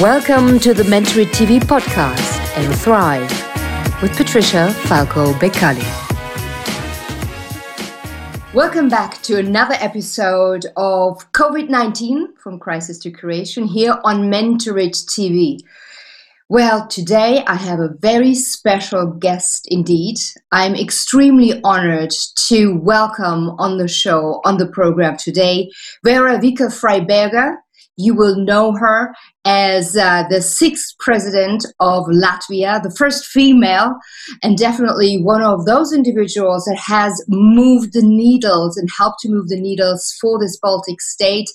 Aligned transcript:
Welcome 0.00 0.58
to 0.60 0.72
the 0.72 0.84
Mentory 0.84 1.26
TV 1.26 1.60
podcast 1.60 2.40
and 2.56 2.74
Thrive 2.74 3.30
with 4.00 4.16
Patricia 4.16 4.72
Falco 4.86 5.34
Beccalli. 5.34 5.84
Welcome 8.54 8.88
back 8.88 9.20
to 9.24 9.36
another 9.36 9.74
episode 9.78 10.64
of 10.78 11.30
COVID 11.32 11.68
19 11.68 12.34
from 12.36 12.58
Crisis 12.58 12.98
to 13.00 13.10
Creation 13.10 13.66
here 13.66 13.98
on 14.02 14.30
Mentorit 14.30 15.04
TV. 15.04 15.58
Well, 16.48 16.88
today 16.88 17.44
I 17.46 17.56
have 17.56 17.80
a 17.80 17.94
very 18.00 18.34
special 18.34 19.06
guest 19.06 19.68
indeed. 19.70 20.16
I'm 20.50 20.74
extremely 20.74 21.60
honored 21.62 22.14
to 22.48 22.74
welcome 22.78 23.50
on 23.58 23.76
the 23.76 23.86
show, 23.86 24.40
on 24.46 24.56
the 24.56 24.66
program 24.66 25.18
today, 25.18 25.70
Vaira 26.06 26.40
Vike-Freiberga. 26.40 27.56
You 28.00 28.14
will 28.14 28.36
know 28.36 28.72
her 28.72 29.14
as 29.44 29.96
uh, 29.96 30.24
the 30.28 30.42
sixth 30.42 30.98
president 30.98 31.64
of 31.80 32.04
Latvia, 32.06 32.82
the 32.82 32.94
first 32.96 33.24
female, 33.26 33.94
and 34.42 34.56
definitely 34.56 35.20
one 35.22 35.42
of 35.42 35.64
those 35.64 35.92
individuals 35.92 36.64
that 36.64 36.78
has 36.78 37.24
moved 37.28 37.92
the 37.92 38.02
needles 38.02 38.76
and 38.76 38.88
helped 38.96 39.20
to 39.20 39.30
move 39.30 39.48
the 39.48 39.60
needles 39.60 40.14
for 40.20 40.38
this 40.38 40.58
Baltic 40.60 41.00
state, 41.00 41.48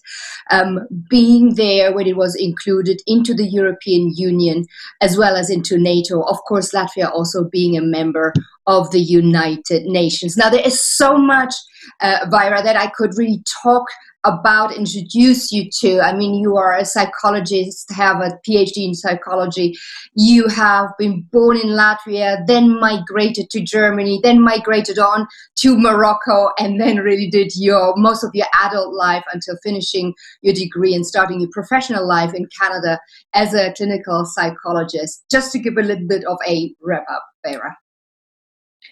um, 0.51 0.79
being 1.09 1.55
there 1.55 1.93
when 1.93 2.07
it 2.07 2.17
was 2.17 2.35
included 2.35 3.01
into 3.07 3.33
the 3.33 3.47
European 3.47 4.11
Union 4.15 4.65
as 5.01 5.17
well 5.17 5.35
as 5.35 5.49
into 5.49 5.77
NATO. 5.77 6.21
Of 6.21 6.37
course, 6.47 6.73
Latvia 6.73 7.11
also 7.11 7.43
being 7.51 7.77
a 7.77 7.81
member 7.81 8.33
of 8.67 8.91
the 8.91 9.01
United 9.01 9.83
Nations. 9.85 10.35
Now, 10.37 10.49
there 10.49 10.65
is 10.65 10.79
so 10.81 11.17
much, 11.17 11.53
uh, 12.01 12.25
Vaira, 12.31 12.63
that 12.63 12.75
I 12.75 12.87
could 12.87 13.11
really 13.17 13.43
talk 13.63 13.85
about 14.25 14.75
introduce 14.75 15.51
you 15.51 15.69
to. 15.79 16.01
I 16.01 16.13
mean 16.15 16.35
you 16.35 16.57
are 16.57 16.75
a 16.75 16.83
psychologist 16.83 17.91
have 17.91 18.17
a 18.17 18.39
phd 18.47 18.77
in 18.77 18.93
psychology. 18.93 19.75
You 20.15 20.47
have 20.47 20.89
been 20.97 21.25
born 21.31 21.57
in 21.57 21.69
latvia 21.69 22.45
then 22.47 22.79
migrated 22.79 23.49
to 23.51 23.61
germany 23.61 24.19
then 24.23 24.41
migrated 24.41 24.99
on 24.99 25.27
to 25.57 25.77
morocco 25.77 26.49
and 26.59 26.81
then 26.81 26.97
really 26.97 27.29
did 27.29 27.51
your 27.55 27.93
most 27.97 28.23
of 28.23 28.31
your 28.33 28.47
adult 28.63 28.93
life 28.93 29.23
until 29.33 29.55
finishing 29.63 30.13
your 30.41 30.53
degree 30.53 30.93
and 30.93 31.05
starting 31.05 31.39
your 31.39 31.49
professional 31.53 32.07
life 32.07 32.33
in 32.33 32.47
canada 32.59 32.99
as 33.33 33.53
a 33.53 33.73
clinical 33.73 34.25
psychologist. 34.25 35.23
Just 35.29 35.51
to 35.51 35.59
give 35.59 35.77
a 35.77 35.81
little 35.81 36.07
bit 36.07 36.25
of 36.25 36.37
a 36.47 36.73
wrap 36.81 37.05
up 37.09 37.23
Vaira. 37.45 37.73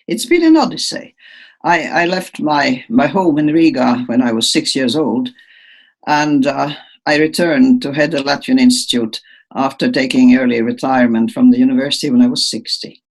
It's 0.07 0.25
been 0.25 0.43
an 0.43 0.57
odyssey 0.57 1.15
I, 1.63 2.03
I 2.03 2.05
left 2.05 2.41
my, 2.41 2.83
my 2.89 3.07
home 3.07 3.37
in 3.37 3.47
Riga 3.47 4.03
when 4.07 4.21
I 4.21 4.31
was 4.33 4.51
six 4.51 4.75
years 4.75 4.95
old, 4.95 5.29
and 6.05 6.45
uh, 6.45 6.73
I 7.05 7.17
returned 7.17 7.81
to 7.83 7.93
head 7.93 8.11
the 8.11 8.17
Latvian 8.17 8.59
Institute 8.59 9.21
after 9.55 9.91
taking 9.91 10.35
early 10.35 10.61
retirement 10.61 11.31
from 11.31 11.51
the 11.51 11.57
university 11.59 12.09
when 12.09 12.21
I 12.21 12.27
was 12.27 12.49
60. 12.49 13.01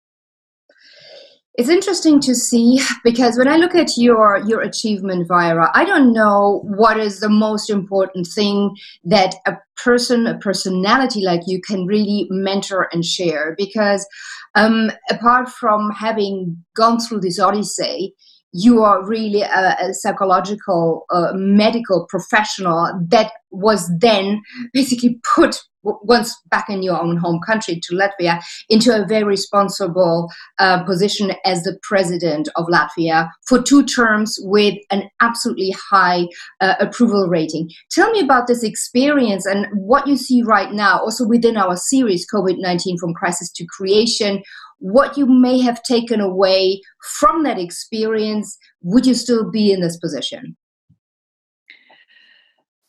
It's 1.54 1.68
interesting 1.68 2.18
to 2.20 2.34
see 2.34 2.80
because 3.04 3.36
when 3.36 3.46
I 3.46 3.56
look 3.56 3.74
at 3.74 3.98
your 3.98 4.42
your 4.46 4.62
achievement, 4.62 5.28
Vaira, 5.28 5.70
I 5.74 5.84
don't 5.84 6.14
know 6.14 6.62
what 6.64 6.98
is 6.98 7.20
the 7.20 7.28
most 7.28 7.68
important 7.68 8.26
thing 8.26 8.74
that 9.04 9.34
a 9.46 9.58
person, 9.76 10.26
a 10.26 10.38
personality 10.38 11.20
like 11.22 11.42
you, 11.46 11.60
can 11.60 11.84
really 11.86 12.26
mentor 12.30 12.88
and 12.90 13.04
share. 13.04 13.54
Because 13.58 14.06
um, 14.54 14.90
apart 15.10 15.50
from 15.50 15.90
having 15.90 16.56
gone 16.74 16.98
through 16.98 17.20
this 17.20 17.38
odyssey, 17.38 18.14
you 18.52 18.82
are 18.82 19.06
really 19.06 19.42
a, 19.42 19.76
a 19.80 19.94
psychological 19.94 21.06
uh, 21.10 21.32
medical 21.34 22.06
professional 22.08 22.92
that 23.08 23.32
was 23.50 23.90
then 23.98 24.40
basically 24.72 25.20
put 25.34 25.56
once 25.82 26.40
back 26.48 26.68
in 26.68 26.82
your 26.82 27.00
own 27.00 27.16
home 27.16 27.40
country 27.44 27.80
to 27.82 27.94
Latvia 27.94 28.40
into 28.68 28.94
a 28.94 29.06
very 29.06 29.24
responsible 29.24 30.30
uh, 30.58 30.84
position 30.84 31.32
as 31.44 31.62
the 31.62 31.78
president 31.82 32.48
of 32.56 32.66
Latvia 32.66 33.28
for 33.46 33.60
two 33.60 33.84
terms 33.84 34.38
with 34.42 34.74
an 34.90 35.08
absolutely 35.20 35.74
high 35.90 36.26
uh, 36.60 36.74
approval 36.78 37.28
rating. 37.28 37.68
Tell 37.90 38.10
me 38.10 38.20
about 38.20 38.46
this 38.46 38.62
experience 38.62 39.44
and 39.46 39.66
what 39.74 40.06
you 40.06 40.16
see 40.16 40.42
right 40.42 40.72
now, 40.72 41.00
also 41.00 41.26
within 41.26 41.56
our 41.56 41.76
series 41.76 42.26
COVID 42.32 42.58
19 42.58 42.98
from 42.98 43.14
Crisis 43.14 43.50
to 43.52 43.66
Creation 43.66 44.42
what 44.82 45.16
you 45.16 45.26
may 45.26 45.60
have 45.60 45.82
taken 45.84 46.20
away 46.20 46.82
from 47.20 47.44
that 47.44 47.58
experience, 47.58 48.58
would 48.82 49.06
you 49.06 49.14
still 49.14 49.48
be 49.48 49.72
in 49.72 49.80
this 49.80 49.96
position? 49.96 50.56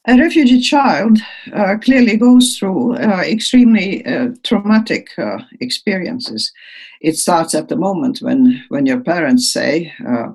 A 0.07 0.17
refugee 0.17 0.59
child 0.59 1.19
uh, 1.53 1.77
clearly 1.77 2.17
goes 2.17 2.57
through 2.57 2.95
uh, 2.95 3.21
extremely 3.21 4.05
uh, 4.05 4.29
traumatic 4.43 5.07
uh, 5.17 5.37
experiences. 5.61 6.51
It 6.99 7.15
starts 7.15 7.53
at 7.53 7.69
the 7.69 7.77
moment 7.77 8.19
when, 8.21 8.61
when 8.69 8.85
your 8.85 8.99
parents 8.99 9.53
say, 9.53 9.93
uh, 10.05 10.29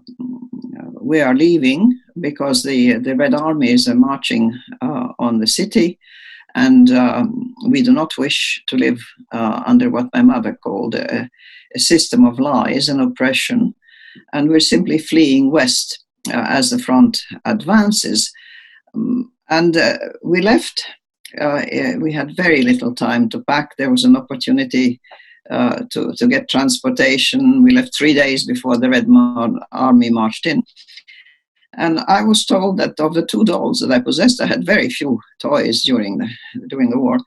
We 1.01 1.21
are 1.21 1.35
leaving 1.35 2.01
because 2.21 2.63
the, 2.63 2.99
the 2.99 3.15
Red 3.17 3.35
Armies 3.35 3.89
are 3.89 3.95
marching 3.95 4.55
uh, 4.81 5.09
on 5.19 5.41
the 5.41 5.47
city 5.47 5.99
and 6.59 6.91
um, 6.91 7.55
we 7.69 7.83
do 7.83 7.93
not 7.93 8.19
wish 8.19 8.63
to 8.67 8.77
live 8.77 9.01
uh, 9.33 9.63
under 9.65 9.91
what 9.91 10.09
my 10.13 10.23
mother 10.23 10.55
called 10.55 10.97
a, 10.97 11.31
a, 11.75 11.79
system 11.79 12.25
of 12.25 12.41
lies 12.41 12.89
and 12.89 13.01
oppression. 13.01 13.75
And 14.33 14.49
we're 14.49 14.73
simply 14.75 14.99
fleeing 14.99 15.53
west 15.53 16.05
uh, 16.29 16.47
as 16.49 16.71
the 16.71 16.79
front 16.79 17.23
advances. 17.45 18.33
Um, 18.93 19.31
and 19.49 19.77
uh, 19.77 19.99
we 20.25 20.43
left, 20.43 20.85
uh, 21.41 21.63
eh, 21.71 21.97
we 21.97 22.13
had 22.13 22.37
very 22.37 22.63
little 22.63 22.93
time 22.93 23.29
to 23.29 23.45
pack. 23.45 23.77
There 23.77 23.91
was 23.91 24.05
an 24.05 24.17
opportunity 24.17 25.01
uh, 25.51 25.85
to, 25.93 26.13
to 26.15 26.27
get 26.27 26.51
transportation. 26.51 27.63
We 27.63 27.71
left 27.71 27.97
three 27.97 28.15
days 28.15 28.45
before 28.45 28.77
the 28.77 28.91
Red 28.91 29.07
Army 29.71 30.11
marched 30.11 30.47
in. 30.47 30.65
And 31.79 32.01
I 32.09 32.23
was 32.23 32.45
told 32.45 32.77
that 32.79 32.99
of 32.99 33.15
the 33.15 33.25
two 33.25 33.45
dolls 33.45 33.79
that 33.79 33.93
I 33.93 34.01
possessed, 34.01 34.41
I 34.41 34.47
had 34.47 34.67
very 34.67 34.91
few 34.91 35.21
toys 35.39 35.83
during 35.83 36.19
the 36.19 36.29
during 36.67 36.91
the 36.91 36.99
war. 36.99 37.19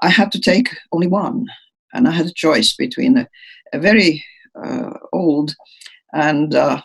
I 0.00 0.08
had 0.08 0.32
to 0.32 0.40
take 0.40 0.70
only 0.90 1.06
one, 1.06 1.46
and 1.92 2.08
I 2.08 2.12
had 2.12 2.26
a 2.26 2.32
choice 2.32 2.74
between 2.74 3.18
a, 3.18 3.28
a 3.74 3.78
very 3.78 4.24
uh, 4.54 4.92
old 5.12 5.54
and 6.14 6.54
uh, 6.54 6.80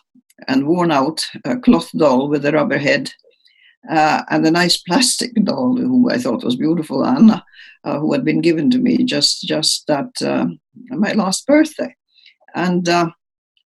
and 0.50 0.68
worn 0.68 0.92
out 0.92 1.26
uh, 1.46 1.56
cloth 1.64 1.90
doll 1.98 2.28
with 2.28 2.46
a 2.46 2.52
rubber 2.52 2.78
head, 2.78 3.14
uh, 3.90 4.24
and 4.30 4.46
a 4.46 4.52
nice 4.52 4.78
plastic 4.78 5.34
doll 5.46 5.78
who 5.78 6.12
I 6.12 6.18
thought 6.18 6.44
was 6.44 6.58
beautiful, 6.58 7.06
Anna, 7.06 7.46
uh, 7.86 7.98
who 7.98 8.12
had 8.12 8.26
been 8.26 8.42
given 8.42 8.70
to 8.72 8.78
me 8.78 9.06
just 9.06 9.48
just 9.48 9.90
at 9.90 10.22
uh, 10.22 10.48
my 10.90 11.14
last 11.14 11.48
birthday, 11.48 11.96
and 12.54 12.90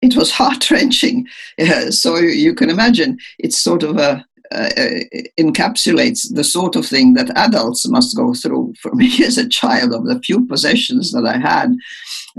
it 0.04 0.16
was 0.16 0.30
heart 0.30 0.70
wrenching. 0.70 1.26
Yeah, 1.58 1.90
so 1.90 2.16
you 2.16 2.54
can 2.54 2.70
imagine 2.70 3.18
it's 3.38 3.58
sort 3.58 3.82
of 3.82 3.96
a 3.96 4.24
uh, 4.52 4.68
encapsulates 5.40 6.32
the 6.32 6.44
sort 6.44 6.76
of 6.76 6.86
thing 6.86 7.14
that 7.14 7.36
adults 7.36 7.88
must 7.88 8.16
go 8.16 8.34
through. 8.34 8.74
For 8.80 8.94
me, 8.94 9.10
as 9.24 9.38
a 9.38 9.48
child, 9.48 9.92
of 9.92 10.04
the 10.06 10.20
few 10.20 10.46
possessions 10.46 11.12
that 11.12 11.26
I 11.26 11.38
had, 11.38 11.74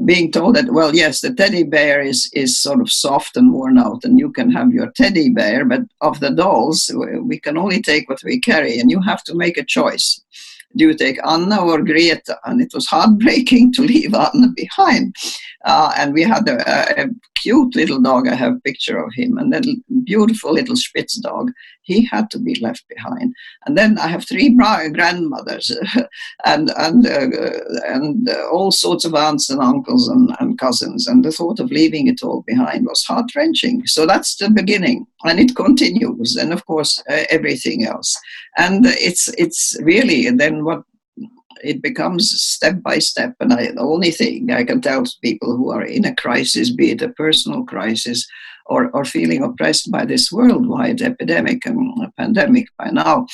being 0.06 0.32
told 0.32 0.56
that, 0.56 0.72
well, 0.72 0.96
yes, 0.96 1.22
the 1.22 1.34
teddy 1.34 1.64
bear 1.64 2.02
is 2.02 2.30
is 2.34 2.62
sort 2.62 2.82
of 2.82 2.92
soft 2.92 3.36
and 3.36 3.52
worn 3.52 3.78
out, 3.78 4.04
and 4.04 4.20
you 4.20 4.32
can 4.32 4.52
have 4.52 4.72
your 4.72 4.92
teddy 4.92 5.30
bear, 5.30 5.66
but 5.66 5.82
of 6.02 6.20
the 6.20 6.30
dolls, 6.30 6.92
we 7.24 7.40
can 7.40 7.58
only 7.58 7.82
take 7.82 8.08
what 8.08 8.24
we 8.24 8.40
carry, 8.40 8.80
and 8.80 8.92
you 8.92 9.02
have 9.02 9.24
to 9.24 9.36
make 9.36 9.58
a 9.58 9.66
choice. 9.66 10.22
Do 10.76 10.88
you 10.88 10.94
take 10.94 11.26
Anna 11.26 11.64
or 11.64 11.82
Greta? 11.82 12.38
And 12.46 12.62
it 12.62 12.74
was 12.74 12.86
heartbreaking 12.88 13.74
to 13.74 13.82
leave 13.82 14.14
Anna 14.14 14.50
behind. 14.56 15.16
Uh, 15.64 15.94
and 15.98 16.14
we 16.14 16.24
had 16.24 16.48
a, 16.48 17.02
a, 17.02 17.08
cute 17.36 17.76
little 17.76 18.02
dog. 18.02 18.28
I 18.28 18.36
have 18.36 18.54
a 18.54 18.60
picture 18.62 18.98
of 18.98 19.14
him, 19.14 19.38
and 19.38 19.54
a 19.54 19.62
beautiful 20.04 20.54
little 20.54 20.76
Spitz 20.76 21.16
dog. 21.16 21.52
He 21.86 22.06
had 22.06 22.30
to 22.32 22.40
be 22.40 22.56
left 22.56 22.84
behind. 22.90 23.34
And 23.66 23.78
then 23.78 23.98
I 24.00 24.08
have 24.08 24.28
three 24.28 24.50
grandmothers, 24.56 25.72
and 26.46 26.72
and 26.78 27.08
uh, 27.08 27.28
and 27.88 28.28
uh, 28.30 28.50
all 28.52 28.72
sorts 28.72 29.06
of 29.06 29.16
aunts 29.16 29.50
and 29.50 29.62
uncles 29.62 30.08
and, 30.08 30.36
and 30.40 30.58
cousins. 30.58 31.08
And 31.08 31.24
the 31.24 31.32
thought 31.32 31.60
of 31.60 31.72
leaving 31.72 32.08
it 32.08 32.24
all 32.24 32.44
behind 32.46 32.86
was 32.86 33.04
heart 33.04 33.34
wrenching. 33.36 33.86
So 33.86 34.06
that's 34.06 34.36
the 34.36 34.50
beginning, 34.50 35.06
and 35.24 35.40
it 35.40 35.56
continues. 35.56 36.36
And 36.36 36.52
of 36.52 36.66
course, 36.66 37.02
uh, 37.10 37.24
everything 37.30 37.86
else. 37.86 38.18
And 38.58 38.86
it's 38.86 39.28
it's 39.38 39.78
really 39.82 40.30
then 40.32 40.66
what 40.66 40.84
it 41.64 41.82
becomes 41.82 42.30
step 42.42 42.82
by 42.82 43.00
step. 43.00 43.36
And 43.40 43.54
I, 43.54 43.72
the 43.72 43.82
only 43.82 44.12
thing 44.12 44.52
I 44.52 44.64
can 44.64 44.82
tell 44.82 45.04
people 45.22 45.56
who 45.56 45.72
are 45.72 45.84
in 45.84 46.06
a 46.06 46.16
crisis, 46.16 46.70
be 46.70 46.92
it 46.92 47.02
a 47.02 47.10
personal 47.10 47.64
crisis 47.64 48.28
or, 48.66 48.90
or 48.92 49.06
feeling 49.06 49.44
oppressed 49.44 49.92
by 49.92 50.06
this 50.06 50.32
worldwide 50.32 51.02
epidemic 51.02 51.66
and 51.66 51.78
pandemic 52.18 52.68
by 52.78 52.90
now, 52.90 53.28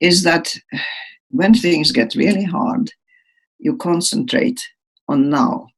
is 0.00 0.22
that 0.22 0.54
when 1.30 1.54
things 1.54 1.92
get 1.92 2.14
really 2.14 2.44
hard, 2.44 2.90
you 3.58 3.76
concentrate 3.76 4.60
on 5.08 5.30
now, 5.30 5.68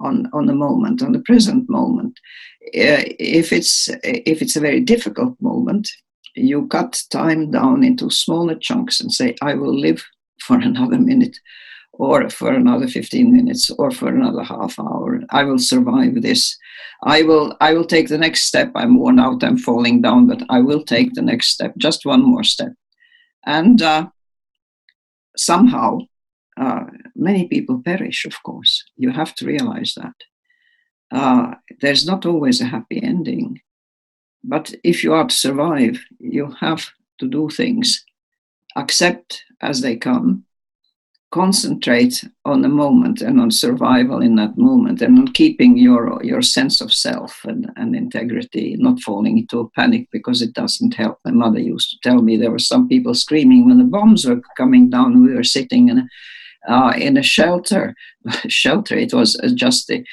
on, 0.00 0.28
on 0.32 0.46
the 0.46 0.54
moment, 0.54 1.02
on 1.02 1.12
the 1.12 1.20
present 1.20 1.68
moment. 1.68 2.18
Uh, 2.66 3.04
if 3.18 3.52
it's 3.52 3.88
if 4.04 4.42
it's 4.42 4.56
a 4.56 4.60
very 4.60 4.80
difficult 4.80 5.34
moment, 5.40 5.90
you 6.34 6.66
cut 6.68 7.02
time 7.10 7.50
down 7.50 7.82
into 7.82 8.10
smaller 8.10 8.54
chunks 8.54 9.00
and 9.00 9.12
say, 9.12 9.34
I 9.42 9.54
will 9.54 9.78
live 9.78 10.04
for 10.40 10.56
another 10.60 10.98
minute 10.98 11.36
or 12.00 12.30
for 12.30 12.50
another 12.50 12.88
15 12.88 13.30
minutes 13.30 13.68
or 13.68 13.90
for 13.90 14.08
another 14.08 14.42
half 14.42 14.78
hour. 14.78 15.20
I 15.28 15.44
will 15.44 15.58
survive 15.58 16.22
this. 16.22 16.56
I 17.02 17.22
will 17.22 17.54
i 17.60 17.74
will 17.74 17.84
take 17.84 18.08
the 18.08 18.22
next 18.26 18.44
step. 18.44 18.72
I'm 18.74 18.98
worn 18.98 19.18
out. 19.20 19.44
I'm 19.44 19.58
falling 19.58 20.00
down 20.00 20.26
but 20.26 20.42
i 20.48 20.60
will 20.60 20.82
take 20.82 21.12
the 21.12 21.26
next 21.30 21.48
step. 21.48 21.72
Just 21.76 22.06
one 22.06 22.22
more 22.22 22.44
step. 22.44 22.72
And 23.44 23.82
uh, 23.82 24.08
somehow 25.36 25.98
uh, 26.56 26.84
many 27.14 27.46
people 27.48 27.82
perish 27.84 28.24
of 28.24 28.42
course. 28.42 28.82
You 28.96 29.10
have 29.10 29.34
to 29.34 29.46
realize 29.46 29.92
that. 30.00 30.16
Uh, 31.12 31.54
there's 31.82 32.06
not 32.06 32.24
always 32.24 32.62
a 32.62 32.72
happy 32.76 33.02
ending. 33.02 33.60
But 34.42 34.74
if 34.82 35.04
you 35.04 35.12
are 35.12 35.28
to 35.28 35.42
survive 35.46 35.96
you 36.18 36.54
have 36.60 36.82
to 37.18 37.26
do 37.28 37.50
things. 37.50 38.04
Accept 38.74 39.44
as 39.60 39.82
they 39.82 39.96
come, 39.96 40.44
concentrate 41.30 42.24
on 42.44 42.62
the 42.62 42.68
moment 42.68 43.20
and 43.20 43.40
on 43.40 43.50
survival 43.50 44.20
in 44.20 44.34
that 44.34 44.58
moment 44.58 45.00
and 45.00 45.18
on 45.18 45.28
keeping 45.28 45.76
your 45.76 46.20
your 46.24 46.42
sense 46.42 46.80
of 46.80 46.92
self 46.92 47.44
and, 47.44 47.70
and 47.76 47.94
integrity, 47.94 48.76
not 48.78 49.00
falling 49.00 49.38
into 49.38 49.60
a 49.60 49.70
panic 49.70 50.08
because 50.10 50.42
it 50.42 50.52
doesn't 50.54 50.94
help. 50.94 51.18
My 51.24 51.30
mother 51.30 51.60
used 51.60 51.90
to 51.90 51.98
tell 52.02 52.22
me 52.22 52.36
there 52.36 52.50
were 52.50 52.58
some 52.58 52.88
people 52.88 53.14
screaming 53.14 53.66
when 53.66 53.78
the 53.78 53.84
bombs 53.84 54.26
were 54.26 54.40
coming 54.56 54.90
down. 54.90 55.24
We 55.24 55.34
were 55.34 55.44
sitting 55.44 55.88
in 55.88 55.98
a 55.98 56.08
uh, 56.68 56.92
in 56.96 57.16
a 57.16 57.22
shelter. 57.22 57.94
shelter, 58.48 58.96
it 58.96 59.14
was 59.14 59.38
uh, 59.40 59.48
just 59.54 59.86
the, 59.86 60.04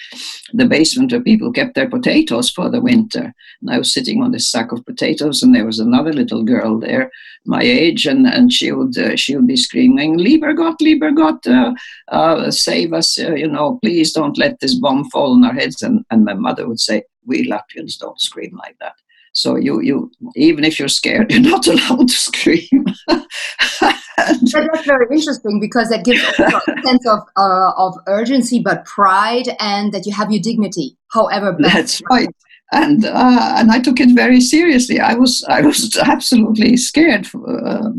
the 0.54 0.66
basement 0.66 1.12
where 1.12 1.22
people 1.22 1.52
kept 1.52 1.76
their 1.76 1.90
potatoes 1.90 2.50
for 2.50 2.70
the 2.70 2.80
winter. 2.80 3.34
And 3.62 3.70
I 3.70 3.78
was 3.78 3.94
sitting 3.94 4.24
on 4.24 4.32
this 4.32 4.50
sack 4.50 4.72
of 4.72 4.86
potatoes, 4.86 5.44
and 5.44 5.54
there 5.54 5.66
was 5.66 5.80
another 5.80 6.14
little 6.14 6.44
girl 6.44 6.80
there, 6.80 7.12
my 7.46 7.62
age, 7.62 8.08
and, 8.08 8.26
and 8.26 8.52
she 8.52 8.72
would 8.72 8.98
uh, 8.98 9.16
she 9.16 9.36
would 9.36 9.48
be 9.48 9.58
screaming, 9.58 10.18
"Lieber 10.18 10.54
Gott, 10.54 10.82
lieber 10.82 11.12
Gott, 11.12 11.46
uh, 11.48 11.74
uh, 12.08 12.50
save 12.50 12.94
us! 12.94 13.20
Uh, 13.20 13.34
you 13.34 13.48
know, 13.48 13.80
please 13.84 14.14
don't 14.14 14.38
let 14.38 14.60
this 14.60 14.76
bomb 14.76 15.10
fall 15.10 15.34
on 15.34 15.44
our 15.44 15.54
heads." 15.54 15.82
And, 15.82 16.06
and 16.12 16.24
my 16.24 16.34
mother 16.34 16.68
would 16.68 16.80
say, 16.80 17.04
"We 17.26 17.50
Latvians 17.50 18.00
don't 18.00 18.22
scream 18.22 18.58
like 18.58 18.78
that." 18.80 18.94
So 19.38 19.56
you, 19.56 19.82
you, 19.82 20.12
even 20.36 20.64
if 20.64 20.80
you're 20.80 20.88
scared, 20.88 21.32
you're 21.32 21.42
not 21.42 21.68
allowed 21.68 22.10
to 22.10 22.16
scream. 22.16 22.86
that's 23.08 24.86
very 24.86 25.06
interesting 25.12 25.60
because 25.60 25.90
that 25.90 26.04
gives 26.04 26.24
a 26.24 26.82
sense 26.88 27.08
of 27.08 27.20
uh, 27.38 27.72
of 27.78 27.96
urgency, 28.08 28.60
but 28.60 28.84
pride, 28.86 29.50
and 29.60 29.94
that 29.94 30.08
you 30.08 30.14
have 30.14 30.32
your 30.32 30.42
dignity, 30.42 30.98
however. 31.12 31.54
Bad. 31.54 31.72
That's 31.72 32.02
right. 32.10 32.30
And 32.72 33.06
uh, 33.06 33.54
and 33.58 33.70
I 33.70 33.80
took 33.80 34.00
it 34.00 34.16
very 34.16 34.42
seriously. 34.42 35.00
I 35.00 35.14
was 35.14 35.46
I 35.48 35.62
was 35.62 35.96
absolutely 35.98 36.76
scared. 36.76 37.28
Uh, 37.48 37.92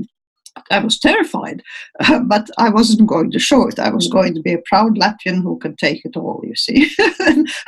I 0.70 0.79
was 0.79 0.99
terrified, 0.99 1.62
uh, 2.00 2.20
but 2.26 2.49
I 2.59 2.70
wasn't 2.70 3.09
going 3.09 3.31
to 3.32 3.38
show 3.38 3.69
it. 3.69 3.79
I 3.79 3.91
was 3.91 4.09
going 4.09 4.35
to 4.35 4.43
be 4.43 4.53
a 4.53 4.62
proud 4.67 4.99
Latvian 4.99 5.43
who 5.43 5.59
could 5.59 5.79
take 5.79 6.05
it 6.05 6.17
all. 6.17 6.41
You 6.44 6.55
see, 6.55 6.91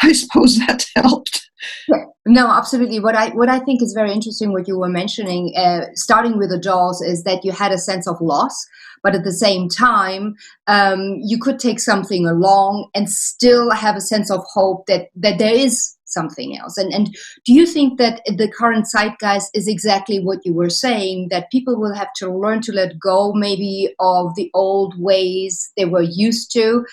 I 0.02 0.12
suppose 0.12 0.58
that 0.58 0.84
helped. 0.96 1.48
Yeah, 1.88 2.04
no, 2.26 2.50
absolutely. 2.50 3.00
What 3.00 3.14
I 3.14 3.30
what 3.30 3.48
I 3.48 3.58
think 3.60 3.82
is 3.82 3.92
very 3.92 4.12
interesting, 4.12 4.52
what 4.52 4.68
you 4.68 4.78
were 4.78 4.88
mentioning, 4.88 5.52
uh, 5.56 5.86
starting 5.94 6.38
with 6.38 6.50
the 6.50 6.58
dolls, 6.58 7.02
is 7.02 7.24
that 7.24 7.44
you 7.44 7.52
had 7.52 7.72
a 7.72 7.78
sense 7.78 8.08
of 8.08 8.20
loss, 8.20 8.54
but 9.02 9.14
at 9.14 9.24
the 9.24 9.32
same 9.32 9.68
time, 9.68 10.34
um, 10.66 11.18
you 11.22 11.38
could 11.38 11.58
take 11.58 11.80
something 11.80 12.26
along 12.26 12.88
and 12.94 13.10
still 13.10 13.70
have 13.70 13.96
a 13.96 14.00
sense 14.00 14.30
of 14.30 14.42
hope 14.52 14.86
that 14.86 15.08
that 15.16 15.38
there 15.38 15.54
is 15.54 15.96
something 16.10 16.56
else. 16.58 16.76
And 16.76 16.92
and 16.92 17.14
do 17.44 17.52
you 17.52 17.66
think 17.66 17.98
that 17.98 18.22
the 18.26 18.50
current 18.50 18.86
zeitgeist 18.86 19.50
is 19.54 19.68
exactly 19.68 20.20
what 20.20 20.44
you 20.44 20.54
were 20.54 20.70
saying 20.70 21.28
that 21.30 21.50
people 21.50 21.78
will 21.78 21.94
have 21.94 22.12
to 22.16 22.32
learn 22.32 22.60
to 22.62 22.72
let 22.72 22.98
go 22.98 23.32
maybe 23.32 23.94
of 23.98 24.34
the 24.34 24.50
old 24.54 24.94
ways 25.00 25.70
they 25.76 25.84
were 25.84 26.02
used 26.02 26.52
to, 26.52 26.84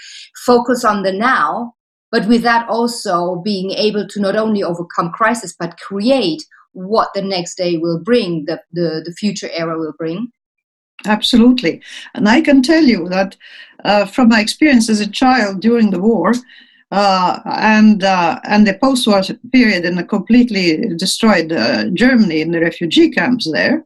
focus 0.45 0.85
on 0.85 1.03
the 1.03 1.11
now, 1.11 1.73
but 2.11 2.27
with 2.27 2.43
that 2.43 2.67
also 2.69 3.41
being 3.43 3.71
able 3.71 4.07
to 4.07 4.21
not 4.21 4.35
only 4.35 4.63
overcome 4.63 5.11
crisis 5.11 5.55
but 5.57 5.77
create 5.77 6.43
what 6.73 7.09
the 7.13 7.21
next 7.21 7.55
day 7.55 7.77
will 7.77 7.99
bring, 7.99 8.45
the, 8.45 8.61
the, 8.71 9.01
the 9.03 9.11
future 9.13 9.49
era 9.51 9.77
will 9.77 9.93
bring? 9.97 10.31
Absolutely. 11.05 11.81
And 12.13 12.27
I 12.27 12.41
can 12.41 12.61
tell 12.61 12.83
you 12.83 13.07
that 13.09 13.35
uh, 13.83 14.05
from 14.05 14.29
my 14.29 14.41
experience 14.41 14.89
as 14.89 14.99
a 14.99 15.09
child 15.09 15.59
during 15.59 15.91
the 15.91 16.01
war, 16.01 16.33
uh, 16.91 17.39
and 17.45 18.03
uh, 18.03 18.39
and 18.45 18.65
the 18.65 18.77
post-war 18.79 19.21
period 19.51 19.83
in 19.83 19.97
a 19.97 20.03
completely 20.03 20.95
destroyed 20.95 21.51
uh, 21.51 21.89
Germany 21.89 22.41
in 22.41 22.51
the 22.51 22.61
refugee 22.61 23.09
camps 23.09 23.49
there, 23.51 23.83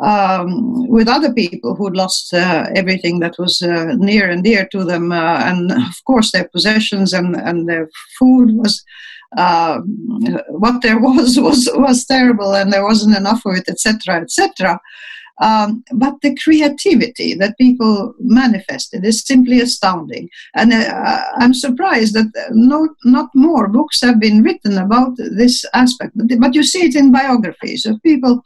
um, 0.00 0.86
with 0.88 1.08
other 1.08 1.32
people 1.32 1.74
who'd 1.74 1.96
lost 1.96 2.32
uh, 2.32 2.66
everything 2.76 3.18
that 3.18 3.34
was 3.38 3.62
uh, 3.62 3.94
near 3.96 4.30
and 4.30 4.44
dear 4.44 4.68
to 4.70 4.84
them, 4.84 5.10
uh, 5.10 5.40
and 5.44 5.72
of 5.72 6.04
course 6.04 6.30
their 6.30 6.48
possessions 6.48 7.12
and, 7.12 7.34
and 7.34 7.68
their 7.68 7.88
food 8.18 8.56
was 8.56 8.84
what 10.48 10.82
there 10.82 11.00
was 11.08 11.40
was 11.40 11.68
was 11.74 12.04
terrible, 12.04 12.54
and 12.54 12.72
there 12.72 12.84
wasn't 12.84 13.16
enough 13.16 13.44
of 13.44 13.56
it, 13.56 13.68
etc., 13.68 14.20
etc. 14.20 14.80
Um, 15.40 15.84
but 15.92 16.14
the 16.22 16.36
creativity 16.36 17.34
that 17.34 17.58
people 17.58 18.14
manifested 18.18 19.04
is 19.04 19.24
simply 19.24 19.60
astounding. 19.60 20.28
And 20.54 20.72
uh, 20.72 21.22
I'm 21.36 21.54
surprised 21.54 22.14
that 22.14 22.32
no, 22.52 22.88
not 23.04 23.28
more 23.34 23.68
books 23.68 24.00
have 24.02 24.18
been 24.18 24.42
written 24.42 24.78
about 24.78 25.16
this 25.16 25.64
aspect. 25.74 26.12
But, 26.14 26.28
but 26.40 26.54
you 26.54 26.62
see 26.62 26.86
it 26.86 26.96
in 26.96 27.12
biographies 27.12 27.84
of 27.86 28.02
people, 28.02 28.42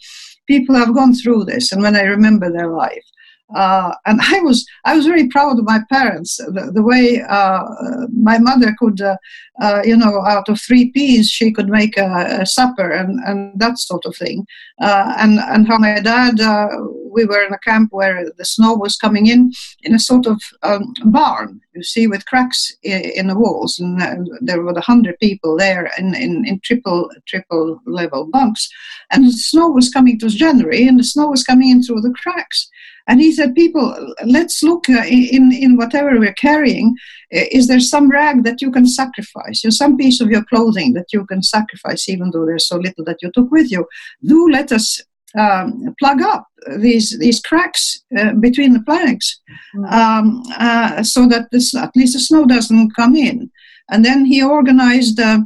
people 0.47 0.75
have 0.75 0.95
gone 0.95 1.15
through 1.15 1.45
this, 1.45 1.71
and 1.73 1.83
when 1.83 1.97
I 1.97 2.03
remember 2.03 2.51
their 2.51 2.69
life. 2.69 3.05
Uh, 3.55 3.95
and 4.07 4.21
I 4.23 4.41
was 4.41 4.67
I 4.85 4.97
was 4.97 5.07
very 5.07 5.29
proud 5.29 5.59
of 5.59 5.65
my 5.65 5.81
parents. 5.91 6.37
The, 6.37 6.71
the 6.73 6.83
way 6.83 7.23
uh, 7.29 7.65
my 8.13 8.39
mother 8.39 8.75
could, 8.79 9.01
uh, 9.01 9.17
uh 9.61 9.83
you 9.85 9.97
know, 9.97 10.25
out 10.25 10.49
of 10.49 10.61
three 10.61 10.91
peas 10.91 11.29
she 11.29 11.53
could 11.53 11.69
make 11.69 11.97
a, 11.97 12.41
a 12.41 12.47
supper 12.47 12.91
and, 12.91 13.21
and 13.27 13.59
that 13.59 13.79
sort 13.79 14.05
of 14.07 14.17
thing. 14.17 14.47
Uh, 14.81 15.15
and 15.19 15.39
and 15.39 15.69
how 15.69 15.79
my 15.79 16.01
dad, 16.01 16.41
uh, 16.41 16.69
we 17.13 17.25
were 17.25 17.45
in 17.45 17.53
a 17.53 17.59
camp 17.59 17.89
where 17.93 18.31
the 18.39 18.45
snow 18.45 18.75
was 18.75 18.97
coming 18.97 19.27
in 19.27 19.53
in 19.83 19.95
a 19.95 19.99
sort 19.99 20.27
of 20.27 20.41
um, 20.63 20.95
barn, 21.07 21.61
you 21.75 21.83
see, 21.83 22.07
with 22.07 22.27
cracks 22.27 22.73
in, 22.83 23.03
in 23.17 23.27
the 23.27 23.39
walls, 23.39 23.79
and 23.79 24.29
there 24.41 24.63
were 24.63 24.71
a 24.71 24.81
hundred 24.81 25.19
people 25.19 25.57
there 25.57 25.91
in, 25.99 26.15
in, 26.15 26.47
in 26.47 26.61
triple 26.61 27.11
triple 27.27 27.81
level 27.87 28.29
bunks, 28.33 28.69
and 29.11 29.27
the 29.27 29.33
snow 29.33 29.69
was 29.69 29.91
coming. 29.91 30.17
It 30.17 30.23
was 30.23 30.35
January, 30.35 30.87
and 30.87 30.99
the 30.99 31.05
snow 31.05 31.29
was 31.29 31.45
coming 31.45 31.71
in 31.71 31.83
through 31.83 32.01
the 32.01 32.15
cracks 32.23 32.71
and 33.07 33.21
he 33.21 33.33
said, 33.33 33.55
people, 33.55 34.15
let's 34.25 34.63
look 34.63 34.89
uh, 34.89 35.05
in, 35.07 35.53
in 35.53 35.77
whatever 35.77 36.19
we're 36.19 36.35
carrying. 36.35 36.95
Uh, 37.35 37.45
is 37.51 37.67
there 37.67 37.81
some 37.81 38.11
rag 38.11 38.45
that 38.45 38.61
you 38.61 38.71
can 38.71 38.87
sacrifice? 38.87 39.65
You 39.65 39.71
some 39.71 39.97
piece 39.97 40.21
of 40.21 40.31
your 40.31 40.45
clothing 40.45 40.93
that 40.95 41.13
you 41.13 41.25
can 41.27 41.43
sacrifice, 41.43 42.09
even 42.09 42.31
though 42.31 42.47
there's 42.47 42.69
so 42.69 42.77
little 42.77 43.05
that 43.05 43.19
you 43.23 43.31
took 43.33 43.51
with 43.51 43.71
you? 43.71 43.87
Do 44.25 44.49
let 44.51 44.73
us 44.73 45.01
um, 45.39 45.95
plug 46.01 46.23
up 46.23 46.47
these 46.79 47.17
these 47.19 47.41
cracks 47.41 48.03
uh, 48.19 48.33
between 48.35 48.73
the 48.73 48.83
planks 48.83 49.41
mm. 49.77 49.93
um, 49.93 50.43
uh, 50.59 51.03
so 51.03 51.27
that 51.29 51.49
this, 51.53 51.75
at 51.75 51.95
least 51.95 52.15
the 52.15 52.21
snow 52.21 52.45
doesn't 52.45 52.95
come 52.95 53.17
in. 53.17 53.51
And 53.91 54.05
then 54.05 54.25
he 54.25 54.43
organized 54.43 55.19
a, 55.19 55.45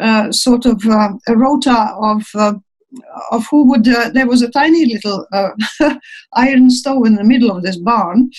a 0.00 0.32
sort 0.32 0.66
of 0.66 0.84
uh, 0.86 1.14
a 1.28 1.36
rota 1.36 1.94
of 1.98 2.26
uh, 2.34 2.54
of 3.30 3.46
who 3.50 3.68
would 3.68 3.88
uh, 3.88 4.10
there 4.10 4.26
was 4.26 4.42
a 4.42 4.50
tiny 4.50 4.86
little 4.86 5.26
uh, 5.32 5.50
iron 6.34 6.70
stove 6.70 7.06
in 7.06 7.16
the 7.16 7.24
middle 7.24 7.50
of 7.50 7.62
this 7.62 7.76
barn 7.76 8.30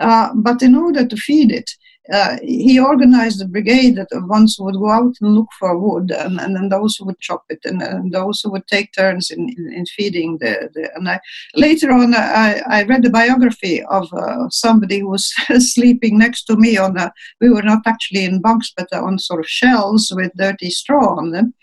Uh, 0.00 0.30
but 0.34 0.62
in 0.62 0.74
order 0.74 1.06
to 1.06 1.16
feed 1.16 1.52
it, 1.52 1.70
uh, 2.12 2.36
he 2.42 2.78
organized 2.78 3.40
a 3.40 3.48
brigade 3.48 3.96
that 3.96 4.08
ones 4.28 4.56
would 4.58 4.74
go 4.74 4.90
out 4.90 5.14
and 5.20 5.34
look 5.34 5.48
for 5.58 5.78
wood, 5.78 6.10
and, 6.10 6.38
and 6.38 6.54
then 6.54 6.68
those 6.68 6.96
who 6.96 7.06
would 7.06 7.18
chop 7.20 7.44
it, 7.48 7.60
and, 7.64 7.80
and 7.80 8.12
those 8.12 8.42
who 8.42 8.50
would 8.50 8.66
take 8.66 8.92
turns 8.92 9.30
in, 9.30 9.48
in, 9.56 9.72
in 9.72 9.86
feeding 9.86 10.36
the, 10.38 10.68
the. 10.74 10.90
And 10.96 11.08
I, 11.08 11.18
later 11.54 11.90
on, 11.90 12.14
I, 12.14 12.60
I 12.68 12.82
read 12.82 13.04
the 13.04 13.10
biography 13.10 13.82
of 13.84 14.12
uh, 14.12 14.50
somebody 14.50 14.98
who 14.98 15.08
was 15.08 15.32
sleeping 15.58 16.18
next 16.18 16.44
to 16.44 16.56
me 16.56 16.76
on 16.76 16.98
a. 16.98 17.10
We 17.40 17.48
were 17.48 17.62
not 17.62 17.82
actually 17.86 18.24
in 18.24 18.42
bunks, 18.42 18.70
but 18.76 18.92
on 18.92 19.18
sort 19.18 19.40
of 19.40 19.48
shelves 19.48 20.12
with 20.14 20.32
dirty 20.36 20.68
straw 20.70 21.16
on 21.16 21.30
them, 21.30 21.54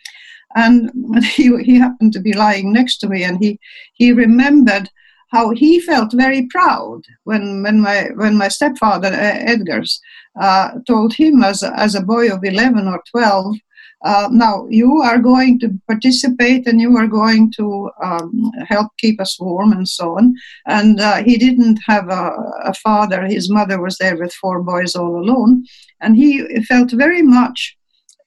and 0.55 0.91
he 1.23 1.55
he 1.63 1.79
happened 1.79 2.13
to 2.13 2.19
be 2.19 2.33
lying 2.33 2.71
next 2.71 2.97
to 2.99 3.09
me, 3.09 3.23
and 3.23 3.37
he 3.41 3.59
he 3.93 4.11
remembered 4.11 4.89
how 5.31 5.51
he 5.51 5.79
felt 5.79 6.13
very 6.13 6.47
proud 6.47 7.01
when 7.23 7.63
when 7.63 7.81
my 7.81 8.09
when 8.15 8.37
my 8.37 8.47
stepfather 8.47 9.11
Edgar's 9.13 9.99
uh, 10.39 10.71
told 10.87 11.13
him 11.13 11.43
as 11.43 11.63
as 11.63 11.95
a 11.95 12.01
boy 12.01 12.29
of 12.29 12.43
11 12.43 12.87
or 12.87 13.01
12 13.11 13.55
uh, 14.03 14.27
now 14.31 14.65
you 14.69 15.01
are 15.01 15.19
going 15.19 15.59
to 15.59 15.69
participate 15.87 16.65
and 16.65 16.81
you 16.81 16.95
are 16.97 17.07
going 17.07 17.51
to 17.51 17.89
um, 18.03 18.51
help 18.67 18.87
keep 18.97 19.21
us 19.21 19.39
warm 19.39 19.71
and 19.71 19.87
so 19.87 20.17
on. 20.17 20.33
And 20.65 20.99
uh, 20.99 21.23
he 21.23 21.37
didn't 21.37 21.79
have 21.85 22.09
a, 22.09 22.31
a, 22.63 22.73
father. 22.73 23.27
His 23.27 23.51
mother 23.51 23.79
was 23.79 23.97
there 23.99 24.17
with 24.17 24.33
four 24.33 24.63
boys 24.63 24.95
all 24.95 25.15
alone. 25.17 25.65
And 25.99 26.15
he 26.15 26.63
felt 26.63 26.91
very 26.91 27.21
much 27.21 27.77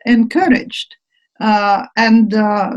encouraged 0.06 0.94
and 1.96 2.34
uh, 2.34 2.70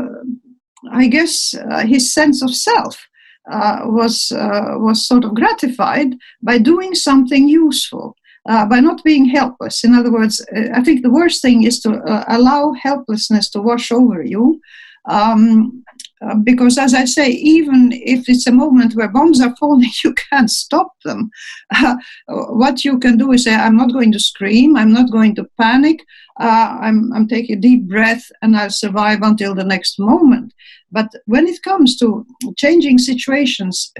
i 0.92 1.06
guess 1.06 1.54
his 1.84 2.12
sense 2.12 2.42
of 2.42 2.54
self 2.54 3.08
uh, 3.50 3.80
was 3.84 4.30
uh, 4.32 4.74
was 4.76 5.06
sort 5.06 5.24
of 5.24 5.34
gratified 5.34 6.14
by 6.42 6.58
doing 6.58 6.94
something 6.94 7.48
useful, 7.48 8.14
uh, 8.46 8.66
by 8.66 8.78
not 8.78 9.02
being 9.04 9.24
helpless. 9.24 9.84
In 9.84 9.94
other 9.94 10.12
words, 10.12 10.44
uh, 10.54 10.68
I 10.74 10.82
think 10.82 11.02
the 11.02 11.10
worst 11.10 11.40
thing 11.40 11.62
is 11.62 11.80
to 11.80 11.94
uh, 11.94 12.24
allow 12.28 12.72
helplessness 12.72 13.48
to 13.50 13.62
wash 13.62 13.90
over 13.90 14.22
you. 14.22 14.60
Um, 15.08 15.82
uh, 16.20 16.34
because 16.34 16.78
as 16.78 16.94
I 16.94 17.04
say, 17.04 17.28
even 17.30 17.92
if 17.92 18.28
it's 18.28 18.46
a 18.46 18.52
moment 18.52 18.94
where 18.94 19.08
bombs 19.08 19.40
are 19.40 19.54
falling, 19.56 19.90
you 20.04 20.14
can't 20.14 20.50
stop 20.50 20.92
them. 21.04 21.30
Uh, 21.74 21.96
what 22.26 22.84
you 22.84 22.98
can 22.98 23.16
do 23.16 23.32
is 23.32 23.44
say, 23.44 23.54
I'm 23.54 23.76
not 23.76 23.92
going 23.92 24.12
to 24.12 24.18
scream, 24.18 24.76
I'm 24.76 24.92
not 24.92 25.10
going 25.10 25.34
to 25.36 25.48
panic, 25.60 26.00
uh, 26.40 26.78
I'm, 26.80 27.12
I'm 27.12 27.28
taking 27.28 27.56
a 27.56 27.60
deep 27.60 27.88
breath 27.88 28.24
and 28.42 28.56
I'll 28.56 28.70
survive 28.70 29.20
until 29.22 29.54
the 29.54 29.64
next 29.64 29.98
moment. 29.98 30.52
But 30.90 31.10
when 31.26 31.46
it 31.46 31.62
comes 31.62 31.96
to 31.98 32.26
changing 32.56 32.98
situations, 32.98 33.92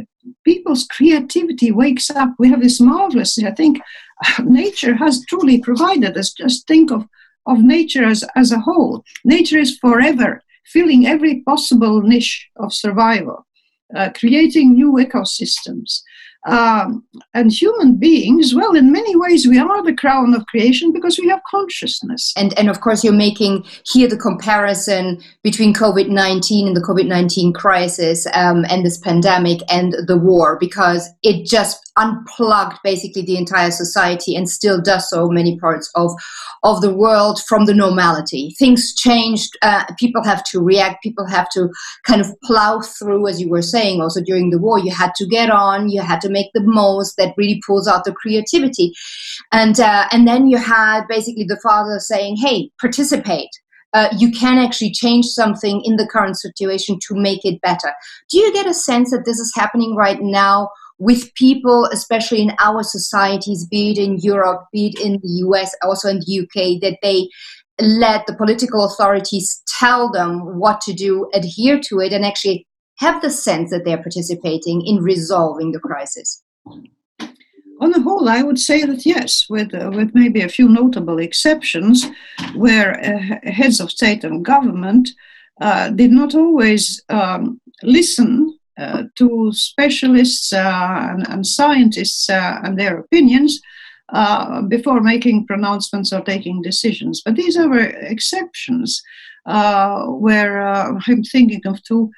people's 0.45 0.85
creativity 0.85 1.71
wakes 1.71 2.11
up. 2.11 2.31
We 2.39 2.49
have 2.51 2.63
this 2.63 2.81
marvelous, 2.81 3.39
I 3.39 3.51
think, 3.53 3.81
nature 4.45 4.95
has 4.97 5.25
truly 5.27 5.61
provided 5.61 6.17
us. 6.17 6.33
Just 6.33 6.67
think 6.67 6.91
of, 6.91 7.07
of 7.47 7.63
nature 7.63 8.05
as, 8.05 8.25
as 8.37 8.53
a 8.53 8.59
whole. 8.59 9.05
Nature 9.25 9.59
is 9.59 9.79
forever 9.79 10.43
filling 10.73 11.07
every 11.07 11.43
possible 11.43 12.03
niche 12.03 12.49
of 12.57 12.73
survival, 12.73 13.47
uh, 13.97 14.11
creating 14.15 14.75
new 14.75 14.93
ecosystems. 14.93 16.03
Um, 16.49 17.05
and 17.35 17.53
human 17.53 17.97
beings, 17.99 18.55
well, 18.55 18.75
in 18.75 18.91
many 18.91 19.15
ways, 19.17 19.47
we 19.47 19.59
are 19.59 19.83
the 19.83 19.95
crown 19.95 20.35
of 20.35 20.47
creation 20.47 20.93
because 20.93 21.19
we 21.19 21.29
have 21.29 21.41
consciousness. 21.51 22.33
And, 22.37 22.59
and 22.59 22.71
of 22.71 22.81
course, 22.81 23.05
you're 23.05 23.13
making 23.13 23.65
here 23.85 24.09
the 24.09 24.17
comparison 24.17 25.21
between 25.43 25.75
COVID 25.75 26.09
19 26.09 26.69
and 26.69 26.77
the 26.77 26.81
COVID 26.81 27.07
19 27.07 27.53
crisis 27.53 28.27
um, 28.35 28.65
and 28.71 28.85
this 28.85 28.99
pandemic 28.99 29.61
and 29.71 29.95
the 30.07 30.17
war 30.17 30.57
because 30.59 31.09
it 31.23 31.47
just 31.47 31.89
unplugged 31.99 32.79
basically 32.83 33.23
the 33.23 33.37
entire 33.37 33.71
society 33.71 34.35
and 34.35 34.49
still 34.49 34.81
does 34.81 35.11
so 35.11 35.29
many 35.29 35.59
parts 35.59 35.91
of 35.97 36.13
of 36.63 36.81
the 36.81 36.95
world 36.95 37.41
from 37.47 37.67
the 37.67 37.75
normality 37.75 38.55
things 38.59 38.95
changed 38.95 39.57
uh, 39.63 39.85
people 39.99 40.23
have 40.23 40.43
to 40.45 40.61
react 40.61 41.03
people 41.03 41.27
have 41.27 41.49
to 41.51 41.69
kind 42.07 42.21
of 42.21 42.29
plow 42.45 42.81
through 42.81 43.27
as 43.27 43.41
you 43.41 43.49
were 43.49 43.63
saying 43.63 44.01
also 44.01 44.21
during 44.21 44.51
the 44.51 44.59
war 44.59 44.79
you 44.79 44.93
had 44.93 45.13
to 45.17 45.27
get 45.27 45.51
on 45.51 45.89
you 45.89 46.01
had 46.01 46.21
to 46.21 46.29
make 46.29 46.38
the 46.55 46.63
most 46.63 47.17
that 47.17 47.35
really 47.37 47.61
pulls 47.67 47.89
out 47.89 48.05
the 48.05 48.13
creativity 48.13 48.93
and 49.53 49.81
uh, 49.81 50.07
and 50.13 50.27
then 50.27 50.49
you 50.49 50.59
had 50.59 51.03
basically 51.09 51.45
the 51.45 51.61
father 51.63 51.99
saying 51.99 52.37
hey 52.37 52.71
participate 52.81 53.51
uh, 53.95 54.09
you 54.19 54.31
can 54.31 54.59
actually 54.59 54.93
change 54.93 55.25
something 55.27 55.81
in 55.85 55.97
the 55.97 56.07
current 56.07 56.39
situation 56.39 56.99
to 57.01 57.15
make 57.15 57.43
it 57.45 57.61
better. 57.63 57.91
Do 58.31 58.39
you 58.39 58.53
get 58.53 58.67
a 58.67 58.75
sense 58.75 59.11
that 59.11 59.25
this 59.25 59.39
is 59.39 59.51
happening 59.57 59.97
right 59.97 60.21
now 60.21 60.69
with 60.99 61.33
people, 61.35 61.87
especially 61.87 62.43
in 62.43 62.53
our 62.61 62.83
societies, 62.83 63.67
be 63.67 63.93
it 63.93 63.99
in 63.99 64.19
Europe, 64.19 64.65
be 64.73 64.89
it 64.89 65.01
in 65.01 65.13
the 65.23 65.29
US, 65.47 65.75
also 65.83 66.09
in 66.09 66.21
the 66.21 66.41
UK, 66.41 66.81
that 66.83 66.99
they 67.03 67.29
let 67.81 68.27
the 68.27 68.35
political 68.35 68.85
authorities 68.85 69.63
tell 69.79 70.11
them 70.11 70.59
what 70.59 70.81
to 70.83 70.93
do, 70.93 71.29
adhere 71.33 71.81
to 71.81 72.01
it, 72.01 72.13
and 72.13 72.25
actually 72.25 72.67
have 72.99 73.23
the 73.23 73.31
sense 73.31 73.71
that 73.71 73.85
they're 73.85 74.03
participating 74.03 74.85
in 74.87 75.03
resolving 75.03 75.73
the 75.73 75.81
crisis? 75.81 76.43
On 77.81 77.93
the 77.93 78.01
whole, 78.01 78.29
I 78.29 78.43
would 78.43 78.59
say 78.59 78.85
that 78.85 79.07
yes, 79.07 79.47
with, 79.49 79.73
uh, 79.73 79.91
with 79.95 80.11
maybe 80.13 80.43
a 80.43 80.49
few 80.49 80.69
notable 80.69 81.21
exceptions, 81.21 82.07
where 82.55 82.99
uh, 83.01 83.51
heads 83.51 83.79
of 83.79 83.93
state 83.93 84.25
and 84.25 84.45
government 84.45 85.11
uh, 85.61 85.91
did 85.91 86.11
not 86.11 86.35
always 86.35 87.03
um, 87.09 87.61
listen 87.83 88.59
uh, 88.79 89.05
to 89.17 89.51
specialists 89.53 90.53
uh, 90.53 91.09
and, 91.11 91.29
and, 91.29 91.47
scientists 91.47 92.31
uh, 92.31 92.61
and 92.63 92.79
their 92.79 92.99
opinions 92.99 93.61
before 94.69 95.01
making 95.01 95.47
pronouncements 95.47 96.13
or 96.13 96.21
taking 96.21 96.63
decisions. 96.63 97.21
But 97.25 97.35
these 97.35 97.57
are 97.57 97.79
exceptions 97.79 99.03
where 99.45 100.63
I'm 100.67 101.23
thinking 101.25 101.63
of 101.67 101.83
two 101.83 102.11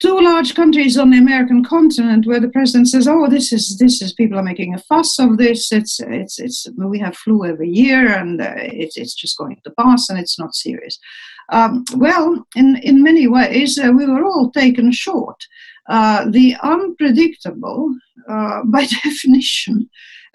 two 0.00 0.20
large 0.20 0.54
countries 0.54 0.98
on 0.98 1.10
the 1.10 1.18
American 1.18 1.64
continent 1.64 2.26
where 2.26 2.40
the 2.40 2.48
president 2.48 2.88
says, 2.88 3.08
"Oh, 3.08 3.28
this 3.28 3.52
is 3.52 3.78
this 3.78 4.02
is 4.02 4.12
people 4.12 4.38
are 4.38 4.42
making 4.42 4.74
a 4.74 4.78
fuss 4.78 5.18
of 5.18 5.38
this. 5.38 5.72
It's 5.72 6.00
it's 6.00 6.38
it's 6.38 6.66
we 6.76 6.98
have 6.98 7.16
flu 7.16 7.44
every 7.44 7.70
year, 7.70 8.08
and 8.08 8.40
uh, 8.40 8.54
it's 8.56 8.96
it's 8.96 9.14
just 9.14 9.38
going 9.38 9.60
to 9.64 9.70
pass, 9.78 10.08
and 10.08 10.18
it's 10.18 10.38
not 10.38 10.54
serious." 10.54 10.98
Um, 11.50 11.84
well, 11.94 12.46
in 12.54 12.76
in 12.82 13.02
many 13.02 13.26
ways, 13.28 13.78
uh, 13.78 13.92
we 13.92 14.06
were 14.06 14.24
all 14.24 14.50
taken 14.50 14.92
short. 14.92 15.46
Uh, 15.88 16.28
the 16.28 16.56
unpredictable, 16.62 17.94
uh, 18.28 18.62
by 18.66 18.86
definition, 18.86 19.88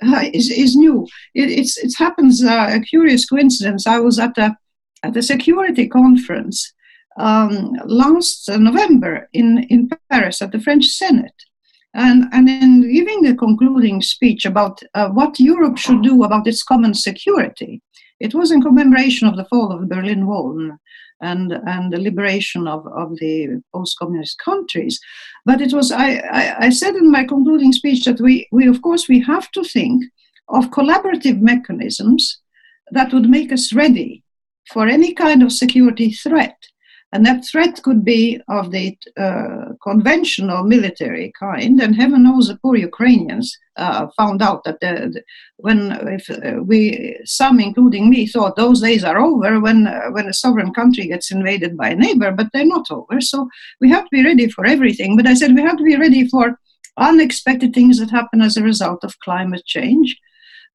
uh, 0.04 0.30
is 0.34 0.50
is 0.50 0.76
new. 0.76 1.08
It, 1.36 1.50
it's 1.50 1.78
it 1.78 1.94
happens. 1.98 2.44
Uh, 2.44 2.70
a 2.72 2.80
curious 2.80 3.26
coincidence. 3.26 3.86
I 3.86 4.00
was 4.00 4.18
at 4.18 4.38
a 4.38 4.58
at 5.04 5.18
a 5.18 5.22
security 5.22 5.88
conference 5.88 6.74
um, 7.18 7.74
last 7.86 8.50
November 8.50 9.30
in, 9.34 9.66
in 9.70 9.90
Paris 10.10 10.42
at 10.42 10.52
the 10.52 10.60
French 10.60 10.86
Senate. 10.86 11.34
And, 11.94 12.26
and 12.32 12.48
in 12.48 12.94
giving 12.94 13.22
the 13.22 13.36
concluding 13.36 14.02
speech 14.02 14.46
about 14.46 14.82
uh, 14.96 15.10
what 15.10 15.40
Europe 15.40 15.78
should 15.78 16.04
do 16.04 16.24
about 16.24 16.48
its 16.48 16.64
common 16.64 16.94
security, 16.94 17.82
it 18.20 18.34
was 18.34 18.52
in 18.52 18.62
commemoration 18.62 19.28
of 19.28 19.36
the 19.36 19.46
fall 19.46 19.72
of 19.72 19.82
the 19.82 19.94
Berlin 19.94 20.26
Wall 20.26 20.78
and, 21.22 21.52
and 21.52 21.92
the 21.92 22.00
liberation 22.00 22.68
of, 22.68 22.88
of 22.88 23.18
the 23.18 23.62
post 23.74 23.98
communist 24.00 24.40
countries. 24.40 25.00
But 25.46 25.60
it 25.60 25.74
was, 25.74 25.92
I, 25.92 26.16
I, 26.32 26.66
I 26.66 26.70
said 26.70 26.96
in 26.96 27.12
my 27.12 27.26
concluding 27.26 27.74
speech 27.74 28.06
that 28.06 28.22
we, 28.22 28.48
we, 28.52 28.68
of 28.68 28.82
course, 28.82 29.10
we 29.10 29.20
have 29.22 29.52
to 29.52 29.64
think 29.64 30.06
of 30.48 30.72
collaborative 30.72 31.42
mechanisms 31.42 32.40
that 32.92 33.14
would 33.14 33.30
make 33.30 33.52
us 33.52 33.74
ready 33.74 34.24
for 34.72 34.88
any 34.88 35.14
kind 35.14 35.44
of 35.44 35.52
security 35.52 36.12
threat 36.12 36.56
and 37.14 37.26
that 37.26 37.46
threat 37.46 37.82
could 37.84 38.06
be 38.06 38.40
of 38.48 38.72
the 38.72 38.98
uh, 39.18 39.74
conventional 39.84 40.64
military 40.64 41.34
kind. 41.38 41.82
And 41.82 41.96
heaven 41.96 42.24
knows 42.24 42.48
the 42.48 42.56
poor 42.56 42.78
Ukrainians 42.78 43.58
uh, 43.76 44.08
found 44.18 44.42
out 44.42 44.64
that 44.64 44.80
the, 44.80 45.12
the, 45.14 45.24
when 45.58 45.92
if 46.08 46.30
uh, 46.30 46.64
we, 46.64 47.18
some 47.26 47.60
including 47.60 48.10
me, 48.10 48.28
thought 48.28 48.56
those 48.56 48.82
days 48.82 49.04
are 49.04 49.20
over 49.20 49.60
when 49.60 49.88
uh, 49.88 50.10
when 50.12 50.28
a 50.28 50.34
sovereign 50.34 50.74
country 50.74 51.08
gets 51.08 51.32
invaded 51.32 51.76
by 51.76 51.90
a 51.90 51.96
neighbor, 51.96 52.32
but 52.32 52.48
they're 52.54 52.66
not 52.66 52.90
over. 52.90 53.20
So 53.20 53.50
we 53.82 53.90
have 53.90 54.06
to 54.06 54.10
be 54.12 54.24
ready 54.24 54.50
for 54.50 54.66
everything. 54.66 55.18
But 55.18 55.28
I 55.28 55.34
said 55.34 55.54
we 55.54 55.62
have 55.62 55.78
to 55.78 55.84
be 55.84 55.98
ready 55.98 56.28
for 56.30 56.58
unexpected 56.98 57.74
things 57.74 58.00
that 58.00 58.10
happen 58.10 58.42
as 58.42 58.56
a 58.56 58.64
result 58.64 59.04
of 59.04 59.20
climate 59.20 59.66
change. 59.66 60.18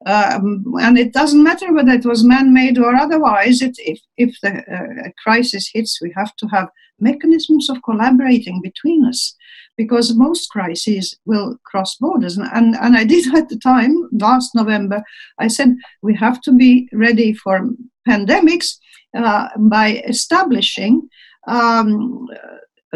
Um, 0.05 0.63
and 0.79 0.97
it 0.97 1.11
doesn't 1.11 1.43
matter 1.43 1.73
whether 1.73 1.91
it 1.91 2.05
was 2.05 2.23
man-made 2.23 2.77
or 2.77 2.95
otherwise. 2.95 3.61
It, 3.61 3.75
if 3.79 3.99
if 4.15 4.37
the 4.41 4.59
uh, 4.59 5.09
crisis 5.23 5.69
hits, 5.73 5.99
we 6.01 6.13
have 6.15 6.35
to 6.35 6.47
have 6.47 6.69
mechanisms 6.99 7.69
of 7.69 7.81
collaborating 7.83 8.61
between 8.61 9.05
us, 9.05 9.35
because 9.77 10.15
most 10.15 10.49
crises 10.49 11.17
will 11.25 11.57
cross 11.65 11.95
borders. 11.95 12.37
And, 12.37 12.47
and, 12.53 12.75
and 12.75 12.97
I 12.97 13.03
did 13.03 13.33
at 13.35 13.49
the 13.49 13.57
time 13.57 14.09
last 14.11 14.53
November. 14.55 15.03
I 15.39 15.47
said 15.47 15.75
we 16.01 16.15
have 16.15 16.41
to 16.41 16.51
be 16.51 16.89
ready 16.91 17.33
for 17.33 17.69
pandemics 18.07 18.77
uh, 19.17 19.49
by 19.57 20.03
establishing. 20.07 21.07
Um, 21.47 22.27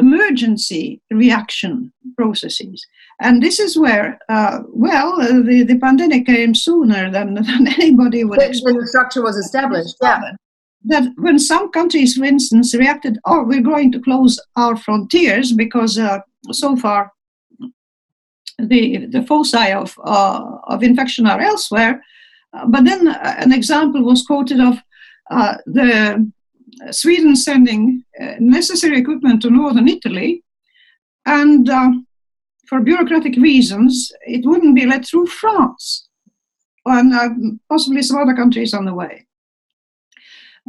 emergency 0.01 1.01
reaction 1.11 1.93
processes. 2.17 2.85
And 3.21 3.41
this 3.41 3.59
is 3.59 3.77
where, 3.77 4.17
uh, 4.29 4.59
well, 4.69 5.21
uh, 5.21 5.41
the, 5.49 5.63
the 5.63 5.77
pandemic 5.77 6.25
came 6.25 6.55
sooner 6.55 7.11
than, 7.11 7.33
than 7.49 7.67
anybody 7.67 8.23
would 8.23 8.41
expect. 8.41 8.65
When 8.65 8.77
the 8.77 8.87
structure 8.87 9.21
was 9.21 9.37
established, 9.37 9.95
yeah. 10.01 10.33
That 10.83 11.11
when 11.17 11.37
some 11.37 11.69
countries, 11.69 12.17
for 12.17 12.23
instance, 12.23 12.73
reacted, 12.73 13.19
oh, 13.25 13.43
we're 13.43 13.61
going 13.61 13.91
to 13.91 14.01
close 14.01 14.39
our 14.55 14.75
frontiers 14.75 15.51
because 15.53 15.99
uh, 15.99 16.21
so 16.51 16.75
far 16.75 17.11
the, 18.57 19.05
the 19.05 19.21
foci 19.21 19.71
of, 19.71 19.95
uh, 20.03 20.43
of 20.63 20.81
infection 20.81 21.27
are 21.27 21.39
elsewhere. 21.39 22.03
Uh, 22.53 22.65
but 22.65 22.83
then 22.83 23.07
uh, 23.07 23.35
an 23.37 23.51
example 23.53 24.03
was 24.03 24.25
quoted 24.25 24.59
of 24.59 24.77
the 25.67 26.31
Sweden 26.89 27.35
sending 27.35 28.03
necessary 28.39 28.97
equipment 28.97 29.41
to 29.41 29.49
northern 29.49 29.87
Italy 29.87 30.43
and 31.25 31.69
uh, 31.69 31.91
for 32.67 32.79
bureaucratic 32.79 33.35
reasons, 33.35 34.11
it 34.21 34.45
wouldn't 34.45 34.75
be 34.75 34.85
let 34.85 35.05
through 35.05 35.27
France 35.27 36.07
and 36.85 37.13
uh, 37.13 37.29
possibly 37.69 38.01
some 38.01 38.17
other 38.17 38.33
countries 38.33 38.73
on 38.73 38.85
the 38.85 38.93
way. 38.93 39.27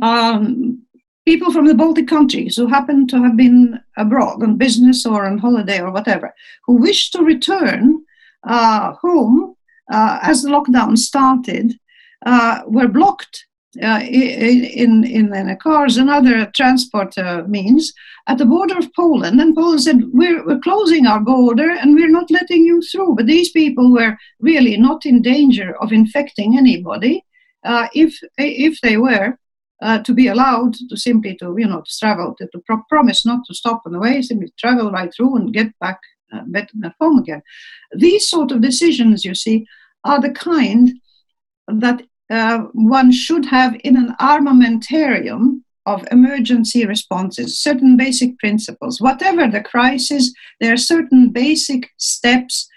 Um, 0.03 0.83
people 1.25 1.53
from 1.53 1.67
the 1.67 1.75
Baltic 1.75 2.09
countries 2.09 2.57
who 2.57 2.67
happen 2.67 3.07
to 3.07 3.23
have 3.23 3.37
been 3.37 3.79
abroad 3.97 4.43
on 4.43 4.59
business 4.59 5.07
or 5.07 5.27
on 5.27 5.39
holiday 5.39 5.81
or 5.81 5.93
whatever, 5.93 6.35
who 6.67 6.75
wish 6.75 7.11
to 7.13 7.23
return 7.23 8.05
uh, 8.47 8.95
home 8.95 9.55
uh, 9.91 10.19
as 10.23 10.43
the 10.43 10.51
lockdown 10.51 10.99
started, 10.99 11.79
uh, 12.27 12.63
were 12.67 12.89
blocked 12.89 13.47
uh, 13.47 13.52
in, 13.77 15.05
in, 15.05 15.35
in 15.35 15.57
cars 15.57 15.97
and 15.97 16.11
other 16.11 16.47
transport 16.55 17.17
uh, 17.17 17.43
means 17.47 17.93
at 18.29 18.39
the 18.39 18.47
border 18.47 18.79
of 18.79 18.93
Poland. 18.95 19.41
And 19.41 19.55
Poland 19.55 19.83
said, 19.83 20.03
we're, 20.13 20.45
we're 20.47 20.61
closing 20.61 21.07
our 21.07 21.21
border 21.21 21.71
and 21.71 21.95
we're 21.95 22.11
not 22.11 22.31
letting 22.31 22.65
you 22.65 22.83
through. 22.83 23.15
But 23.17 23.27
these 23.27 23.51
people 23.51 23.93
were 23.93 24.17
really 24.41 24.77
not 24.77 25.07
in 25.07 25.23
danger 25.23 25.77
of 25.81 25.93
infecting 25.93 26.59
anybody 26.59 27.25
uh, 27.65 27.89
if, 27.95 28.19
if 28.37 28.81
they 28.83 28.97
were. 28.97 29.39
Uh, 29.81 30.01
to 30.01 30.15
be 30.15 30.29
allowed 30.29 30.75
to 30.75 30.97
simply 30.97 31.35
to 31.35 31.57
you 31.59 31.67
know 31.67 31.81
to 31.81 31.99
travel 31.99 32.37
to, 32.39 32.47
to 32.53 32.61
pro- 32.69 32.85
promise 32.89 33.27
not 33.27 33.41
to 33.45 33.53
stop 33.53 33.83
on 33.85 33.91
the 33.91 33.99
way 33.99 34.23
simply 34.23 34.47
travel 34.57 34.93
right 34.93 35.13
through 35.13 35.35
and 35.35 35.53
get 35.53 35.77
back 35.81 35.99
uh, 36.33 36.43
back 36.47 36.71
home 37.01 37.19
again 37.19 37.43
these 37.97 38.31
sort 38.31 38.53
of 38.53 38.61
decisions 38.61 39.25
you 39.25 39.35
see 39.35 39.67
are 40.05 40.21
the 40.21 40.31
kind 40.31 40.93
that 41.67 42.01
uh, 42.33 42.59
one 42.73 43.13
should 43.13 43.45
have 43.45 43.77
in 43.85 43.97
an 43.97 44.15
armamentarium 44.19 45.61
of 45.85 46.07
emergency 46.11 46.87
responses, 46.87 47.59
certain 47.59 47.97
basic 47.97 48.39
principles. 48.39 49.01
Whatever 49.01 49.49
the 49.49 49.61
crisis, 49.61 50.33
there 50.61 50.73
are 50.73 50.79
certain 50.79 51.31
basic 51.31 51.91
steps. 51.99 52.69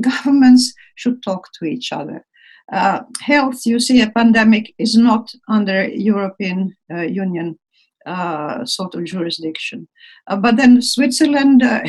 Governments 0.00 0.74
should 0.96 1.22
talk 1.22 1.48
to 1.52 1.66
each 1.66 1.92
other. 1.92 2.26
Uh, 2.72 3.02
health, 3.20 3.64
you 3.64 3.78
see, 3.78 4.00
a 4.00 4.10
pandemic 4.10 4.74
is 4.78 4.96
not 4.96 5.32
under 5.48 5.86
European 5.86 6.76
uh, 6.92 7.02
Union 7.02 7.58
uh, 8.06 8.64
sort 8.64 8.94
of 8.94 9.04
jurisdiction. 9.04 9.88
Uh, 10.28 10.36
but 10.36 10.56
then 10.56 10.80
Switzerland 10.80 11.62
uh, 11.62 11.80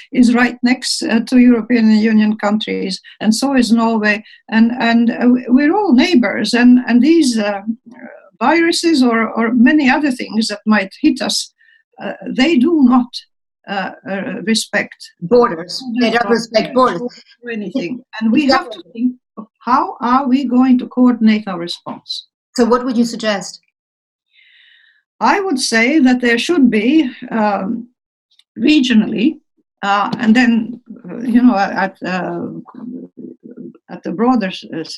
is 0.12 0.34
right 0.34 0.56
next 0.62 1.02
uh, 1.02 1.20
to 1.20 1.38
European 1.38 1.90
Union 1.90 2.36
countries, 2.38 3.00
and 3.20 3.34
so 3.34 3.54
is 3.54 3.70
Norway, 3.70 4.24
and 4.48 4.72
and 4.80 5.10
uh, 5.10 5.28
we're 5.48 5.76
all 5.76 5.92
neighbors. 5.92 6.54
And 6.54 6.80
and 6.86 7.02
these 7.02 7.38
uh, 7.38 7.60
viruses 8.40 9.02
or 9.02 9.28
or 9.28 9.52
many 9.52 9.90
other 9.90 10.10
things 10.10 10.48
that 10.48 10.60
might 10.66 10.92
hit 11.02 11.20
us, 11.20 11.52
they 12.26 12.56
do 12.56 12.82
not. 12.84 13.12
respect 14.46 15.00
borders. 15.20 15.82
They 16.00 16.10
don't 16.10 16.30
respect 16.30 16.72
borders. 16.74 17.02
Or 17.42 17.50
anything, 17.50 18.04
and 18.20 18.32
we 18.32 18.42
have 18.54 18.70
to 18.70 18.80
think: 18.92 19.16
how 19.58 19.96
are 20.00 20.28
we 20.28 20.44
going 20.44 20.78
to 20.78 20.86
coordinate 20.86 21.48
our 21.48 21.58
response? 21.58 22.28
So, 22.56 22.64
what 22.64 22.84
would 22.84 22.96
you 22.96 23.04
suggest? 23.04 23.60
I 25.20 25.40
would 25.40 25.58
say 25.58 25.98
that 25.98 26.20
there 26.20 26.38
should 26.38 26.70
be 26.70 27.10
um, 27.30 27.88
regionally, 28.58 29.40
uh, 29.82 30.10
and 30.18 30.36
then 30.36 30.80
uh, 31.08 31.18
you 31.18 31.42
know 31.42 31.56
at 31.56 31.96
uh, 32.02 32.48
at 33.88 34.02
the 34.02 34.12
broader 34.12 34.50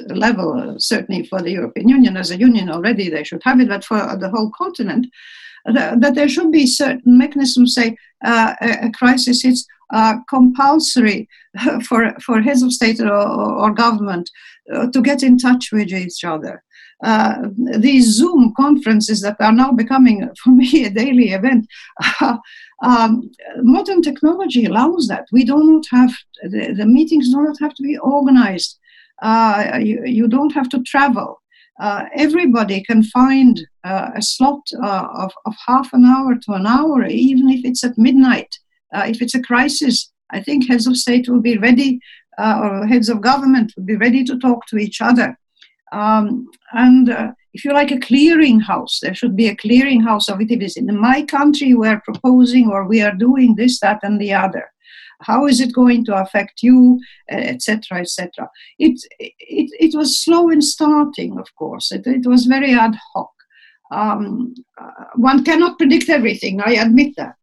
level, 0.09 0.53
uh, 0.55 0.79
certainly 0.79 1.25
for 1.25 1.41
the 1.41 1.53
European 1.53 1.89
Union 1.89 2.17
as 2.17 2.31
a 2.31 2.39
union 2.39 2.71
already, 2.71 3.09
they 3.09 3.23
should 3.23 3.43
have 3.45 3.61
it, 3.61 3.69
but 3.69 3.85
for 3.85 3.99
the 4.19 4.31
whole 4.31 4.51
continent, 4.57 5.07
that 5.67 6.15
there 6.15 6.29
should 6.29 6.51
be 6.51 6.67
certain 6.67 7.17
mechanisms. 7.19 7.75
Say 7.75 7.97
uh, 8.25 8.55
a, 8.61 8.91
crisis 8.91 9.45
is 9.45 9.67
compulsory 10.29 11.29
for 11.87 12.13
for 12.21 12.41
heads 12.41 12.63
of 12.63 12.73
state 12.73 13.01
or, 13.01 13.13
or 13.13 13.73
government 13.73 14.31
to 14.93 15.01
get 15.01 15.23
in 15.23 15.39
touch 15.39 15.71
with 15.73 15.93
each 15.93 16.25
other 16.25 16.63
uh, 17.03 17.49
these 17.57 18.07
Zoom 18.07 18.53
conferences 18.57 19.21
that 19.21 19.37
are 19.41 19.53
now 19.53 19.73
becoming, 19.73 20.29
for 20.43 20.51
me, 20.51 20.85
a 20.85 20.91
daily 20.91 21.31
event. 21.33 21.67
um, 22.83 23.31
modern 23.63 24.03
technology 24.03 24.65
allows 24.65 25.09
that. 25.09 25.27
We 25.33 25.45
do 25.45 25.63
not 25.63 25.85
have, 25.91 26.13
the, 26.43 26.75
the 26.77 26.87
meetings 26.87 27.31
do 27.31 27.43
not 27.43 27.59
have 27.61 27.75
to 27.75 27.83
be 27.83 27.97
organized. 27.99 28.79
Uh, 29.23 29.79
you, 29.81 30.05
you 30.05 30.29
don't 30.29 30.55
have 30.55 30.69
to 30.71 30.83
travel. 30.83 31.41
Uh, 31.81 32.07
everybody 32.17 32.83
can 32.83 33.05
find 33.05 33.61
uh, 33.85 34.11
a 34.17 34.23
slot 34.23 34.61
uh, 34.83 35.07
of, 35.15 35.33
of 35.47 35.55
half 35.67 35.93
an 35.93 36.05
hour 36.05 36.35
to 36.35 36.53
an 36.53 36.67
hour, 36.67 37.07
even 37.07 37.49
if 37.49 37.65
it's 37.65 37.85
at 37.85 37.97
midnight. 37.97 38.59
Uh, 38.93 39.05
if 39.07 39.23
it's 39.23 39.35
a 39.35 39.43
crisis, 39.43 40.11
I 40.31 40.41
think 40.41 40.67
heads 40.67 40.87
of 40.87 40.97
state 40.97 41.29
will 41.29 41.41
be 41.41 41.57
ready, 41.57 42.01
or 42.39 42.87
heads 42.87 43.09
of 43.09 43.21
government 43.21 43.73
will 43.77 43.85
be 43.85 43.97
ready 43.97 44.25
to 44.25 44.39
talk 44.39 44.67
to 44.67 44.77
each 44.77 45.01
other. 45.01 45.37
Um, 45.93 46.49
and 46.73 47.11
uh, 47.11 47.33
if 47.55 47.65
you 47.65 47.73
like 47.73 47.91
a 47.91 47.97
clearinghouse, 47.97 49.01
there 49.01 49.15
should 49.15 49.37
be 49.37 49.49
a 49.49 49.57
clearinghouse 49.57 50.29
of 50.29 50.41
activities. 50.41 50.77
In 50.77 50.99
my 50.99 51.23
country, 51.23 51.75
we're 51.75 52.01
proposing 52.01 52.69
or 52.71 52.87
we 52.87 53.03
are 53.03 53.15
doing 53.15 53.57
this, 53.57 53.81
that, 53.81 54.01
and 54.03 54.21
the 54.21 54.33
other. 54.33 54.71
How 55.21 55.47
is 55.47 55.61
it 55.61 55.75
going 55.75 56.05
to 56.05 56.15
affect 56.15 56.63
you, 56.63 57.01
etc., 57.29 58.01
etc. 58.01 58.49
Et 58.81 58.95
it, 59.19 59.33
it, 59.41 59.71
it 59.81 59.97
was 59.97 60.23
slow 60.23 60.49
in 60.49 60.63
starting, 60.63 61.39
of 61.39 61.53
course. 61.57 61.91
It, 61.91 62.07
it 62.07 62.27
was 62.27 62.47
very 62.47 62.73
ad 62.73 62.97
hoc. 63.15 63.31
Um, 63.91 64.55
uh, 64.81 65.05
one 65.17 65.45
cannot 65.45 65.79
predict 65.79 66.11
everything. 66.11 66.61
I 66.61 66.75
admit 66.75 67.15
that, 67.17 67.35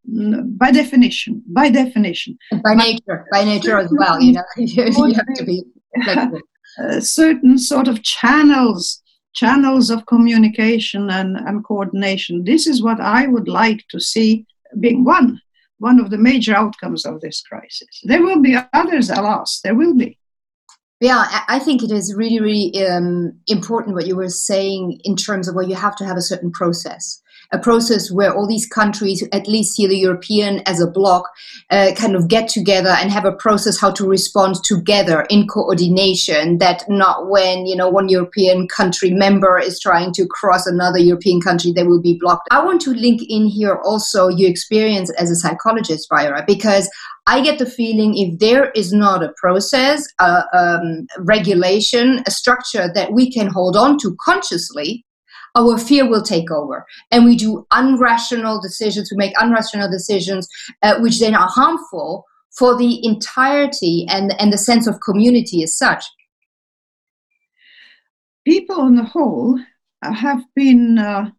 by 0.58 0.72
definition. 0.72 1.44
By 1.48 1.70
definition. 1.70 2.38
by 2.64 2.76
nature, 2.76 3.26
by 3.32 3.44
nature 3.44 3.80
as 3.80 3.92
well. 3.92 4.22
You 4.22 4.34
know, 4.34 4.44
you 4.58 5.14
have 5.14 5.34
to 5.36 5.44
be 5.44 5.64
flexible. 6.04 6.40
Uh, 6.82 7.00
certain 7.00 7.58
sort 7.58 7.88
of 7.88 8.04
channels 8.04 9.02
channels 9.34 9.90
of 9.90 10.06
communication 10.06 11.10
and, 11.10 11.36
and 11.36 11.64
coordination. 11.66 12.44
This 12.46 12.68
is 12.68 12.82
what 12.82 13.00
i 13.00 13.28
would 13.28 13.48
like 13.48 13.84
to 13.90 14.00
see 14.00 14.46
being 14.80 15.04
one 15.04 15.42
one 15.78 16.00
of 16.00 16.10
the 16.10 16.18
major 16.18 16.56
outcomes 16.56 17.06
of 17.06 17.22
this 17.22 17.42
crisis. 17.42 18.02
There 18.04 18.24
will 18.24 18.42
be 18.42 18.58
others 18.74 19.10
alas 19.10 19.62
there 19.64 19.76
will 19.76 19.96
be. 19.96 20.18
Yeah, 21.02 21.26
I 21.50 21.60
think 21.60 21.84
it 21.84 21.92
is 21.92 22.16
really, 22.16 22.40
really 22.40 22.88
um, 22.88 23.34
important 23.48 23.96
what 23.96 24.08
you 24.08 24.16
were 24.16 24.30
saying 24.30 25.02
in 25.04 25.18
terms 25.18 25.50
of 25.50 25.54
where 25.54 25.68
you 25.68 25.76
have 25.76 25.96
to 25.98 26.06
have 26.06 26.16
a 26.16 26.22
certain 26.22 26.52
process 26.52 27.22
a 27.52 27.60
process 27.60 28.12
where 28.12 28.34
all 28.34 28.48
these 28.48 28.68
countries, 28.68 29.24
at 29.32 29.48
least 29.48 29.78
here 29.78 29.90
the 29.90 29.98
European 29.98 30.62
as 30.66 30.82
a 30.82 30.88
bloc, 30.88 31.30
uh, 31.70 31.92
kind 31.96 32.16
of 32.16 32.28
get 32.28 32.48
together 32.48 32.90
and 32.90 33.12
have 33.12 33.26
a 33.26 33.32
process 33.32 33.80
how 33.80 33.92
to 33.92 34.08
respond 34.08 34.56
together 34.64 35.26
in 35.30 35.48
coordination. 35.48 36.58
That 36.58 36.84
not 36.90 37.30
when 37.30 37.66
you 37.66 37.76
know 37.76 37.90
one 37.90 38.10
European 38.10 38.68
country 38.68 39.12
member 39.12 39.60
is 39.60 39.80
trying 39.80 40.14
to 40.14 40.28
cross 40.28 40.66
another 40.66 41.00
European 41.00 41.42
country, 41.42 41.72
they 41.72 41.84
will 41.84 42.02
be 42.02 42.18
blocked. 42.20 42.48
I 42.52 42.64
want 42.64 42.82
to 42.82 42.92
link 42.92 43.22
in 43.28 43.46
here 43.48 43.80
also 43.84 44.28
your 44.28 44.50
experience 44.50 45.12
as 45.12 45.32
a 45.32 45.36
psychologist, 45.36 46.10
Vaira, 46.10 46.46
because 46.46 46.90
I 47.28 47.42
get 47.42 47.58
the 47.58 47.66
feeling 47.66 48.16
if 48.16 48.40
there 48.40 48.70
is 48.72 48.94
not 48.94 49.24
a 49.24 49.34
process, 49.36 50.06
a 50.20 50.44
um, 50.54 51.08
regulation, 51.20 52.24
a 52.28 52.32
structure 52.32 52.92
that 52.94 53.14
we 53.14 53.32
can 53.32 53.48
hold 53.48 53.76
on 53.76 53.98
to 54.00 54.16
consciously, 54.22 55.04
our 55.56 55.78
fear 55.78 56.08
will 56.08 56.22
take 56.22 56.52
over. 56.52 56.86
And 57.12 57.26
we 57.26 57.36
do 57.36 57.66
unrational 57.72 58.62
decisions 58.62 59.10
we 59.12 59.18
make 59.18 59.36
unrational 59.36 59.90
decisions 59.90 60.48
uh, 60.84 61.00
which 61.00 61.20
then 61.20 61.36
are 61.36 61.48
harmful 61.50 62.26
for 62.58 62.78
the 62.78 63.06
entirety 63.06 64.06
and, 64.10 64.34
and 64.40 64.52
the 64.52 64.58
sense 64.58 64.88
of 64.88 65.02
community 65.02 65.64
as 65.64 65.78
such. 65.78 66.04
People 68.46 68.80
on 68.80 68.96
the 68.96 69.04
whole 69.04 69.60
uh, 70.02 70.14
have 70.14 70.44
been 70.56 71.00
uh, 71.00 71.30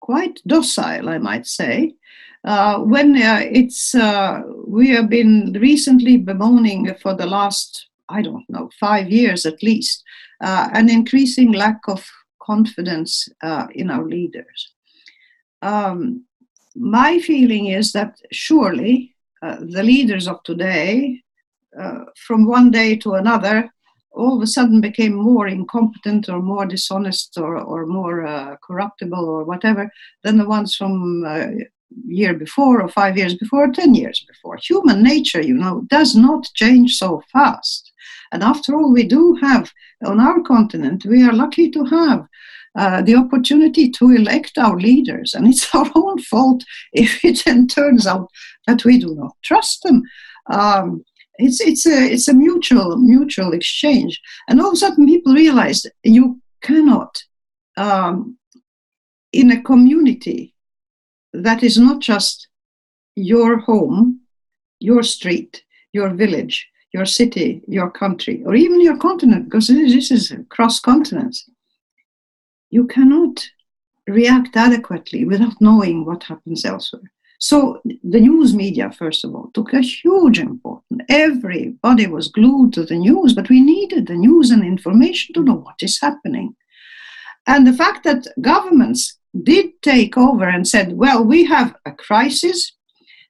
quite 0.00 0.40
docile 0.46 1.08
i 1.08 1.18
might 1.18 1.46
say. 1.46 1.92
Uh, 2.44 2.78
when 2.78 3.16
uh, 3.16 3.40
it's 3.42 3.94
uh, 3.94 4.40
we 4.66 4.88
have 4.88 5.08
been 5.08 5.56
recently 5.60 6.16
bemoaning 6.16 6.94
for 7.02 7.14
the 7.14 7.26
last 7.26 7.88
i 8.08 8.22
don't 8.22 8.48
know 8.48 8.70
five 8.78 9.10
years 9.10 9.44
at 9.44 9.62
least 9.62 10.04
an 10.40 10.88
increasing 10.88 11.52
lack 11.52 11.80
of 11.88 12.06
confidence 12.50 13.28
uh, 13.48 13.66
in 13.80 13.90
our 13.90 14.06
leaders. 14.16 14.60
Um, 15.62 16.24
my 16.74 17.18
feeling 17.28 17.64
is 17.78 17.92
that 17.92 18.12
surely 18.32 18.94
uh, 19.42 19.56
the 19.76 19.82
leaders 19.82 20.26
of 20.28 20.42
today 20.42 21.22
uh, 21.80 22.04
from 22.26 22.40
one 22.46 22.70
day 22.70 22.96
to 22.96 23.14
another, 23.14 23.56
all 24.12 24.36
of 24.36 24.42
a 24.42 24.46
sudden 24.46 24.80
became 24.80 25.14
more 25.14 25.46
incompetent 25.46 26.28
or 26.28 26.40
more 26.42 26.66
dishonest 26.66 27.38
or, 27.38 27.56
or 27.56 27.86
more 27.86 28.26
uh, 28.26 28.56
corruptible 28.66 29.24
or 29.34 29.44
whatever 29.44 29.90
than 30.24 30.36
the 30.38 30.48
ones 30.48 30.74
from 30.74 31.24
uh, 31.26 31.46
year 32.04 32.34
before 32.34 32.82
or 32.82 32.88
five 32.88 33.16
years 33.16 33.34
before 33.34 33.64
or 33.68 33.72
ten 33.72 33.94
years 33.94 34.24
before. 34.26 34.56
Human 34.56 35.02
nature, 35.02 35.42
you 35.42 35.54
know, 35.54 35.84
does 35.88 36.14
not 36.14 36.48
change 36.54 36.96
so 36.96 37.22
fast. 37.32 37.92
And 38.32 38.42
after 38.42 38.74
all, 38.74 38.92
we 38.92 39.04
do 39.04 39.34
have 39.40 39.72
on 40.04 40.20
our 40.20 40.40
continent, 40.42 41.04
we 41.04 41.22
are 41.24 41.32
lucky 41.32 41.70
to 41.70 41.84
have 41.84 42.26
uh, 42.76 43.02
the 43.02 43.14
opportunity 43.14 43.90
to 43.90 44.10
elect 44.10 44.58
our 44.58 44.78
leaders. 44.78 45.34
And 45.34 45.46
it's 45.46 45.74
our 45.74 45.90
own 45.94 46.18
fault 46.22 46.64
if 46.92 47.24
it 47.24 47.42
then 47.44 47.66
turns 47.66 48.06
out 48.06 48.30
that 48.66 48.84
we 48.84 48.98
do 48.98 49.14
not 49.14 49.36
trust 49.42 49.82
them. 49.82 50.02
Um, 50.50 51.04
it's, 51.38 51.60
it's, 51.60 51.86
a, 51.86 52.12
it's 52.12 52.28
a 52.28 52.34
mutual, 52.34 52.96
mutual 52.96 53.52
exchange. 53.52 54.20
And 54.48 54.60
all 54.60 54.68
of 54.68 54.74
a 54.74 54.76
sudden, 54.76 55.06
people 55.06 55.34
realize 55.34 55.86
you 56.02 56.40
cannot, 56.62 57.22
um, 57.76 58.36
in 59.32 59.52
a 59.52 59.62
community 59.62 60.54
that 61.32 61.62
is 61.62 61.78
not 61.78 62.00
just 62.00 62.48
your 63.14 63.58
home, 63.58 64.20
your 64.80 65.02
street, 65.02 65.62
your 65.92 66.10
village, 66.10 66.68
your 66.92 67.04
city, 67.04 67.62
your 67.68 67.90
country, 67.90 68.42
or 68.46 68.54
even 68.54 68.80
your 68.80 68.96
continent, 68.96 69.44
because 69.44 69.68
this 69.68 70.10
is 70.10 70.32
cross 70.48 70.80
continents, 70.80 71.48
you 72.70 72.86
cannot 72.86 73.46
react 74.06 74.56
adequately 74.56 75.24
without 75.24 75.60
knowing 75.60 76.04
what 76.04 76.22
happens 76.24 76.64
elsewhere. 76.64 77.12
So 77.40 77.80
the 77.84 78.20
news 78.20 78.54
media, 78.54 78.90
first 78.90 79.24
of 79.24 79.34
all, 79.34 79.50
took 79.54 79.72
a 79.72 79.80
huge 79.80 80.40
importance. 80.40 81.02
Everybody 81.08 82.06
was 82.06 82.28
glued 82.28 82.72
to 82.72 82.84
the 82.84 82.96
news, 82.96 83.32
but 83.32 83.48
we 83.48 83.60
needed 83.60 84.06
the 84.06 84.16
news 84.16 84.50
and 84.50 84.64
information 84.64 85.34
to 85.34 85.44
know 85.44 85.54
what 85.54 85.80
is 85.80 86.00
happening. 86.00 86.56
And 87.46 87.66
the 87.66 87.72
fact 87.72 88.02
that 88.04 88.26
governments 88.40 89.18
did 89.42 89.80
take 89.82 90.18
over 90.18 90.48
and 90.48 90.66
said, 90.66 90.94
well, 90.94 91.22
we 91.22 91.44
have 91.44 91.76
a 91.86 91.92
crisis, 91.92 92.72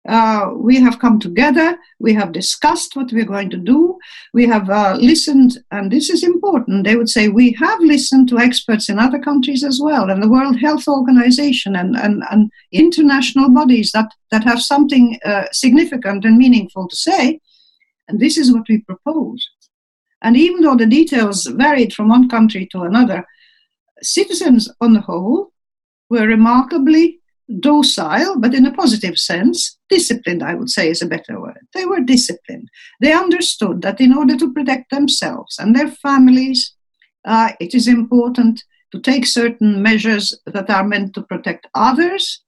uh, 0.09 0.51
we 0.57 0.81
have 0.81 0.99
come 0.99 1.21
together, 1.21 1.79
we 1.99 2.15
have 2.15 2.33
discussed 2.33 2.97
what 2.97 3.13
we're 3.13 3.27
going 3.27 3.51
to 3.51 3.59
do, 3.59 3.99
we 4.33 4.47
have 4.47 4.71
uh, 4.71 4.97
listened, 4.99 5.59
and 5.71 5.93
this 5.93 6.09
is 6.09 6.25
important. 6.25 6.85
They 6.85 6.97
would 6.97 7.11
say, 7.11 7.29
We 7.29 7.53
have 7.53 7.79
listened 7.81 8.29
to 8.31 8.39
experts 8.39 8.89
in 8.89 8.99
other 8.99 9.19
countries 9.19 9.63
as 9.63 9.81
well, 9.83 10.09
and 10.09 10.23
the 10.23 10.29
World 10.29 10.59
Health 10.59 10.89
Organization 10.89 11.77
and, 11.77 11.95
and, 11.95 12.23
and 12.31 12.51
international 12.73 13.51
bodies 13.51 13.93
that, 13.93 14.11
that 14.31 14.45
have 14.45 14.63
something 14.63 15.19
uh, 15.25 15.45
significant 15.53 16.25
and 16.25 16.39
meaningful 16.39 16.89
to 16.89 16.97
say, 16.97 17.39
and 18.09 18.19
this 18.19 18.39
is 18.39 18.53
what 18.53 18.67
we 18.69 18.79
propose. 18.79 19.47
And 20.23 20.37
even 20.37 20.63
though 20.63 20.77
the 20.77 20.87
details 20.87 21.45
varied 21.45 21.93
from 21.93 22.09
one 22.09 22.31
country 22.31 22.67
to 22.73 22.83
another, 22.83 23.27
citizens 24.03 24.71
on 24.81 24.95
the 24.95 25.01
whole 25.01 25.53
were 26.09 26.27
remarkably 26.27 27.18
docile, 27.61 28.39
but 28.39 28.55
in 28.55 28.67
a 28.67 28.73
positive 28.73 29.19
sense, 29.19 29.79
disciplined, 29.89 30.43
I 30.43 30.55
would 30.55 30.71
say 30.71 30.91
is 30.91 31.03
a 31.03 31.07
better 31.07 31.41
word. 31.41 31.67
They 31.75 31.87
were 31.87 32.01
disciplined. 32.01 32.69
They 33.01 33.13
understood 33.13 33.83
that 33.83 34.01
in 34.01 34.13
order 34.13 34.37
to 34.37 34.53
protect 34.53 34.91
themselves 34.91 35.59
and 35.59 35.75
their 35.75 35.89
families, 35.89 36.75
uh, 37.25 37.53
it 37.61 37.75
is 37.75 37.89
important 37.89 38.63
to 38.93 39.01
take 39.01 39.27
certain 39.27 39.83
measures 39.83 40.39
that 40.47 40.71
are 40.71 40.85
meant 40.85 41.15
to 41.15 41.23
protect 41.23 41.67
others, 41.75 42.43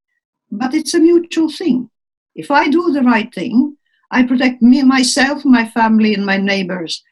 but 0.51 0.75
it's 0.75 0.95
a 0.95 1.01
mutual 1.01 1.51
thing. 1.51 1.91
If 2.35 2.51
I 2.51 2.69
do 2.69 2.93
the 2.93 3.03
right 3.03 3.33
thing, 3.35 3.77
I 4.11 4.23
protect 4.23 4.63
me, 4.63 4.83
myself, 4.83 5.45
my 5.45 5.67
family, 5.67 6.15
and 6.15 6.27
my 6.27 6.37
neighbors. 6.37 7.03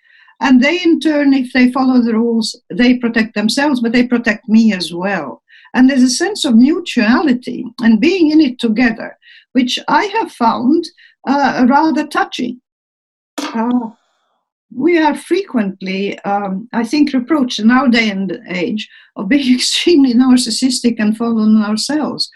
And 0.40 0.62
they, 0.62 0.82
in 0.82 1.00
turn, 1.00 1.34
if 1.34 1.52
they 1.52 1.72
follow 1.72 2.00
the 2.00 2.14
rules, 2.14 2.60
they 2.70 2.96
protect 2.96 3.34
themselves, 3.34 3.80
but 3.80 3.92
they 3.92 4.06
protect 4.06 4.48
me 4.48 4.72
as 4.72 4.92
well. 4.92 5.42
And 5.74 5.88
there's 5.88 6.02
a 6.02 6.10
sense 6.10 6.44
of 6.44 6.56
mutuality 6.56 7.64
and 7.80 8.00
being 8.00 8.30
in 8.30 8.40
it 8.40 8.58
together, 8.58 9.16
which 9.52 9.78
I 9.88 10.04
have 10.06 10.32
found 10.32 10.88
uh, 11.26 11.66
rather 11.68 12.06
touching. 12.06 12.60
Uh, 13.38 13.90
we 14.74 14.98
are 14.98 15.14
frequently, 15.14 16.18
um, 16.20 16.68
I 16.72 16.84
think, 16.84 17.12
reproached 17.12 17.58
in 17.58 17.70
our 17.70 17.88
day 17.88 18.10
and 18.10 18.38
age 18.48 18.88
of 19.16 19.28
being 19.28 19.54
extremely 19.54 20.14
narcissistic 20.14 20.96
and 20.98 21.16
following 21.16 21.56
ourselves. 21.56 22.30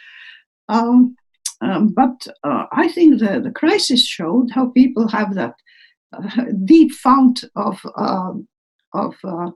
Um, 0.68 1.16
um, 1.60 1.88
but 1.88 2.26
uh, 2.42 2.66
I 2.72 2.88
think 2.88 3.20
the, 3.20 3.40
the 3.40 3.52
crisis 3.52 4.04
showed 4.04 4.50
how 4.50 4.70
people 4.70 5.06
have 5.08 5.34
that 5.34 5.54
uh, 6.12 6.46
deep 6.64 6.92
fount 6.92 7.44
of, 7.54 7.80
um, 7.96 8.48
of 8.92 9.14
uh, 9.22 9.50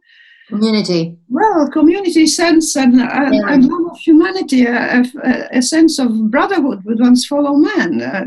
Community. 0.48 1.16
Well, 1.28 1.68
community 1.70 2.26
sense 2.26 2.76
and, 2.76 3.00
uh, 3.00 3.30
yeah. 3.32 3.52
and 3.52 3.64
love 3.64 3.92
of 3.92 3.98
humanity, 3.98 4.64
a, 4.64 5.02
a, 5.24 5.48
a, 5.58 5.62
sense 5.62 5.98
of 5.98 6.30
brotherhood 6.30 6.84
with 6.84 7.00
one's 7.00 7.26
fellow 7.26 7.54
man. 7.54 8.00
Uh, 8.00 8.24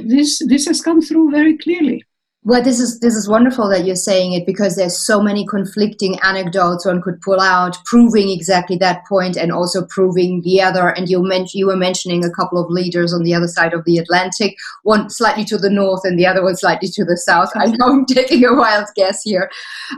this 0.00 0.42
this 0.46 0.66
has 0.66 0.80
come 0.80 1.00
through 1.00 1.30
very 1.30 1.56
clearly. 1.56 2.04
Well, 2.48 2.62
this 2.62 2.80
is 2.80 3.00
this 3.00 3.14
is 3.14 3.28
wonderful 3.28 3.68
that 3.68 3.84
you're 3.84 3.94
saying 3.94 4.32
it 4.32 4.46
because 4.46 4.74
there's 4.74 4.96
so 4.96 5.20
many 5.20 5.46
conflicting 5.46 6.18
anecdotes 6.20 6.86
one 6.86 7.02
could 7.02 7.20
pull 7.20 7.40
out, 7.40 7.76
proving 7.84 8.30
exactly 8.30 8.78
that 8.78 9.04
point 9.06 9.36
and 9.36 9.52
also 9.52 9.84
proving 9.84 10.40
the 10.40 10.62
other. 10.62 10.88
And 10.88 11.10
you 11.10 11.22
mentioned 11.22 11.60
you 11.60 11.66
were 11.66 11.76
mentioning 11.76 12.24
a 12.24 12.30
couple 12.30 12.58
of 12.58 12.70
leaders 12.70 13.12
on 13.12 13.22
the 13.22 13.34
other 13.34 13.48
side 13.48 13.74
of 13.74 13.84
the 13.84 13.98
Atlantic, 13.98 14.56
one 14.82 15.10
slightly 15.10 15.44
to 15.44 15.58
the 15.58 15.68
north 15.68 16.06
and 16.06 16.18
the 16.18 16.24
other 16.24 16.42
one 16.42 16.56
slightly 16.56 16.88
to 16.88 17.04
the 17.04 17.18
south. 17.18 17.50
I 17.54 17.66
know 17.66 17.86
I'm 17.86 18.06
taking 18.08 18.42
a 18.46 18.54
wild 18.54 18.86
guess 18.96 19.20
here, 19.22 19.50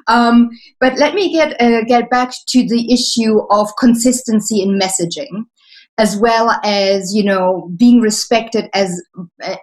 um, 0.09 0.51
but 0.81 0.99
let 0.99 1.15
me 1.15 1.33
get 1.33 1.53
uh, 1.63 1.85
get 1.85 2.11
back 2.11 2.33
to 2.49 2.67
the 2.67 2.93
issue 2.93 3.43
of 3.51 3.69
consistency 3.79 4.61
in 4.61 4.77
messaging 4.77 5.47
as 5.99 6.17
well 6.17 6.59
as 6.65 7.15
you 7.15 7.23
know 7.23 7.71
being 7.77 8.01
respected 8.01 8.69
as 8.75 9.03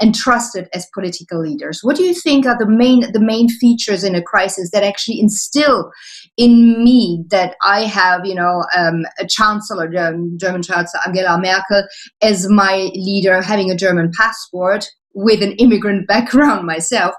and 0.01 0.13
trusted 0.13 0.67
as 0.73 0.87
political 0.93 1.41
leaders. 1.41 1.79
What 1.81 1.95
do 1.95 2.03
you 2.03 2.13
think 2.13 2.45
are 2.45 2.57
the 2.57 2.69
main 2.69 3.11
the 3.11 3.19
main 3.19 3.49
features 3.49 4.03
in 4.03 4.15
a 4.15 4.21
crisis 4.21 4.71
that 4.71 4.83
actually 4.83 5.19
instill 5.19 5.91
in 6.37 6.83
me 6.83 7.23
that 7.29 7.55
i 7.63 7.81
have 7.81 8.25
you 8.25 8.35
know 8.35 8.63
um, 8.75 9.05
a 9.19 9.27
chancellor 9.27 9.89
german 9.89 10.61
chancellor 10.61 11.01
angela 11.05 11.39
merkel 11.39 11.83
as 12.21 12.47
my 12.49 12.89
leader 12.93 13.41
having 13.41 13.71
a 13.71 13.75
german 13.75 14.11
passport 14.15 14.85
with 15.13 15.41
an 15.41 15.53
immigrant 15.53 16.07
background 16.13 16.65
myself 16.65 17.15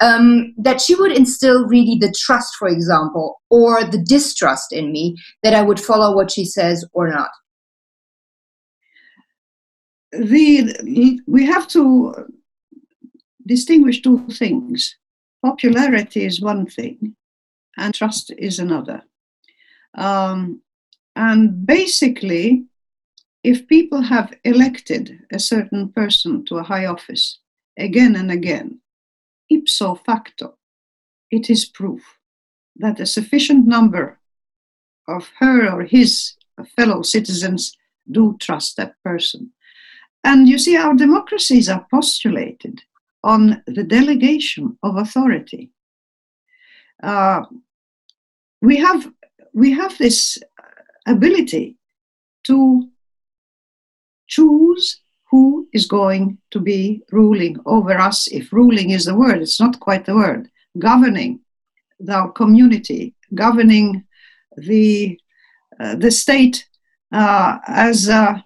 um, 0.00 0.52
that 0.58 0.80
she 0.80 0.94
would 0.94 1.12
instill 1.12 1.66
really 1.66 1.96
the 1.98 2.14
trust, 2.18 2.54
for 2.58 2.68
example, 2.68 3.40
or 3.48 3.82
the 3.82 3.96
distrust 4.06 4.70
in 4.70 4.92
me 4.92 5.16
that 5.42 5.54
I 5.54 5.62
would 5.62 5.80
follow 5.80 6.14
what 6.14 6.30
she 6.30 6.44
says 6.44 6.84
or 6.92 7.08
not 7.08 7.30
we 10.18 11.46
have 11.46 11.68
to 11.68 12.14
distinguish 13.46 14.02
two 14.02 14.26
things. 14.28 14.96
Popularity 15.44 16.24
is 16.24 16.40
one 16.40 16.66
thing, 16.66 17.14
and 17.76 17.94
trust 17.94 18.32
is 18.38 18.58
another. 18.58 19.02
Um, 19.94 20.60
and 21.14 21.66
basically, 21.66 22.66
if 23.42 23.68
people 23.68 24.02
have 24.02 24.34
elected 24.44 25.20
a 25.32 25.38
certain 25.38 25.90
person 25.92 26.44
to 26.46 26.56
a 26.56 26.62
high 26.62 26.86
office 26.86 27.38
again 27.78 28.16
and 28.16 28.30
again, 28.30 28.80
ipso 29.48 29.94
facto, 29.94 30.58
it 31.30 31.48
is 31.48 31.64
proof 31.64 32.02
that 32.76 33.00
a 33.00 33.06
sufficient 33.06 33.66
number 33.66 34.18
of 35.08 35.30
her 35.38 35.70
or 35.72 35.84
his 35.84 36.34
fellow 36.76 37.02
citizens 37.02 37.76
do 38.10 38.36
trust 38.40 38.76
that 38.76 38.94
person. 39.04 39.52
And 40.26 40.48
you 40.48 40.58
see, 40.58 40.76
our 40.76 40.92
democracies 40.92 41.68
are 41.68 41.86
postulated 41.88 42.82
on 43.22 43.62
the 43.68 43.84
delegation 43.84 44.76
of 44.82 44.96
authority. 44.96 45.70
Uh, 47.00 47.42
we 48.60 48.76
have 48.76 49.08
we 49.54 49.70
have 49.70 49.96
this 49.98 50.38
ability 51.06 51.76
to 52.48 52.88
choose 54.26 55.00
who 55.30 55.68
is 55.72 55.86
going 55.86 56.38
to 56.50 56.58
be 56.58 57.02
ruling 57.12 57.56
over 57.64 57.92
us 57.92 58.26
if 58.26 58.52
ruling 58.52 58.90
is 58.90 59.04
the 59.04 59.14
word 59.14 59.40
it's 59.42 59.60
not 59.60 59.78
quite 59.78 60.04
the 60.06 60.14
word 60.14 60.50
governing 60.78 61.40
the 62.00 62.32
community 62.34 63.14
governing 63.34 64.04
the 64.56 65.18
uh, 65.78 65.94
the 65.96 66.10
state 66.10 66.66
uh, 67.12 67.58
as 67.66 68.08
a 68.08 68.44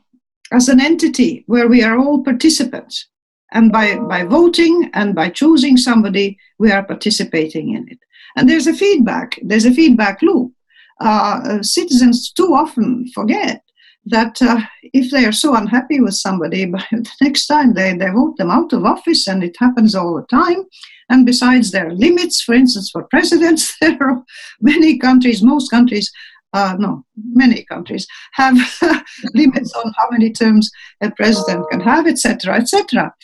as 0.52 0.68
an 0.68 0.80
entity 0.80 1.44
where 1.46 1.68
we 1.68 1.82
are 1.82 1.98
all 1.98 2.22
participants. 2.22 3.06
And 3.52 3.72
by, 3.72 3.96
by 3.98 4.24
voting 4.24 4.90
and 4.94 5.14
by 5.14 5.30
choosing 5.30 5.76
somebody, 5.76 6.38
we 6.58 6.70
are 6.70 6.84
participating 6.84 7.74
in 7.74 7.88
it. 7.88 7.98
And 8.36 8.48
there's 8.48 8.68
a 8.68 8.74
feedback, 8.74 9.38
there's 9.42 9.64
a 9.64 9.74
feedback 9.74 10.22
loop. 10.22 10.52
Uh, 11.00 11.62
citizens 11.62 12.30
too 12.30 12.54
often 12.54 13.08
forget 13.14 13.62
that 14.06 14.40
uh, 14.42 14.60
if 14.82 15.10
they 15.10 15.24
are 15.24 15.32
so 15.32 15.54
unhappy 15.54 16.00
with 16.00 16.14
somebody, 16.14 16.64
by 16.66 16.84
the 16.90 17.10
next 17.20 17.46
time 17.46 17.74
they, 17.74 17.96
they 17.96 18.10
vote 18.10 18.36
them 18.36 18.50
out 18.50 18.72
of 18.72 18.84
office, 18.84 19.26
and 19.26 19.42
it 19.42 19.56
happens 19.58 19.94
all 19.94 20.14
the 20.14 20.26
time. 20.26 20.64
And 21.08 21.26
besides, 21.26 21.70
there 21.70 21.88
are 21.88 21.94
limits. 21.94 22.40
For 22.40 22.54
instance, 22.54 22.90
for 22.90 23.02
presidents, 23.04 23.76
there 23.80 23.98
are 24.00 24.22
many 24.60 24.98
countries, 24.98 25.42
most 25.42 25.70
countries, 25.70 26.10
uh, 26.52 26.76
no, 26.78 27.04
many 27.16 27.64
countries 27.64 28.06
have 28.32 28.56
limits 29.34 29.72
on 29.74 29.92
how 29.96 30.08
many 30.10 30.32
terms 30.32 30.70
a 31.00 31.10
president 31.10 31.64
can 31.70 31.80
have, 31.80 32.06
etc., 32.06 32.56
etc. 32.56 33.14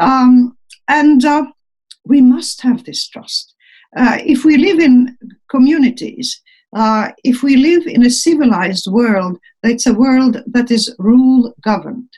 Um, 0.00 0.56
and 0.88 1.24
uh, 1.24 1.46
we 2.04 2.20
must 2.20 2.60
have 2.62 2.84
this 2.84 3.08
trust. 3.08 3.54
Uh, 3.96 4.18
if 4.24 4.44
we 4.44 4.56
live 4.56 4.80
in 4.80 5.16
communities 5.50 6.42
uh, 6.74 7.10
if 7.22 7.42
we 7.42 7.56
live 7.56 7.86
in 7.86 8.04
a 8.04 8.10
civilized 8.10 8.88
world, 8.90 9.38
it's 9.62 9.86
a 9.86 9.94
world 9.94 10.42
that 10.46 10.70
is 10.70 10.94
rule 10.98 11.54
governed. 11.62 12.08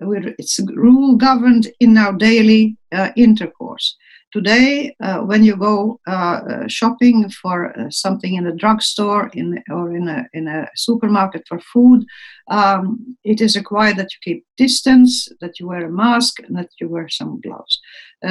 It's 0.00 0.58
rule 0.74 1.16
governed 1.16 1.68
in 1.78 1.96
our 1.96 2.12
daily 2.12 2.76
uh, 2.90 3.10
intercourse. 3.16 3.96
Today, 4.32 4.94
uh, 5.02 5.18
when 5.22 5.42
you 5.42 5.56
go 5.56 5.98
uh, 6.06 6.10
uh, 6.10 6.68
shopping 6.68 7.28
for 7.30 7.74
something 7.90 8.34
in 8.34 8.46
a 8.46 8.54
drugstore 8.54 9.28
in, 9.34 9.60
or 9.68 9.96
in 9.96 10.06
a, 10.08 10.24
in 10.32 10.46
a 10.46 10.68
supermarket 10.76 11.42
for 11.48 11.58
food, 11.58 12.06
um, 12.48 13.16
it 13.24 13.40
is 13.40 13.56
required 13.56 13.96
that 13.96 14.12
you 14.12 14.18
keep 14.22 14.46
distance, 14.56 15.28
that 15.40 15.58
you 15.58 15.66
wear 15.66 15.86
a 15.86 15.90
mask, 15.90 16.38
and 16.40 16.56
that 16.56 16.70
you 16.80 16.88
wear 16.88 17.08
some 17.08 17.40
gloves. 17.40 17.80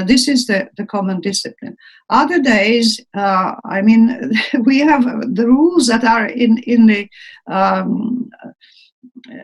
This 0.06 0.30
is 0.30 0.48
the, 0.48 0.70
the 0.78 0.86
common 0.86 1.20
discipline. 1.20 1.76
Other 2.10 2.40
days, 2.40 3.02
I 3.14 3.82
mean, 3.84 4.32
we 4.64 4.80
have 4.80 5.04
the 5.04 5.48
rules 5.48 5.88
that 5.88 6.06
are 6.06 6.28
in, 6.28 6.60
in 6.60 6.86
the 6.86 7.10
um, 7.48 8.30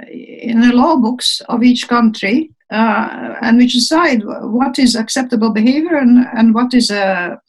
in 0.10 0.62
the 0.62 0.74
law 0.74 0.96
books 0.96 1.42
of 1.50 1.64
each 1.64 1.88
country 1.88 2.52
uh, 2.72 3.36
and 3.42 3.58
we 3.58 3.68
decide 3.68 4.24
what 4.26 4.80
is 4.80 4.96
acceptable 4.96 5.52
behavior 5.52 5.98
and, 5.98 6.26
and 6.36 6.54
what 6.54 6.74
is 6.74 6.90
a 6.90 7.40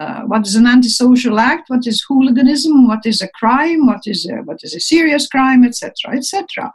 uh, 0.00 0.22
what 0.22 0.46
is 0.46 0.56
an 0.56 0.66
antisocial 0.66 1.38
act, 1.38 1.70
what 1.70 1.86
is 1.86 2.04
hooliganism, 2.06 2.86
what 2.86 3.06
is 3.06 3.22
a 3.22 3.28
crime, 3.28 3.86
what 3.86 4.02
is 4.04 4.28
a, 4.28 4.42
what 4.42 4.58
is 4.62 4.74
a 4.74 4.80
serious 4.80 5.26
crime, 5.26 5.64
etc., 5.64 5.92
etc. 6.14 6.70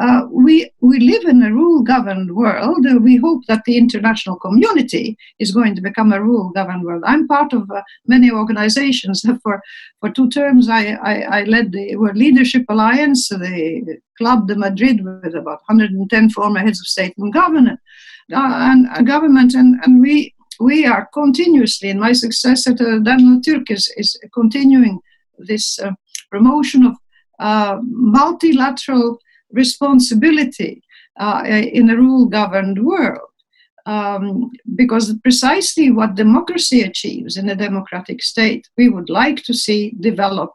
Uh, 0.00 0.22
we, 0.30 0.68
we 0.80 0.98
live 0.98 1.24
in 1.24 1.42
a 1.42 1.52
rule 1.52 1.82
governed 1.82 2.34
world. 2.34 2.84
Uh, 2.84 2.98
we 2.98 3.16
hope 3.16 3.42
that 3.46 3.62
the 3.64 3.76
international 3.76 4.36
community 4.36 5.16
is 5.38 5.52
going 5.52 5.74
to 5.76 5.80
become 5.80 6.12
a 6.12 6.22
rule 6.22 6.50
governed 6.50 6.82
world. 6.82 7.02
I'm 7.06 7.28
part 7.28 7.52
of 7.52 7.70
uh, 7.70 7.82
many 8.06 8.30
organizations. 8.30 9.24
For, 9.42 9.62
for 10.00 10.10
two 10.10 10.30
terms, 10.30 10.68
I, 10.68 10.94
I, 10.94 11.20
I, 11.40 11.44
led 11.44 11.72
the 11.72 11.96
World 11.96 12.16
Leadership 12.16 12.64
Alliance, 12.68 13.28
the 13.28 13.98
Club 14.18 14.48
de 14.48 14.56
Madrid, 14.56 15.04
with 15.04 15.34
about 15.34 15.60
110 15.66 16.30
former 16.30 16.60
heads 16.60 16.80
of 16.80 16.86
state 16.86 17.14
and 17.18 17.32
government. 17.32 17.78
Uh, 18.32 18.38
and 18.38 18.86
uh, 18.88 19.02
government, 19.02 19.54
and, 19.54 19.76
and 19.84 20.00
we, 20.00 20.34
we 20.60 20.86
are 20.86 21.08
continuously, 21.12 21.90
and 21.90 22.00
my 22.00 22.12
successor, 22.12 22.72
Danilo 22.72 23.40
Türk, 23.40 23.70
is, 23.70 23.92
is 23.96 24.18
continuing 24.32 25.00
this 25.38 25.78
promotion 26.30 26.86
of 26.86 26.96
multilateral 27.82 29.18
responsibility 29.54 30.82
uh, 31.18 31.42
in 31.46 31.90
a 31.90 31.96
rule 31.96 32.26
governed 32.26 32.84
world. 32.84 33.28
Um, 33.86 34.50
because 34.76 35.12
precisely 35.18 35.90
what 35.90 36.14
democracy 36.14 36.80
achieves 36.82 37.36
in 37.36 37.50
a 37.50 37.54
democratic 37.54 38.22
state, 38.22 38.66
we 38.78 38.88
would 38.88 39.10
like 39.10 39.42
to 39.44 39.52
see 39.52 39.94
develop 40.00 40.52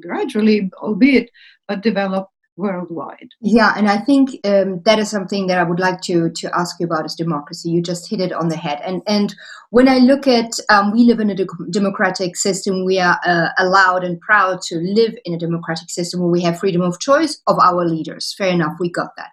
gradually, 0.00 0.70
albeit, 0.82 1.30
but 1.66 1.82
develop 1.82 2.28
worldwide. 2.56 3.30
Yeah, 3.40 3.74
and 3.76 3.88
I 3.88 3.98
think 3.98 4.30
um, 4.44 4.80
that 4.84 4.98
is 4.98 5.10
something 5.10 5.46
that 5.46 5.58
I 5.58 5.62
would 5.62 5.80
like 5.80 6.00
to 6.02 6.30
to 6.30 6.58
ask 6.58 6.76
you 6.80 6.86
about 6.86 7.06
is 7.06 7.14
democracy. 7.14 7.70
You 7.70 7.82
just 7.82 8.08
hit 8.08 8.20
it 8.20 8.32
on 8.32 8.48
the 8.48 8.56
head. 8.56 8.80
And 8.84 9.02
and 9.06 9.34
when 9.70 9.88
I 9.88 9.98
look 9.98 10.26
at, 10.26 10.52
um, 10.70 10.92
we 10.92 11.04
live 11.04 11.20
in 11.20 11.30
a 11.30 11.34
de- 11.34 11.46
democratic 11.70 12.36
system. 12.36 12.84
We 12.84 12.98
are 12.98 13.18
uh, 13.24 13.48
allowed 13.58 14.04
and 14.04 14.20
proud 14.20 14.62
to 14.62 14.76
live 14.76 15.14
in 15.24 15.34
a 15.34 15.38
democratic 15.38 15.90
system 15.90 16.20
where 16.20 16.30
we 16.30 16.42
have 16.42 16.58
freedom 16.58 16.82
of 16.82 16.98
choice 17.00 17.40
of 17.46 17.58
our 17.58 17.84
leaders. 17.84 18.34
Fair 18.36 18.48
enough, 18.48 18.76
we 18.80 18.90
got 18.90 19.10
that. 19.16 19.30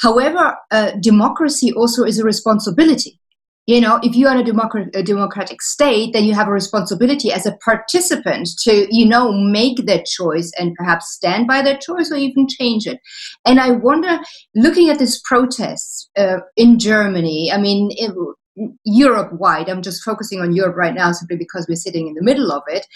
However, 0.00 0.56
uh, 0.70 0.92
democracy 1.00 1.72
also 1.72 2.04
is 2.04 2.18
a 2.18 2.24
responsibility 2.24 3.20
you 3.66 3.80
know 3.80 3.98
if 4.02 4.14
you 4.14 4.26
are 4.26 4.34
in 4.34 4.40
a, 4.40 4.44
democratic, 4.44 4.96
a 4.96 5.02
democratic 5.02 5.60
state 5.60 6.12
then 6.12 6.24
you 6.24 6.34
have 6.34 6.48
a 6.48 6.52
responsibility 6.52 7.32
as 7.32 7.46
a 7.46 7.56
participant 7.64 8.48
to 8.58 8.86
you 8.90 9.06
know 9.06 9.32
make 9.32 9.84
that 9.86 10.06
choice 10.06 10.50
and 10.58 10.74
perhaps 10.74 11.12
stand 11.12 11.46
by 11.46 11.60
that 11.62 11.80
choice 11.80 12.10
or 12.10 12.16
even 12.16 12.46
change 12.48 12.86
it. 12.86 13.00
And 13.44 13.60
i 13.60 13.70
wonder 13.70 14.18
looking 14.54 14.88
at 14.88 14.98
these 14.98 15.20
protests 15.24 16.08
uh, 16.16 16.38
in 16.56 16.78
germany 16.78 17.50
i 17.52 17.58
mean 17.58 17.90
it, 17.92 18.12
Europe 18.84 19.32
wide, 19.34 19.68
I'm 19.68 19.82
just 19.82 20.02
focusing 20.02 20.40
on 20.40 20.54
Europe 20.54 20.76
right 20.76 20.94
now 20.94 21.12
simply 21.12 21.36
because 21.36 21.66
we're 21.68 21.76
sitting 21.76 22.08
in 22.08 22.14
the 22.14 22.22
middle 22.22 22.50
of 22.50 22.62
it, 22.68 22.86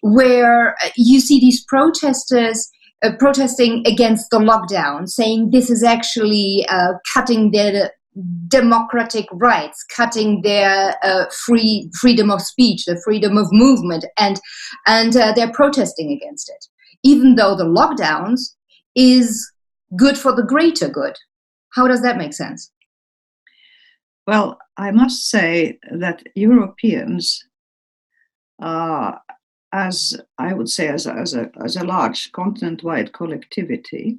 where 0.00 0.76
uh, 0.82 0.90
you 0.96 1.20
see 1.20 1.40
these 1.40 1.64
protesters 1.64 2.70
uh, 3.02 3.10
protesting 3.18 3.82
against 3.86 4.30
the 4.30 4.38
lockdown, 4.38 5.08
saying 5.08 5.50
this 5.50 5.70
is 5.70 5.82
actually 5.82 6.66
uh, 6.68 6.92
cutting 7.12 7.50
their 7.50 7.90
democratic 8.48 9.26
rights, 9.32 9.84
cutting 9.84 10.42
their 10.42 10.94
uh, 11.02 11.26
free 11.46 11.90
freedom 12.00 12.30
of 12.30 12.42
speech, 12.42 12.84
the 12.84 13.00
freedom 13.04 13.36
of 13.36 13.46
movement, 13.52 14.04
and 14.18 14.40
and 14.86 15.16
uh, 15.16 15.32
they're 15.34 15.52
protesting 15.52 16.10
against 16.12 16.48
it, 16.48 16.66
even 17.02 17.34
though 17.34 17.56
the 17.56 17.64
lockdowns 17.64 18.40
is 18.94 19.50
good 19.96 20.18
for 20.18 20.34
the 20.34 20.42
greater 20.42 20.88
good. 20.88 21.16
How 21.74 21.86
does 21.86 22.02
that 22.02 22.18
make 22.18 22.32
sense? 22.32 22.70
Well, 24.26 24.58
I 24.76 24.90
must 24.90 25.30
say 25.30 25.78
that 25.90 26.22
Europeans, 26.34 27.42
uh, 28.60 29.12
as 29.72 30.20
I 30.38 30.52
would 30.52 30.68
say, 30.68 30.88
as 30.88 31.06
as 31.06 31.34
a, 31.34 31.50
as 31.64 31.76
a 31.76 31.84
large 31.84 32.32
continent 32.32 32.82
wide 32.82 33.12
collectivity, 33.12 34.18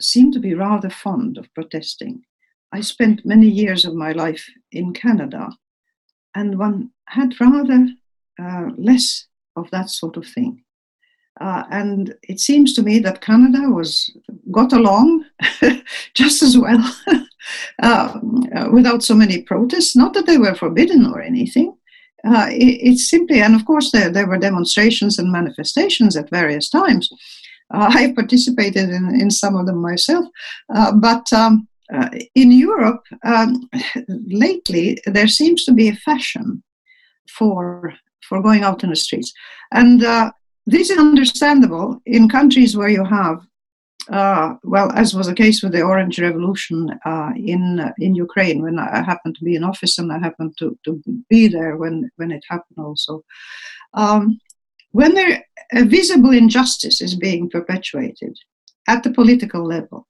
seem 0.00 0.32
to 0.32 0.40
be 0.40 0.54
rather 0.54 0.90
fond 0.90 1.38
of 1.38 1.52
protesting. 1.54 2.22
I 2.74 2.80
spent 2.80 3.24
many 3.24 3.46
years 3.46 3.84
of 3.84 3.94
my 3.94 4.10
life 4.10 4.44
in 4.72 4.92
Canada, 4.92 5.48
and 6.34 6.58
one 6.58 6.90
had 7.06 7.40
rather 7.40 7.86
uh, 8.42 8.70
less 8.76 9.26
of 9.54 9.70
that 9.70 9.90
sort 9.90 10.16
of 10.16 10.26
thing. 10.26 10.64
Uh, 11.40 11.62
and 11.70 12.14
it 12.24 12.40
seems 12.40 12.74
to 12.74 12.82
me 12.82 12.98
that 12.98 13.20
Canada 13.20 13.70
was 13.70 14.10
got 14.50 14.72
along 14.72 15.24
just 16.14 16.42
as 16.42 16.58
well 16.58 16.82
uh, 17.82 18.18
without 18.72 19.04
so 19.04 19.14
many 19.14 19.42
protests. 19.42 19.94
Not 19.94 20.12
that 20.14 20.26
they 20.26 20.38
were 20.38 20.56
forbidden 20.56 21.06
or 21.06 21.22
anything. 21.22 21.76
Uh, 22.26 22.48
it, 22.50 22.78
it's 22.90 23.08
simply, 23.08 23.40
and 23.40 23.54
of 23.54 23.64
course, 23.66 23.92
there, 23.92 24.10
there 24.10 24.26
were 24.26 24.38
demonstrations 24.38 25.18
and 25.18 25.30
manifestations 25.30 26.16
at 26.16 26.30
various 26.30 26.68
times. 26.68 27.08
Uh, 27.72 27.88
I 27.94 28.12
participated 28.12 28.90
in, 28.90 29.20
in 29.20 29.30
some 29.30 29.54
of 29.54 29.66
them 29.66 29.80
myself, 29.80 30.26
uh, 30.74 30.92
but 30.92 31.32
um, 31.32 31.68
uh, 31.92 32.08
in 32.34 32.50
Europe, 32.50 33.02
um, 33.24 33.68
lately, 34.08 34.98
there 35.06 35.28
seems 35.28 35.64
to 35.64 35.72
be 35.72 35.88
a 35.88 35.96
fashion 35.96 36.62
for, 37.28 37.94
for 38.28 38.42
going 38.42 38.62
out 38.62 38.82
in 38.84 38.90
the 38.90 38.96
streets. 38.96 39.32
And 39.72 40.04
uh, 40.04 40.32
this 40.66 40.90
is 40.90 40.98
understandable 40.98 42.00
in 42.06 42.28
countries 42.28 42.76
where 42.76 42.88
you 42.88 43.04
have, 43.04 43.40
uh, 44.10 44.54
well, 44.64 44.90
as 44.92 45.14
was 45.14 45.26
the 45.26 45.34
case 45.34 45.62
with 45.62 45.72
the 45.72 45.82
Orange 45.82 46.18
Revolution 46.18 46.90
uh, 47.04 47.32
in, 47.36 47.92
in 47.98 48.14
Ukraine, 48.14 48.62
when 48.62 48.78
I 48.78 49.02
happened 49.02 49.36
to 49.36 49.44
be 49.44 49.56
in 49.56 49.64
office 49.64 49.98
and 49.98 50.12
I 50.12 50.18
happened 50.18 50.56
to, 50.58 50.78
to 50.84 51.02
be 51.28 51.48
there 51.48 51.76
when, 51.76 52.10
when 52.16 52.30
it 52.30 52.44
happened 52.48 52.78
also. 52.78 53.24
Um, 53.92 54.38
when 54.92 55.14
there, 55.14 55.44
a 55.72 55.84
visible 55.84 56.32
injustice 56.32 57.00
is 57.00 57.14
being 57.16 57.50
perpetuated 57.50 58.38
at 58.86 59.02
the 59.02 59.10
political 59.10 59.66
level, 59.66 60.06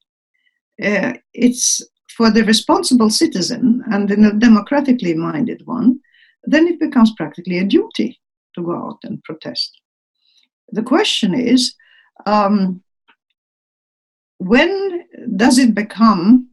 uh, 0.82 1.14
it's 1.32 1.82
for 2.16 2.30
the 2.30 2.44
responsible 2.44 3.10
citizen 3.10 3.82
and 3.90 4.08
the 4.08 4.16
democratically 4.38 5.14
minded 5.14 5.62
one, 5.66 6.00
then 6.44 6.66
it 6.66 6.78
becomes 6.78 7.12
practically 7.16 7.58
a 7.58 7.64
duty 7.64 8.20
to 8.54 8.62
go 8.62 8.76
out 8.76 8.98
and 9.02 9.22
protest. 9.24 9.80
The 10.70 10.82
question 10.82 11.34
is 11.34 11.74
um, 12.26 12.82
when 14.38 15.04
does 15.36 15.58
it 15.58 15.74
become 15.74 16.48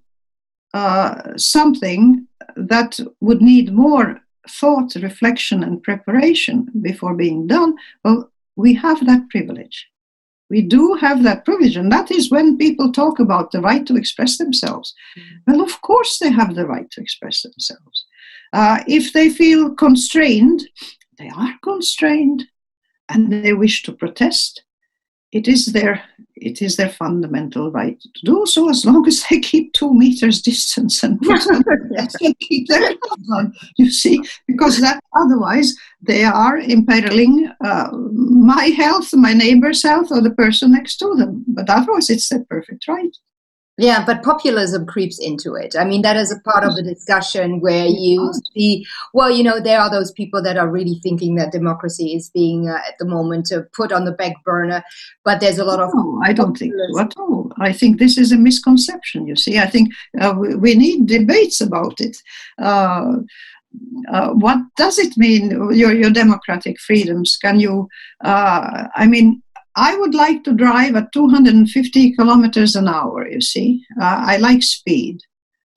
uh, 0.73 1.37
something 1.37 2.27
that 2.55 2.99
would 3.19 3.41
need 3.41 3.73
more 3.73 4.21
thought, 4.49 4.95
reflection, 4.95 5.63
and 5.63 5.83
preparation 5.83 6.67
before 6.81 7.15
being 7.15 7.47
done? 7.47 7.75
Well, 8.03 8.31
we 8.55 8.73
have 8.75 9.05
that 9.05 9.29
privilege 9.29 9.90
we 10.51 10.61
do 10.61 10.95
have 10.95 11.23
that 11.23 11.45
provision. 11.45 11.87
That 11.87 12.11
is 12.11 12.29
when 12.29 12.57
people 12.57 12.91
talk 12.91 13.19
about 13.19 13.51
the 13.51 13.61
right 13.61 13.85
to 13.87 13.95
express 13.95 14.37
themselves. 14.37 14.93
Mm-hmm. 15.17 15.51
Well, 15.51 15.61
of 15.61 15.81
course, 15.81 16.19
they 16.19 16.29
have 16.29 16.55
the 16.55 16.67
right 16.67 16.91
to 16.91 17.01
express 17.01 17.41
themselves. 17.41 18.05
Uh, 18.51 18.83
if 18.85 19.13
they 19.13 19.29
feel 19.29 19.73
constrained, 19.73 20.67
they 21.17 21.29
are 21.29 21.53
constrained 21.63 22.43
and 23.07 23.31
they 23.31 23.53
wish 23.53 23.83
to 23.83 23.93
protest. 23.93 24.63
it 25.31 25.47
is 25.47 25.67
their 25.67 26.03
it 26.41 26.61
is 26.61 26.75
their 26.75 26.89
fundamental 26.89 27.71
right 27.71 27.99
to 28.01 28.25
do 28.25 28.45
so 28.45 28.69
as 28.69 28.85
long 28.85 29.07
as 29.07 29.23
they 29.29 29.39
keep 29.39 29.73
two 29.73 29.93
meters 29.93 30.41
distance 30.41 31.03
and 31.03 31.19
keep 32.39 32.67
their 32.67 32.95
gloves 32.97 33.31
on. 33.31 33.53
You 33.77 33.91
see, 33.91 34.21
because 34.47 34.81
that 34.81 34.99
otherwise 35.15 35.73
they 36.01 36.23
are 36.23 36.57
imperiling 36.57 37.51
uh, 37.63 37.89
my 37.91 38.65
health, 38.65 39.13
my 39.13 39.33
neighbor's 39.33 39.83
health, 39.83 40.07
or 40.11 40.21
the 40.21 40.31
person 40.31 40.71
next 40.71 40.97
to 40.97 41.13
them. 41.15 41.45
But 41.47 41.69
otherwise, 41.69 42.09
it's 42.09 42.29
their 42.29 42.43
perfect 42.49 42.87
right. 42.87 43.15
Yeah, 43.77 44.05
but 44.05 44.21
populism 44.21 44.85
creeps 44.85 45.17
into 45.17 45.55
it. 45.55 45.75
I 45.79 45.85
mean, 45.85 46.01
that 46.01 46.17
is 46.17 46.31
a 46.31 46.39
part 46.41 46.63
of 46.65 46.75
the 46.75 46.83
discussion 46.83 47.61
where 47.61 47.85
you 47.85 48.31
see, 48.53 48.85
well, 49.13 49.31
you 49.31 49.43
know, 49.43 49.59
there 49.59 49.79
are 49.79 49.89
those 49.89 50.11
people 50.11 50.43
that 50.43 50.57
are 50.57 50.69
really 50.69 50.99
thinking 51.01 51.35
that 51.35 51.53
democracy 51.53 52.13
is 52.13 52.29
being 52.29 52.69
uh, 52.69 52.75
at 52.75 52.97
the 52.99 53.05
moment 53.05 53.51
uh, 53.51 53.61
put 53.73 53.93
on 53.93 54.03
the 54.03 54.11
back 54.11 54.33
burner, 54.43 54.83
but 55.23 55.39
there's 55.39 55.57
a 55.57 55.63
lot 55.63 55.79
of. 55.79 55.89
No, 55.95 56.21
I 56.23 56.33
don't 56.33 56.57
think 56.57 56.73
so 56.93 56.99
at 56.99 57.13
all. 57.17 57.51
I 57.59 57.71
think 57.71 57.97
this 57.97 58.17
is 58.17 58.31
a 58.31 58.37
misconception, 58.37 59.25
you 59.25 59.37
see. 59.37 59.57
I 59.57 59.67
think 59.67 59.93
uh, 60.19 60.35
we, 60.37 60.55
we, 60.55 60.75
need 60.75 61.07
debates 61.07 61.61
about 61.61 62.01
it. 62.01 62.17
Uh, 62.59 63.19
uh, 64.11 64.31
what 64.31 64.57
does 64.75 64.99
it 64.99 65.15
mean, 65.17 65.49
your, 65.73 65.93
your 65.93 66.11
democratic 66.11 66.79
freedoms? 66.79 67.37
Can 67.37 67.59
you, 67.59 67.87
uh, 68.23 68.87
I 68.95 69.07
mean, 69.07 69.41
I 69.75 69.95
would 69.97 70.13
like 70.13 70.43
to 70.43 70.53
drive 70.53 70.95
at 70.95 71.11
250 71.13 72.15
kilometers 72.15 72.75
an 72.75 72.87
hour, 72.87 73.27
you 73.27 73.41
see. 73.41 73.85
Uh, 73.99 74.23
I 74.25 74.37
like 74.37 74.63
speed. 74.63 75.21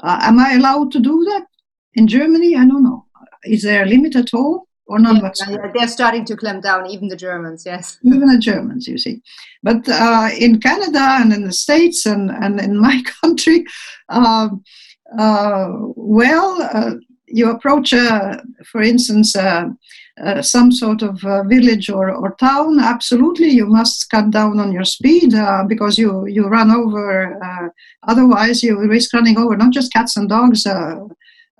Uh, 0.00 0.18
am 0.22 0.38
I 0.38 0.54
allowed 0.54 0.90
to 0.92 1.00
do 1.00 1.24
that 1.30 1.46
in 1.94 2.06
Germany? 2.08 2.56
I 2.56 2.66
don't 2.66 2.82
know. 2.82 3.06
Is 3.44 3.62
there 3.62 3.84
a 3.84 3.86
limit 3.86 4.16
at 4.16 4.34
all 4.34 4.68
or 4.86 4.98
not? 4.98 5.16
yeah, 5.16 5.22
whatsoever? 5.22 5.72
They're 5.74 5.88
starting 5.88 6.24
to 6.26 6.36
clamp 6.36 6.64
down, 6.64 6.86
even 6.86 7.08
the 7.08 7.16
Germans, 7.16 7.64
yes. 7.64 7.98
Even 8.04 8.28
the 8.28 8.38
Germans, 8.38 8.88
you 8.88 8.98
see. 8.98 9.22
But 9.62 9.88
uh, 9.88 10.30
in 10.38 10.60
Canada 10.60 11.18
and 11.20 11.32
in 11.32 11.44
the 11.44 11.52
States 11.52 12.04
and, 12.04 12.30
and 12.30 12.60
in 12.60 12.78
my 12.80 13.02
country, 13.22 13.64
um, 14.08 14.64
uh, 15.18 15.68
well, 15.70 16.62
uh, 16.62 16.94
you 17.26 17.50
approach, 17.50 17.90
for 17.90 18.82
instance, 18.82 19.34
uh, 20.22 20.40
some 20.40 20.70
sort 20.70 21.02
of 21.02 21.22
uh, 21.24 21.42
village 21.44 21.90
or, 21.90 22.10
or 22.10 22.36
town, 22.36 22.78
absolutely 22.78 23.48
you 23.48 23.66
must 23.66 24.08
cut 24.10 24.30
down 24.30 24.60
on 24.60 24.70
your 24.70 24.84
speed 24.84 25.34
uh, 25.34 25.64
because 25.66 25.98
you, 25.98 26.26
you 26.26 26.46
run 26.46 26.70
over, 26.70 27.42
uh, 27.42 27.68
otherwise 28.06 28.62
you 28.62 28.78
risk 28.88 29.12
running 29.12 29.36
over 29.38 29.56
not 29.56 29.72
just 29.72 29.92
cats 29.92 30.16
and 30.16 30.28
dogs 30.28 30.66
uh, 30.66 31.00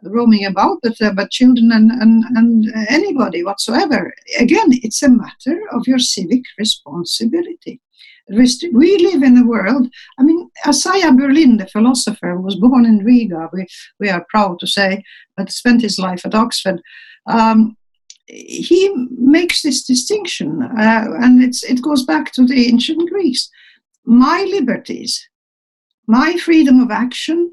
roaming 0.04 0.44
about, 0.44 0.78
but, 0.82 0.94
but 1.16 1.30
children 1.30 1.72
and, 1.72 1.90
and, 1.90 2.24
and 2.36 2.66
anybody 2.88 3.42
whatsoever. 3.42 4.14
Again, 4.38 4.68
it's 4.70 5.02
a 5.02 5.08
matter 5.08 5.60
of 5.72 5.86
your 5.88 5.98
civic 5.98 6.42
responsibility. 6.58 7.80
We 8.28 8.98
live 8.98 9.22
in 9.22 9.36
a 9.36 9.46
world, 9.46 9.88
I 10.18 10.22
mean, 10.22 10.48
Isaiah 10.66 11.12
Berlin, 11.12 11.58
the 11.58 11.66
philosopher, 11.66 12.40
was 12.40 12.56
born 12.56 12.86
in 12.86 13.04
Riga, 13.04 13.50
we, 13.52 13.66
we 14.00 14.08
are 14.08 14.24
proud 14.30 14.60
to 14.60 14.66
say, 14.66 15.02
but 15.36 15.50
spent 15.50 15.82
his 15.82 15.98
life 15.98 16.24
at 16.24 16.34
Oxford. 16.34 16.80
Um, 17.26 17.76
he 18.26 18.92
makes 19.10 19.62
this 19.62 19.84
distinction, 19.84 20.62
uh, 20.62 21.06
and 21.20 21.42
it 21.42 21.82
goes 21.82 22.04
back 22.04 22.32
to 22.32 22.46
the 22.46 22.68
ancient 22.68 23.10
Greeks. 23.10 23.50
My 24.04 24.46
liberties, 24.50 25.28
my 26.06 26.36
freedom 26.36 26.80
of 26.80 26.90
action 26.90 27.50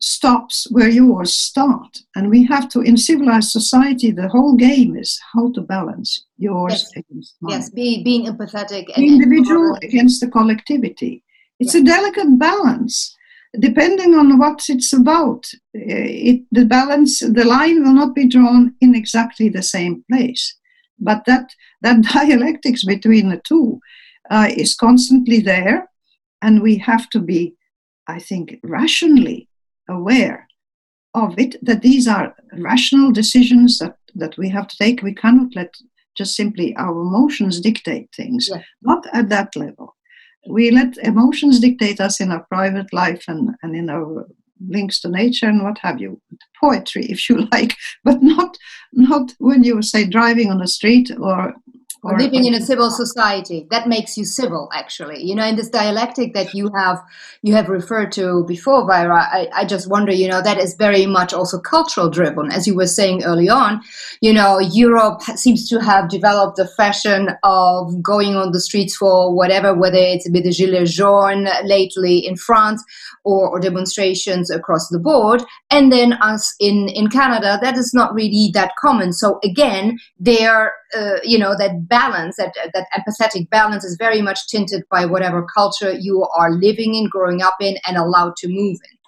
stops 0.00 0.66
where 0.70 0.88
yours 0.88 1.34
start. 1.34 1.98
And 2.14 2.30
we 2.30 2.44
have 2.46 2.68
to, 2.70 2.80
in 2.80 2.96
civilized 2.96 3.50
society, 3.50 4.10
the 4.10 4.28
whole 4.28 4.56
game 4.56 4.96
is 4.96 5.20
how 5.34 5.50
to 5.52 5.60
balance 5.60 6.24
yours 6.36 6.72
yes. 6.72 6.92
against 6.96 7.34
mine. 7.40 7.52
Yes, 7.52 7.70
be, 7.70 8.04
being 8.04 8.26
empathetic. 8.26 8.86
The 8.94 9.06
individual 9.06 9.76
against 9.82 10.20
the 10.20 10.28
collectivity. 10.28 11.24
It's 11.58 11.74
a 11.74 11.82
delicate 11.82 12.38
balance 12.38 13.16
depending 13.58 14.14
on 14.14 14.38
what 14.38 14.68
it's 14.68 14.92
about, 14.92 15.46
eh, 15.74 16.30
it, 16.30 16.42
the 16.52 16.64
balance, 16.64 17.20
the 17.20 17.44
line 17.44 17.82
will 17.82 17.94
not 17.94 18.14
be 18.14 18.26
drawn 18.26 18.74
in 18.80 18.94
exactly 18.94 19.48
the 19.48 19.62
same 19.62 20.04
place. 20.10 20.56
But 20.98 21.24
that, 21.26 21.50
that 21.82 22.02
dialectics 22.12 22.84
between 22.84 23.30
the 23.30 23.40
two 23.44 23.80
uh, 24.30 24.48
is 24.54 24.74
constantly 24.74 25.40
there, 25.40 25.88
and 26.42 26.62
we 26.62 26.76
have 26.78 27.08
to 27.10 27.20
be, 27.20 27.54
I 28.06 28.18
think, 28.18 28.58
rationally 28.62 29.48
aware 29.88 30.46
of 31.14 31.38
it, 31.38 31.56
that 31.62 31.82
these 31.82 32.06
are 32.06 32.34
rational 32.52 33.10
decisions 33.10 33.78
that, 33.78 33.96
that 34.14 34.36
we 34.36 34.48
have 34.50 34.68
to 34.68 34.76
take. 34.76 35.02
We 35.02 35.14
cannot 35.14 35.54
let 35.56 35.74
just 36.16 36.36
simply 36.36 36.76
our 36.76 37.00
emotions 37.00 37.60
dictate 37.60 38.10
things, 38.14 38.48
yeah. 38.50 38.62
not 38.82 39.06
at 39.14 39.28
that 39.30 39.56
level 39.56 39.94
we 40.46 40.70
let 40.70 40.96
emotions 40.98 41.60
dictate 41.60 42.00
us 42.00 42.20
in 42.20 42.30
our 42.30 42.44
private 42.44 42.92
life 42.92 43.24
and, 43.28 43.50
and 43.62 43.74
in 43.74 43.90
our 43.90 44.26
links 44.66 45.00
to 45.00 45.08
nature 45.08 45.46
and 45.46 45.62
what 45.62 45.78
have 45.78 46.00
you. 46.00 46.20
Poetry 46.60 47.06
if 47.06 47.28
you 47.28 47.46
like 47.52 47.76
but 48.04 48.22
not 48.22 48.56
not 48.92 49.32
when 49.38 49.62
you 49.62 49.80
say 49.82 50.04
driving 50.04 50.50
on 50.50 50.58
the 50.58 50.66
street 50.66 51.10
or 51.20 51.54
or 52.02 52.16
living 52.16 52.44
in 52.44 52.54
a 52.54 52.60
civil 52.60 52.90
society. 52.90 53.66
That 53.70 53.88
makes 53.88 54.16
you 54.16 54.24
civil 54.24 54.68
actually. 54.72 55.22
You 55.22 55.34
know 55.34 55.44
in 55.44 55.56
this 55.56 55.68
dialectic 55.68 56.34
that 56.34 56.54
you 56.54 56.70
have 56.76 57.02
you 57.42 57.54
have 57.54 57.68
referred 57.68 58.12
to 58.12 58.44
before 58.46 58.88
Vaira 58.88 59.26
I, 59.32 59.48
I 59.54 59.64
just 59.64 59.90
wonder 59.90 60.12
you 60.12 60.28
know 60.28 60.40
that 60.42 60.58
is 60.58 60.74
very 60.74 61.06
much 61.06 61.32
also 61.32 61.58
cultural 61.58 62.08
driven. 62.08 62.52
As 62.52 62.66
you 62.66 62.76
were 62.76 62.86
saying 62.86 63.24
early 63.24 63.48
on 63.48 63.80
you 64.20 64.32
know 64.32 64.58
Europe 64.58 65.22
seems 65.22 65.68
to 65.70 65.80
have 65.80 66.08
developed 66.08 66.56
the 66.56 66.68
fashion 66.68 67.30
of 67.42 68.02
going 68.02 68.36
on 68.36 68.52
the 68.52 68.60
streets 68.60 68.96
for 68.96 69.34
whatever 69.34 69.74
whether 69.74 69.98
it's 69.98 70.28
with 70.30 70.44
the 70.44 70.50
gilets 70.50 70.90
jaunes 70.90 71.48
lately 71.64 72.18
in 72.18 72.36
France 72.36 72.84
or, 73.24 73.48
or 73.48 73.60
demonstrations 73.60 74.50
across 74.50 74.88
the 74.88 74.98
board. 74.98 75.42
And 75.70 75.90
then 75.92 76.12
us 76.14 76.54
in 76.60 76.88
in 76.88 77.08
Canada 77.08 77.58
that 77.60 77.76
is 77.76 77.92
not 77.92 78.14
really 78.14 78.50
that 78.54 78.72
common. 78.80 79.12
So 79.12 79.40
again 79.42 79.98
there 80.20 80.74
uh, 80.96 81.18
you 81.22 81.38
know 81.38 81.54
that 81.58 81.87
balance 81.88 82.36
that 82.36 82.54
that 82.74 82.86
empathetic 82.96 83.48
balance 83.50 83.84
is 83.84 83.96
very 83.98 84.22
much 84.22 84.46
tinted 84.48 84.82
by 84.90 85.04
whatever 85.04 85.46
culture 85.54 85.92
you 85.92 86.26
are 86.36 86.52
living 86.52 86.94
in 86.94 87.08
growing 87.08 87.42
up 87.42 87.56
in 87.60 87.76
and 87.86 87.96
allowed 87.96 88.36
to 88.38 88.48
move 88.48 88.78
in. 88.90 88.98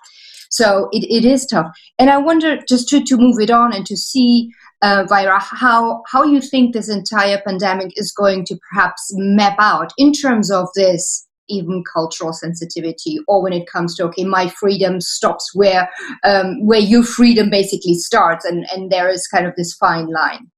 So 0.51 0.89
it, 0.91 1.05
it 1.05 1.25
is 1.25 1.47
tough. 1.47 1.69
And 1.99 2.11
i 2.11 2.19
wonder 2.19 2.59
just 2.69 2.89
to, 2.89 3.05
to 3.05 3.17
move 3.17 3.39
it 3.41 3.51
on 3.51 3.73
and 3.73 3.87
to 3.87 3.97
see 3.97 4.51
uh, 4.83 5.05
Vaira, 5.05 5.39
how 5.41 6.03
how 6.11 6.25
you 6.25 6.41
think 6.41 6.73
this 6.73 6.89
entire 6.89 7.41
pandemic 7.47 7.93
is 7.97 8.13
going 8.13 8.45
to 8.47 8.59
perhaps 8.71 9.11
map 9.15 9.57
out 9.59 9.93
in 9.99 10.13
terms 10.13 10.51
of 10.51 10.69
this 10.75 11.27
even 11.51 11.83
cultural 11.93 12.33
sensitivity 12.33 13.19
or 13.29 13.43
when 13.43 13.53
it 13.53 13.67
comes 13.67 13.95
to 13.97 14.05
okay 14.05 14.25
my 14.25 14.49
freedom 14.49 15.01
stops 15.01 15.51
where 15.55 15.91
um, 16.25 16.65
where 16.65 16.81
your 16.81 17.03
freedom 17.03 17.51
basically 17.51 17.95
starts 17.95 18.45
and 18.45 18.67
and 18.73 18.91
there 18.91 19.09
is 19.09 19.27
kind 19.27 19.47
of 19.47 19.55
this 19.57 19.75
fine 19.75 20.11
line 20.11 20.51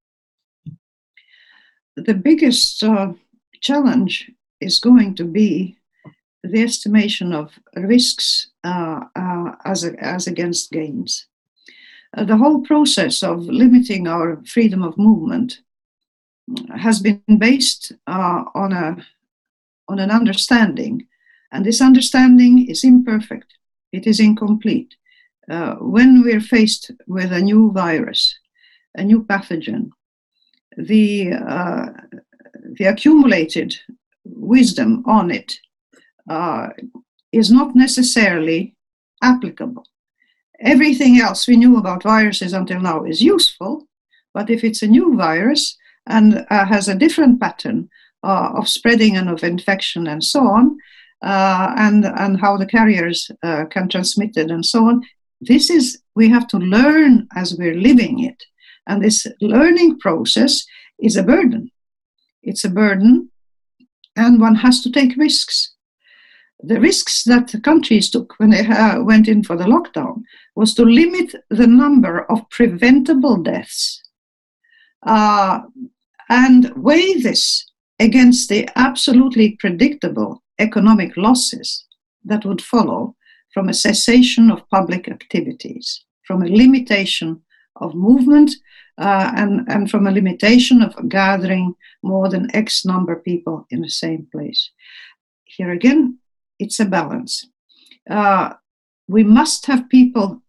the 1.96 2.14
biggest 2.14 2.82
uh, 2.82 3.12
challenge 3.60 4.30
is 4.60 4.78
going 4.78 5.14
to 5.16 5.24
be 5.24 5.76
the 6.42 6.62
estimation 6.62 7.32
of 7.32 7.52
risks 7.76 8.48
uh, 8.64 9.00
uh, 9.14 9.52
as, 9.64 9.84
a, 9.84 9.94
as 10.02 10.26
against 10.26 10.72
gains. 10.72 11.26
Uh, 12.16 12.24
the 12.24 12.36
whole 12.36 12.60
process 12.62 13.22
of 13.22 13.40
limiting 13.46 14.06
our 14.06 14.42
freedom 14.44 14.82
of 14.82 14.98
movement 14.98 15.60
has 16.76 17.00
been 17.00 17.22
based 17.38 17.92
uh, 18.06 18.44
on, 18.54 18.72
a, 18.72 18.96
on 19.88 19.98
an 19.98 20.10
understanding, 20.10 21.06
and 21.52 21.64
this 21.64 21.80
understanding 21.80 22.68
is 22.68 22.84
imperfect, 22.84 23.54
it 23.92 24.06
is 24.06 24.20
incomplete. 24.20 24.96
Uh, 25.50 25.74
when 25.76 26.22
we're 26.22 26.40
faced 26.40 26.90
with 27.06 27.32
a 27.32 27.40
new 27.40 27.70
virus, 27.72 28.38
a 28.96 29.04
new 29.04 29.24
pathogen, 29.24 29.90
the, 30.76 31.32
uh, 31.32 31.86
the 32.78 32.84
accumulated 32.84 33.76
wisdom 34.24 35.02
on 35.06 35.30
it 35.30 35.58
uh, 36.28 36.68
is 37.32 37.50
not 37.50 37.74
necessarily 37.74 38.74
applicable. 39.22 39.86
Everything 40.60 41.20
else 41.20 41.48
we 41.48 41.56
knew 41.56 41.76
about 41.76 42.02
viruses 42.02 42.52
until 42.52 42.80
now 42.80 43.04
is 43.04 43.20
useful, 43.20 43.86
but 44.32 44.50
if 44.50 44.62
it's 44.64 44.82
a 44.82 44.86
new 44.86 45.16
virus 45.16 45.76
and 46.06 46.46
uh, 46.50 46.64
has 46.64 46.88
a 46.88 46.94
different 46.94 47.40
pattern 47.40 47.88
uh, 48.22 48.52
of 48.54 48.68
spreading 48.68 49.16
and 49.16 49.28
of 49.28 49.42
infection 49.42 50.06
and 50.06 50.22
so 50.22 50.46
on, 50.46 50.78
uh, 51.22 51.74
and, 51.76 52.04
and 52.04 52.40
how 52.40 52.56
the 52.56 52.66
carriers 52.66 53.30
uh, 53.42 53.64
can 53.66 53.88
transmit 53.88 54.36
it 54.36 54.50
and 54.50 54.64
so 54.64 54.86
on, 54.86 55.02
this 55.40 55.70
is, 55.70 56.00
we 56.14 56.28
have 56.28 56.46
to 56.48 56.58
learn 56.58 57.26
as 57.36 57.56
we're 57.56 57.74
living 57.74 58.20
it. 58.20 58.42
And 58.86 59.02
this 59.02 59.26
learning 59.40 59.98
process 59.98 60.64
is 60.98 61.16
a 61.16 61.22
burden. 61.22 61.70
It's 62.42 62.64
a 62.64 62.70
burden, 62.70 63.30
and 64.16 64.40
one 64.40 64.56
has 64.56 64.82
to 64.82 64.90
take 64.90 65.16
risks. 65.16 65.74
The 66.60 66.80
risks 66.80 67.24
that 67.24 67.48
the 67.48 67.60
countries 67.60 68.10
took 68.10 68.34
when 68.38 68.50
they 68.50 68.66
uh, 68.66 69.02
went 69.02 69.28
in 69.28 69.42
for 69.42 69.56
the 69.56 69.64
lockdown 69.64 70.22
was 70.54 70.74
to 70.74 70.84
limit 70.84 71.34
the 71.50 71.66
number 71.66 72.30
of 72.30 72.48
preventable 72.50 73.36
deaths 73.36 74.02
uh, 75.06 75.60
and 76.28 76.72
weigh 76.76 77.14
this 77.14 77.66
against 77.98 78.48
the 78.48 78.68
absolutely 78.76 79.56
predictable 79.58 80.42
economic 80.58 81.16
losses 81.16 81.84
that 82.24 82.44
would 82.44 82.62
follow 82.62 83.16
from 83.52 83.68
a 83.68 83.74
cessation 83.74 84.50
of 84.50 84.68
public 84.70 85.08
activities, 85.08 86.04
from 86.26 86.42
a 86.42 86.48
limitation 86.48 87.42
of 87.82 87.94
movement, 87.94 88.50
uh, 88.98 89.32
and, 89.36 89.66
and 89.68 89.90
from 89.90 90.06
a 90.06 90.12
limitation 90.12 90.82
of 90.82 91.08
gathering 91.08 91.74
more 92.02 92.28
than 92.28 92.54
X 92.54 92.84
number 92.84 93.12
of 93.12 93.24
people 93.24 93.66
in 93.70 93.80
the 93.80 93.88
same 93.90 94.26
place. 94.32 94.70
Here 95.44 95.70
again, 95.70 96.18
it's 96.58 96.80
a 96.80 96.84
balance. 96.84 97.46
Uh, 98.08 98.54
we 99.08 99.24
must 99.24 99.66
have 99.66 99.88
people 99.88 100.42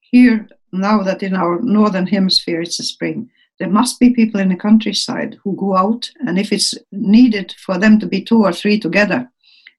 here 0.00 0.48
now 0.72 1.02
that 1.02 1.22
in 1.22 1.34
our 1.34 1.60
northern 1.60 2.06
hemisphere 2.06 2.62
it's 2.62 2.76
spring. 2.76 3.30
There 3.58 3.70
must 3.70 4.00
be 4.00 4.10
people 4.10 4.40
in 4.40 4.48
the 4.48 4.56
countryside 4.56 5.36
who 5.42 5.54
go 5.56 5.76
out, 5.76 6.10
and 6.26 6.38
if 6.38 6.52
it's 6.52 6.74
needed 6.90 7.54
for 7.64 7.78
them 7.78 8.00
to 8.00 8.06
be 8.06 8.22
two 8.22 8.42
or 8.42 8.52
three 8.52 8.78
together, 8.80 9.30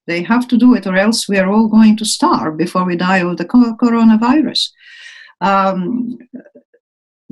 they 0.06 0.22
have 0.22 0.46
to 0.48 0.56
do 0.56 0.74
it, 0.74 0.86
or 0.86 0.96
else 0.96 1.28
we 1.28 1.38
are 1.38 1.50
all 1.50 1.68
going 1.68 1.96
to 1.98 2.04
starve 2.04 2.56
before 2.56 2.84
we 2.84 2.96
die 2.96 3.18
of 3.18 3.36
the 3.36 3.44
coronavirus. 3.44 4.70
Um, 5.40 6.18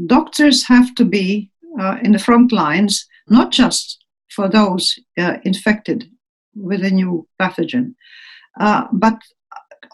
doctors 0.06 0.66
have 0.66 0.94
to 0.94 1.04
be 1.04 1.50
uh, 1.80 1.98
in 2.02 2.12
the 2.12 2.18
front 2.18 2.52
lines, 2.52 3.06
not 3.28 3.52
just 3.52 4.04
for 4.30 4.48
those 4.48 4.98
uh, 5.18 5.36
infected 5.44 6.10
with 6.54 6.84
a 6.84 6.90
new 6.90 7.26
pathogen, 7.40 7.94
uh, 8.60 8.84
but 8.92 9.18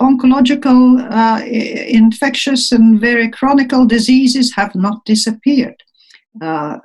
oncological, 0.00 1.00
uh, 1.10 1.44
infectious, 1.44 2.72
and 2.72 3.00
very 3.00 3.28
chronic 3.30 3.70
diseases 3.88 4.54
have 4.54 4.74
not 4.74 5.04
disappeared. 5.04 5.82
Uh, 6.40 6.78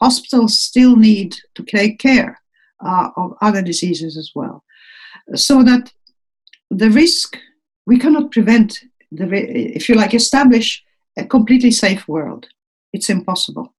hospitals 0.00 0.58
still 0.58 0.96
need 0.96 1.36
to 1.54 1.62
take 1.62 1.98
care 1.98 2.40
uh, 2.84 3.08
of 3.16 3.34
other 3.40 3.62
diseases 3.62 4.16
as 4.16 4.32
well. 4.34 4.64
So 5.34 5.62
that 5.62 5.92
the 6.70 6.90
risk, 6.90 7.38
we 7.86 7.98
cannot 7.98 8.32
prevent, 8.32 8.80
the, 9.12 9.26
if 9.76 9.88
you 9.88 9.94
like, 9.94 10.14
establish 10.14 10.82
a 11.16 11.24
completely 11.24 11.70
safe 11.70 12.08
world. 12.08 12.48
It's 12.92 13.10
impossible. 13.10 13.74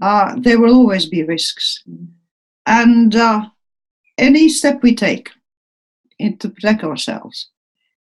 Uh, 0.00 0.34
there 0.38 0.60
will 0.60 0.74
always 0.74 1.06
be 1.06 1.22
risks. 1.22 1.82
And 2.66 3.14
uh, 3.14 3.48
any 4.18 4.48
step 4.48 4.82
we 4.82 4.94
take 4.94 5.30
to 6.20 6.48
protect 6.48 6.84
ourselves 6.84 7.50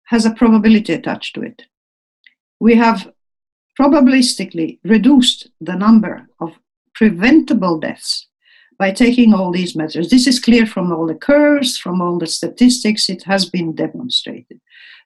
has 0.05 0.25
a 0.25 0.35
probability 0.35 0.93
attached 0.93 1.35
to 1.35 1.43
it. 1.43 1.63
We 2.61 2.75
have 2.77 3.13
probabilistically 3.79 4.79
reduced 4.85 5.49
the 5.61 5.77
number 5.77 6.29
of 6.41 6.59
preventable 6.95 7.79
deaths 7.79 8.27
by 8.79 8.91
taking 8.91 9.35
all 9.35 9.53
these 9.53 9.77
measures. 9.77 10.09
This 10.09 10.27
is 10.27 10.41
clear 10.41 10.67
from 10.67 10.93
all 10.93 11.07
the 11.07 11.15
curves, 11.15 11.79
from 11.79 12.01
all 12.01 12.19
the 12.19 12.27
statistics, 12.27 13.09
it 13.09 13.25
has 13.25 13.49
been 13.49 13.75
demonstrated. 13.75 14.61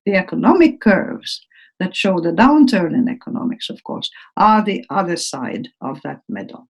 The 0.04 0.14
economic 0.14 0.80
curves 0.80 1.44
that 1.82 1.96
show 1.96 2.20
the 2.20 2.32
downturn 2.32 2.94
in 2.94 3.08
economics, 3.08 3.68
of 3.68 3.82
course, 3.84 4.10
are 4.36 4.62
the 4.64 4.84
other 4.90 5.16
side 5.16 5.68
of 5.80 6.00
that 6.02 6.20
medal. 6.28 6.68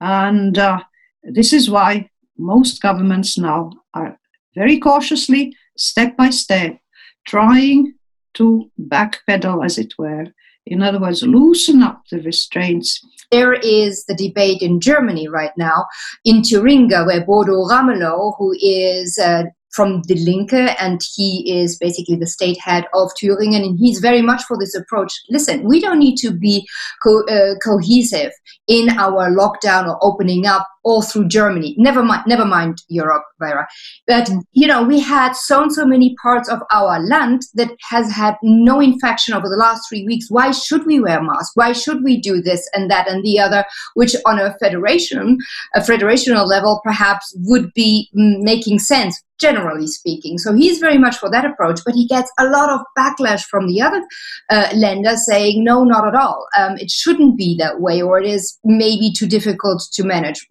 And 0.00 0.58
uh, 0.58 0.80
this 1.22 1.52
is 1.52 1.70
why 1.70 2.10
most 2.38 2.82
governments 2.82 3.38
now 3.38 3.70
are 3.94 4.18
very 4.54 4.78
cautiously, 4.78 5.54
step 5.76 6.16
by 6.16 6.30
step, 6.30 6.78
trying 7.26 7.94
to 8.34 8.70
backpedal, 8.78 9.64
as 9.64 9.78
it 9.78 9.92
were. 9.98 10.26
In 10.66 10.82
other 10.82 11.00
words, 11.00 11.22
loosen 11.22 11.82
up 11.82 12.02
the 12.10 12.20
restraints. 12.22 13.00
There 13.30 13.54
is 13.54 14.04
the 14.06 14.14
debate 14.14 14.62
in 14.62 14.80
Germany 14.80 15.28
right 15.28 15.56
now, 15.56 15.86
in 16.24 16.42
Thuringia, 16.42 17.04
where 17.06 17.24
Bodo 17.24 17.64
Ramelow, 17.66 18.34
who 18.38 18.54
is 18.60 19.18
uh, 19.18 19.44
from 19.72 20.02
the 20.06 20.16
Linke, 20.16 20.76
and 20.80 21.00
he 21.14 21.60
is 21.60 21.78
basically 21.78 22.16
the 22.16 22.26
state 22.26 22.58
head 22.60 22.86
of 22.94 23.10
Thüringen, 23.14 23.64
and 23.64 23.78
he's 23.78 24.00
very 24.00 24.22
much 24.22 24.42
for 24.44 24.56
this 24.58 24.74
approach. 24.74 25.12
Listen, 25.28 25.64
we 25.64 25.80
don't 25.80 25.98
need 25.98 26.16
to 26.16 26.32
be 26.32 26.66
co- 27.02 27.24
uh, 27.26 27.54
cohesive 27.64 28.32
in 28.66 28.90
our 28.90 29.30
lockdown 29.30 29.88
or 29.88 29.98
opening 30.02 30.46
up 30.46 30.66
all 30.82 31.02
through 31.02 31.28
Germany. 31.28 31.74
Never 31.78 32.02
mind, 32.02 32.22
never 32.26 32.44
mind 32.44 32.78
Europe, 32.88 33.24
Vaira. 33.40 33.66
But 34.06 34.30
you 34.52 34.66
know, 34.66 34.82
we 34.82 35.00
had 35.00 35.34
so 35.34 35.62
and 35.62 35.72
so 35.72 35.86
many 35.86 36.14
parts 36.22 36.48
of 36.48 36.60
our 36.70 37.00
land 37.00 37.42
that 37.54 37.70
has 37.90 38.10
had 38.10 38.36
no 38.42 38.80
infection 38.80 39.34
over 39.34 39.48
the 39.48 39.56
last 39.56 39.88
three 39.88 40.04
weeks. 40.04 40.30
Why 40.30 40.52
should 40.52 40.86
we 40.86 41.00
wear 41.00 41.22
masks? 41.22 41.52
Why 41.54 41.72
should 41.72 42.02
we 42.02 42.20
do 42.20 42.40
this 42.40 42.68
and 42.72 42.90
that 42.90 43.08
and 43.08 43.22
the 43.22 43.38
other? 43.38 43.64
Which, 43.94 44.16
on 44.26 44.38
a 44.38 44.54
federation, 44.58 45.38
a 45.74 45.80
federational 45.80 46.46
level, 46.46 46.80
perhaps 46.82 47.34
would 47.40 47.72
be 47.74 48.08
mm, 48.16 48.40
making 48.40 48.78
sense 48.78 49.20
generally 49.40 49.86
speaking. 49.86 50.38
So 50.38 50.52
he's 50.52 50.78
very 50.78 50.98
much 50.98 51.16
for 51.16 51.30
that 51.30 51.44
approach, 51.44 51.80
but 51.84 51.94
he 51.94 52.06
gets 52.06 52.30
a 52.38 52.46
lot 52.46 52.70
of 52.70 52.80
backlash 52.98 53.44
from 53.44 53.66
the 53.66 53.80
other 53.80 54.02
uh, 54.50 54.68
Länder 54.70 55.16
saying, 55.16 55.64
no, 55.64 55.84
not 55.84 56.06
at 56.06 56.14
all. 56.14 56.46
Um, 56.58 56.76
it 56.76 56.90
shouldn't 56.90 57.36
be 57.36 57.56
that 57.58 57.80
way, 57.80 58.02
or 58.02 58.18
it 58.18 58.26
is 58.26 58.58
maybe 58.64 59.12
too 59.16 59.26
difficult 59.26 59.82
to 59.92 60.04
manage. 60.04 60.46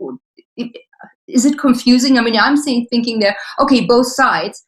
Is 1.28 1.46
it 1.46 1.60
confusing? 1.60 2.18
I 2.18 2.22
mean, 2.22 2.38
I'm 2.38 2.58
saying, 2.58 2.88
thinking 2.90 3.20
there, 3.20 3.38
okay, 3.60 3.86
both 3.86 4.08
sides 4.08 4.66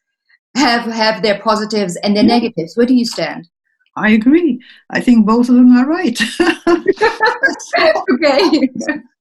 have 0.56 0.84
have 0.92 1.22
their 1.22 1.40
positives 1.40 1.96
and 1.98 2.16
their 2.16 2.24
negatives. 2.24 2.76
Where 2.76 2.86
do 2.86 2.94
you 2.94 3.06
stand? 3.06 3.48
I 3.96 4.12
agree. 4.12 4.62
I 4.90 5.02
think 5.02 5.26
both 5.26 5.50
of 5.50 5.56
them 5.56 5.76
are 5.76 5.86
right. 5.86 6.20
okay. 8.10 8.70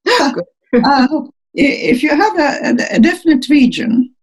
uh, 0.84 1.08
if 1.54 2.02
you 2.02 2.10
have 2.10 2.38
a, 2.38 2.76
a 2.94 3.00
definite 3.00 3.48
region 3.48 4.14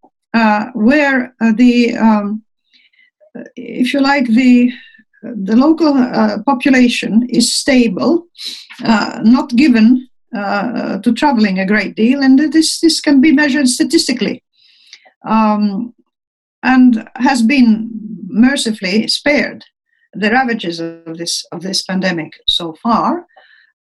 where 0.74 1.34
uh, 1.40 1.52
the, 1.56 1.96
um, 1.96 2.42
if 3.56 3.92
you 3.92 4.00
like, 4.00 4.26
the 4.26 4.72
the 5.22 5.56
local 5.56 5.94
uh, 5.94 6.40
population 6.44 7.26
is 7.28 7.52
stable, 7.52 8.26
uh, 8.84 9.20
not 9.24 9.50
given 9.56 10.08
uh, 10.36 10.98
to 10.98 11.12
traveling 11.12 11.58
a 11.58 11.66
great 11.66 11.96
deal, 11.96 12.22
and 12.22 12.38
this, 12.52 12.78
this 12.80 13.00
can 13.00 13.20
be 13.20 13.32
measured 13.32 13.66
statistically. 13.68 14.44
Um, 15.26 15.92
and 16.62 17.08
has 17.16 17.42
been 17.42 17.90
mercifully 18.28 19.08
spared 19.08 19.64
the 20.12 20.30
ravages 20.30 20.80
of 20.80 21.18
this 21.18 21.44
of 21.52 21.62
this 21.62 21.82
pandemic 21.82 22.32
so 22.48 22.74
far, 22.82 23.26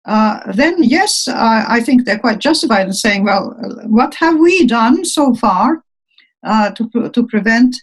uh, 0.05 0.51
then 0.53 0.81
yes, 0.81 1.27
I, 1.27 1.65
I, 1.67 1.79
think 1.81 2.05
they're 2.05 2.19
quite 2.19 2.39
justified 2.39 2.87
in 2.87 2.93
saying, 2.93 3.23
well, 3.23 3.55
what 3.85 4.15
have 4.15 4.37
we 4.37 4.65
done 4.65 5.03
so 5.05 5.33
far 5.35 5.77
uh, 5.77 5.81
to 6.45 7.09
to 7.09 7.27
prevent 7.27 7.75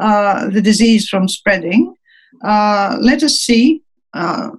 uh, 0.00 0.48
the 0.50 0.60
disease 0.60 1.08
from 1.08 1.28
spreading? 1.28 1.94
Uh, 2.44 2.96
let 3.00 3.22
us 3.22 3.38
see 3.38 3.82
uh, 4.14 4.50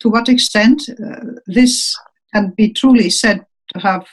to 0.00 0.08
what 0.08 0.28
extent 0.28 0.82
this 1.46 1.94
can 2.34 2.52
be 2.56 2.72
truly 2.72 3.10
said 3.10 3.44
to 3.72 3.80
have 3.80 4.06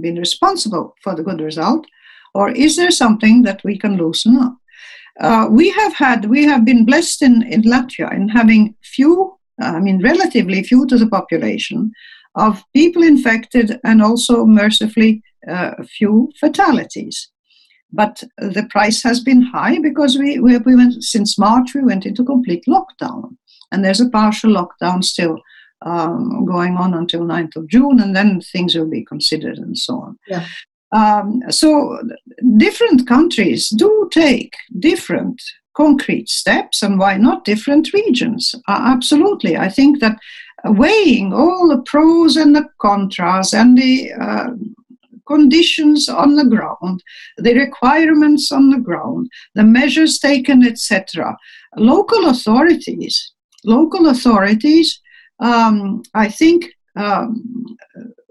been 0.00 0.16
responsible 0.16 0.94
for 1.02 1.14
the 1.14 1.22
good 1.22 1.40
result, 1.40 1.86
or 2.34 2.50
is 2.50 2.76
there 2.76 2.90
something 2.90 3.42
that 3.42 3.62
we 3.64 3.78
can 3.78 3.96
loosen 3.96 4.36
up? 4.36 4.56
Uh, 5.20 5.46
we 5.50 5.70
have 5.70 5.94
had, 5.94 6.24
we 6.26 6.44
have 6.44 6.64
been 6.64 6.84
blessed 6.84 7.22
in, 7.22 7.42
in 7.42 7.62
Latvia 7.62 8.12
in 8.14 8.28
having 8.28 8.74
few, 8.82 9.38
I 9.60 9.78
mean, 9.78 10.02
relatively 10.02 10.62
few 10.62 10.86
to 10.86 10.96
the 10.96 11.08
population 11.08 11.92
of 12.34 12.64
people 12.74 13.02
infected 13.02 13.78
and 13.84 14.02
also 14.02 14.46
mercifully 14.46 15.22
uh, 15.48 15.72
few 15.84 16.30
fatalities. 16.40 17.31
But 17.92 18.22
the 18.38 18.66
price 18.70 19.02
has 19.02 19.20
been 19.20 19.42
high 19.42 19.78
because 19.78 20.18
we, 20.18 20.38
we, 20.38 20.56
we 20.58 20.74
went, 20.74 21.02
since 21.04 21.38
March 21.38 21.74
we 21.74 21.82
went 21.82 22.06
into 22.06 22.24
complete 22.24 22.64
lockdown. 22.66 23.36
And 23.70 23.84
there's 23.84 24.00
a 24.00 24.08
partial 24.08 24.50
lockdown 24.50 25.04
still 25.04 25.38
um, 25.84 26.44
going 26.44 26.76
on 26.76 26.94
until 26.94 27.20
9th 27.20 27.56
of 27.56 27.68
June, 27.68 28.00
and 28.00 28.14
then 28.14 28.40
things 28.40 28.74
will 28.74 28.88
be 28.88 29.04
considered 29.04 29.58
and 29.58 29.76
so 29.76 29.94
on. 29.96 30.18
Yeah. 30.28 30.46
Um, 30.92 31.42
so 31.50 31.98
different 32.58 33.08
countries 33.08 33.70
do 33.70 34.08
take 34.12 34.54
different 34.78 35.40
concrete 35.74 36.28
steps, 36.28 36.82
and 36.82 36.98
why 36.98 37.16
not 37.16 37.44
different 37.44 37.92
regions? 37.92 38.54
Uh, 38.68 38.80
absolutely. 38.84 39.56
I 39.56 39.68
think 39.68 40.00
that 40.00 40.18
weighing 40.64 41.32
all 41.32 41.68
the 41.68 41.82
pros 41.82 42.36
and 42.36 42.54
the 42.54 42.68
contras 42.80 43.58
and 43.58 43.76
the 43.76 44.12
uh, 44.12 44.50
conditions 45.32 46.08
on 46.08 46.36
the 46.36 46.48
ground, 46.54 47.02
the 47.46 47.54
requirements 47.54 48.52
on 48.52 48.70
the 48.70 48.82
ground, 48.88 49.30
the 49.54 49.64
measures 49.78 50.18
taken, 50.18 50.58
etc. 50.70 51.36
Local 51.76 52.28
authorities, 52.28 53.16
local 53.64 54.08
authorities 54.08 55.00
um, 55.42 56.02
I 56.14 56.28
think 56.28 56.72
um, 56.96 57.42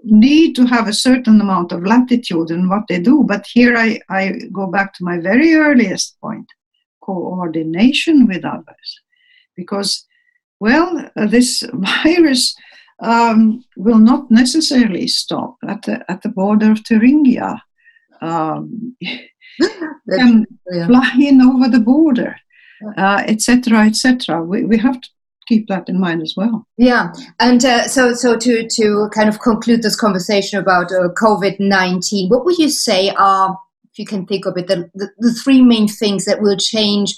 need 0.02 0.56
to 0.56 0.64
have 0.66 0.88
a 0.88 0.92
certain 0.92 1.40
amount 1.40 1.72
of 1.72 1.84
latitude 1.84 2.50
in 2.50 2.68
what 2.68 2.84
they 2.88 2.98
do. 2.98 3.24
But 3.26 3.44
here 3.46 3.76
I, 3.76 4.00
I 4.08 4.40
go 4.52 4.66
back 4.66 4.94
to 4.94 5.04
my 5.04 5.18
very 5.18 5.54
earliest 5.54 6.18
point 6.20 6.46
coordination 7.02 8.26
with 8.26 8.44
others. 8.44 9.00
Because, 9.56 10.06
well, 10.60 11.10
uh, 11.16 11.26
this 11.26 11.62
virus 12.04 12.56
um, 13.02 13.64
will 13.76 13.98
not 13.98 14.30
necessarily 14.30 15.08
stop 15.08 15.56
at 15.68 15.82
the, 15.82 16.04
at 16.10 16.22
the 16.22 16.28
border 16.28 16.70
of 16.72 16.78
Thuringia. 16.84 17.60
um, 18.22 18.96
can 20.10 20.46
yeah. 20.70 20.86
fly 20.86 21.12
in 21.20 21.40
over 21.42 21.68
the 21.68 21.80
border, 21.80 22.36
etc., 22.96 23.78
uh, 23.78 23.86
etc. 23.86 24.36
Et 24.36 24.46
we, 24.46 24.64
we 24.64 24.78
have 24.78 25.00
to 25.00 25.08
keep 25.46 25.68
that 25.68 25.88
in 25.88 26.00
mind 26.00 26.22
as 26.22 26.34
well. 26.36 26.66
Yeah, 26.78 27.12
and 27.40 27.64
uh, 27.64 27.88
so 27.88 28.14
so 28.14 28.36
to 28.38 28.68
to 28.68 29.08
kind 29.14 29.28
of 29.28 29.40
conclude 29.40 29.82
this 29.82 29.96
conversation 29.96 30.58
about 30.58 30.90
uh, 30.92 31.08
COVID 31.20 31.60
nineteen, 31.60 32.28
what 32.28 32.44
would 32.44 32.58
you 32.58 32.70
say 32.70 33.10
are, 33.10 33.58
if 33.90 33.98
you 33.98 34.06
can 34.06 34.26
think 34.26 34.46
of 34.46 34.56
it, 34.56 34.68
the, 34.68 34.90
the, 34.94 35.10
the 35.18 35.34
three 35.34 35.62
main 35.62 35.88
things 35.88 36.24
that 36.24 36.40
will 36.40 36.56
change 36.56 37.16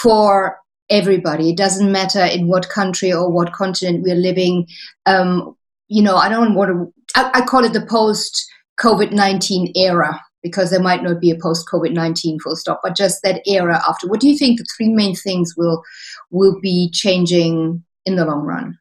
for 0.00 0.58
everybody? 0.90 1.50
It 1.50 1.56
doesn't 1.56 1.90
matter 1.90 2.24
in 2.24 2.48
what 2.48 2.68
country 2.68 3.12
or 3.12 3.30
what 3.30 3.52
continent 3.52 4.02
we're 4.02 4.14
living. 4.14 4.66
Um, 5.06 5.56
you 5.88 6.02
know, 6.02 6.16
I 6.16 6.28
don't 6.28 6.54
want 6.54 6.70
to. 6.70 6.92
I, 7.14 7.40
I 7.40 7.44
call 7.44 7.64
it 7.64 7.72
the 7.72 7.86
post 7.86 8.46
COVID 8.80 9.12
nineteen 9.12 9.72
era 9.76 10.20
because 10.42 10.70
there 10.70 10.82
might 10.82 11.02
not 11.02 11.20
be 11.20 11.30
a 11.30 11.38
post 11.40 11.66
COVID 11.72 11.92
nineteen 11.92 12.38
full 12.40 12.56
stop, 12.56 12.80
but 12.82 12.96
just 12.96 13.22
that 13.22 13.42
era 13.46 13.82
after. 13.88 14.08
What 14.08 14.20
do 14.20 14.28
you 14.28 14.36
think 14.36 14.58
the 14.58 14.66
three 14.76 14.88
main 14.88 15.14
things 15.14 15.54
will 15.56 15.82
will 16.30 16.60
be 16.60 16.90
changing 16.92 17.84
in 18.04 18.16
the 18.16 18.24
long 18.24 18.40
run? 18.44 18.78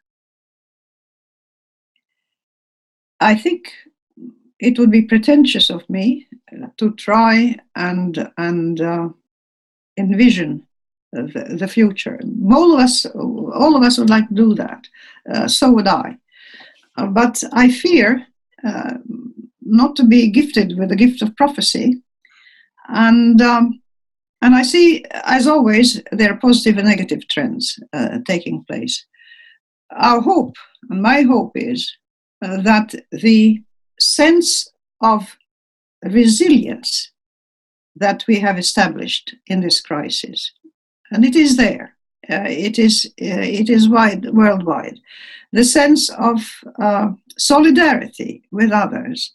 I 3.19 3.35
think 3.35 3.71
it 4.59 4.77
would 4.77 4.91
be 4.91 5.03
pretentious 5.03 5.69
of 5.69 5.89
me 5.89 6.27
to 6.77 6.93
try 6.95 7.57
and 7.75 8.31
and 8.37 8.81
uh, 8.81 9.09
envision 9.97 10.64
the, 11.23 11.55
the, 11.55 11.67
future. 11.67 12.19
All 12.51 12.73
of 12.73 12.79
us, 12.79 13.05
all 13.05 13.75
of 13.75 13.83
us 13.83 13.97
would 13.97 14.09
like 14.09 14.27
to 14.29 14.33
do 14.33 14.53
that. 14.55 14.87
Uh, 15.31 15.47
so 15.47 15.71
would 15.71 15.87
I. 15.87 16.17
Uh, 16.97 17.07
but 17.07 17.43
I 17.53 17.69
fear 17.71 18.25
uh, 18.65 18.93
not 19.61 19.95
to 19.97 20.03
be 20.05 20.29
gifted 20.29 20.77
with 20.77 20.89
the 20.89 20.95
gift 20.95 21.21
of 21.21 21.35
prophecy, 21.35 22.01
and 22.87 23.41
um, 23.41 23.81
and 24.41 24.55
I 24.55 24.63
see, 24.63 25.03
as 25.11 25.47
always, 25.47 26.01
there 26.11 26.31
are 26.31 26.37
positive 26.37 26.77
and 26.77 26.87
negative 26.87 27.27
trends 27.27 27.79
uh, 27.93 28.19
taking 28.27 28.63
place. 28.65 29.05
Our 29.91 30.21
hope, 30.21 30.55
and 30.89 31.01
my 31.01 31.21
hope 31.21 31.53
is 31.55 31.91
uh, 32.41 32.61
that 32.61 32.93
the 33.11 33.63
sense 33.99 34.67
of 35.01 35.37
resilience 36.03 37.11
that 37.95 38.25
we 38.27 38.39
have 38.39 38.59
established 38.59 39.35
in 39.47 39.61
this 39.61 39.81
crisis, 39.81 40.51
and 41.11 41.25
it 41.25 41.35
is 41.35 41.57
there, 41.57 41.95
uh, 42.29 42.45
it 42.47 42.79
is 42.79 43.05
uh, 43.21 43.47
it 43.61 43.69
is 43.69 43.89
wide 43.89 44.25
worldwide, 44.31 44.99
the 45.51 45.63
sense 45.63 46.09
of 46.09 46.39
uh, 46.79 47.11
solidarity 47.37 48.43
with 48.51 48.71
others, 48.71 49.33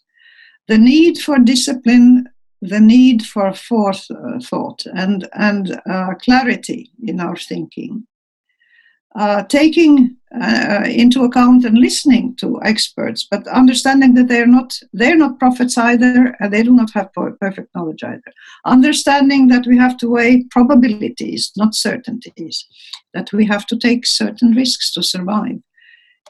the 0.67 0.77
need 0.77 1.17
for 1.17 1.37
discipline 1.39 2.27
the 2.61 2.79
need 2.79 3.25
for 3.25 3.53
forethought 3.53 4.85
and, 4.93 5.27
and 5.33 5.81
uh, 5.89 6.13
clarity 6.21 6.91
in 7.03 7.19
our 7.19 7.35
thinking, 7.35 8.05
uh, 9.15 9.43
taking 9.43 10.15
uh, 10.39 10.83
into 10.85 11.23
account 11.23 11.65
and 11.65 11.77
listening 11.77 12.35
to 12.37 12.61
experts, 12.63 13.27
but 13.29 13.45
understanding 13.47 14.13
that 14.13 14.29
they're 14.29 14.47
not 14.47 14.79
they're 14.93 15.17
not 15.17 15.39
prophets 15.39 15.77
either, 15.77 16.35
and 16.39 16.53
they 16.53 16.63
do 16.63 16.73
not 16.73 16.91
have 16.93 17.11
perfect 17.13 17.75
knowledge 17.75 18.03
either. 18.03 18.31
Understanding 18.65 19.49
that 19.49 19.67
we 19.67 19.77
have 19.77 19.97
to 19.97 20.09
weigh 20.09 20.45
probabilities, 20.51 21.51
not 21.57 21.75
certainties, 21.75 22.65
that 23.13 23.33
we 23.33 23.45
have 23.45 23.65
to 23.67 23.77
take 23.77 24.05
certain 24.05 24.53
risks 24.53 24.93
to 24.93 25.03
survive. 25.03 25.59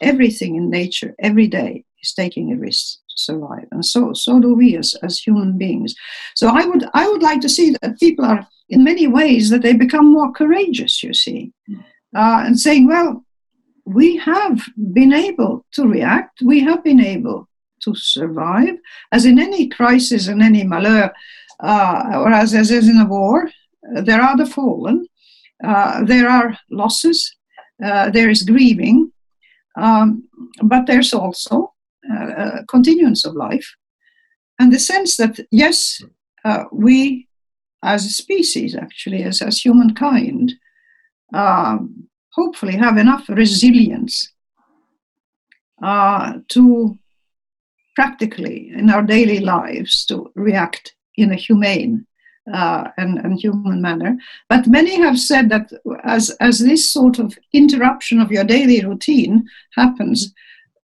Everything 0.02 0.56
in 0.56 0.72
nature, 0.72 1.14
every 1.20 1.48
day, 1.48 1.86
is 2.02 2.14
taking 2.14 2.52
a 2.52 2.58
risk 2.58 2.98
to 3.10 3.18
survive 3.18 3.68
and 3.72 3.86
so 3.86 4.14
so 4.14 4.40
do 4.40 4.54
we 4.54 4.76
as, 4.78 4.96
as 5.04 5.20
human 5.20 5.58
beings 5.58 5.94
so 6.36 6.48
i 6.48 6.66
would 6.66 6.86
i 6.94 7.08
would 7.08 7.22
like 7.22 7.42
to 7.42 7.50
see 7.50 7.76
that 7.82 8.00
people 8.00 8.26
are 8.26 8.48
in 8.70 8.84
many 8.84 9.06
ways 9.06 9.50
that 9.50 9.62
they 9.62 9.74
become 9.74 10.12
more 10.12 10.32
courageous 10.32 11.04
you 11.04 11.14
see 11.14 11.52
uh, 12.16 12.44
and 12.46 12.60
saying 12.60 12.88
well 12.88 13.24
we 13.86 14.18
have 14.18 14.62
been 14.94 15.14
able 15.14 15.66
to 15.74 15.88
react. 15.88 16.42
We 16.42 16.60
have 16.62 16.84
been 16.84 17.00
able 17.00 17.48
to 17.82 17.96
survive. 17.96 18.76
As 19.12 19.26
in 19.26 19.40
any 19.40 19.68
crisis 19.68 20.28
and 20.28 20.42
any 20.42 20.64
malheur 20.64 21.12
uh, 21.64 22.04
or 22.16 22.32
as, 22.32 22.54
as 22.54 22.72
in 22.72 22.98
a 22.98 23.06
war 23.06 23.50
uh, 23.96 24.02
there 24.02 24.22
are 24.22 24.38
the 24.38 24.46
fallen. 24.46 25.08
Uh, 25.64 26.04
there 26.04 26.30
are 26.30 26.58
losses. 26.70 27.36
Uh, 27.84 28.10
there 28.10 28.30
is 28.30 28.44
grieving. 28.44 29.12
Um, 29.76 30.28
but 30.62 30.86
there's 30.86 31.14
also 31.14 31.74
uh, 32.12 32.64
continuance 32.68 33.26
of 33.26 33.36
life. 33.36 33.76
And 34.60 34.72
the 34.72 34.80
sense 34.80 35.18
that, 35.18 35.40
yes, 35.52 36.04
uh, 36.46 36.66
we 36.72 37.28
as 37.84 38.06
a 38.06 38.10
species, 38.10 38.76
actually, 38.76 39.24
as, 39.24 39.42
as 39.42 39.60
humankind, 39.60 40.54
um, 41.34 42.08
hopefully 42.32 42.76
have 42.76 42.98
enough 42.98 43.28
resilience 43.30 44.32
uh, 45.84 46.34
to 46.50 46.98
practically 47.96 48.72
in 48.76 48.90
our 48.90 49.04
daily 49.04 49.40
lives 49.40 50.06
to 50.06 50.32
react 50.36 50.96
in 51.16 51.32
a 51.32 51.36
humane 51.36 52.06
uh, 52.52 52.90
and, 52.98 53.20
and, 53.20 53.40
human 53.40 53.82
manner. 53.82 54.18
But 54.50 54.66
many 54.66 54.96
have 54.96 55.20
said 55.20 55.50
that 55.50 55.72
as, 56.04 56.32
as 56.40 56.60
this 56.60 56.92
sort 56.92 57.20
of 57.20 57.38
interruption 57.54 58.20
of 58.20 58.32
your 58.32 58.44
daily 58.44 58.84
routine 58.84 59.46
happens, 59.76 60.34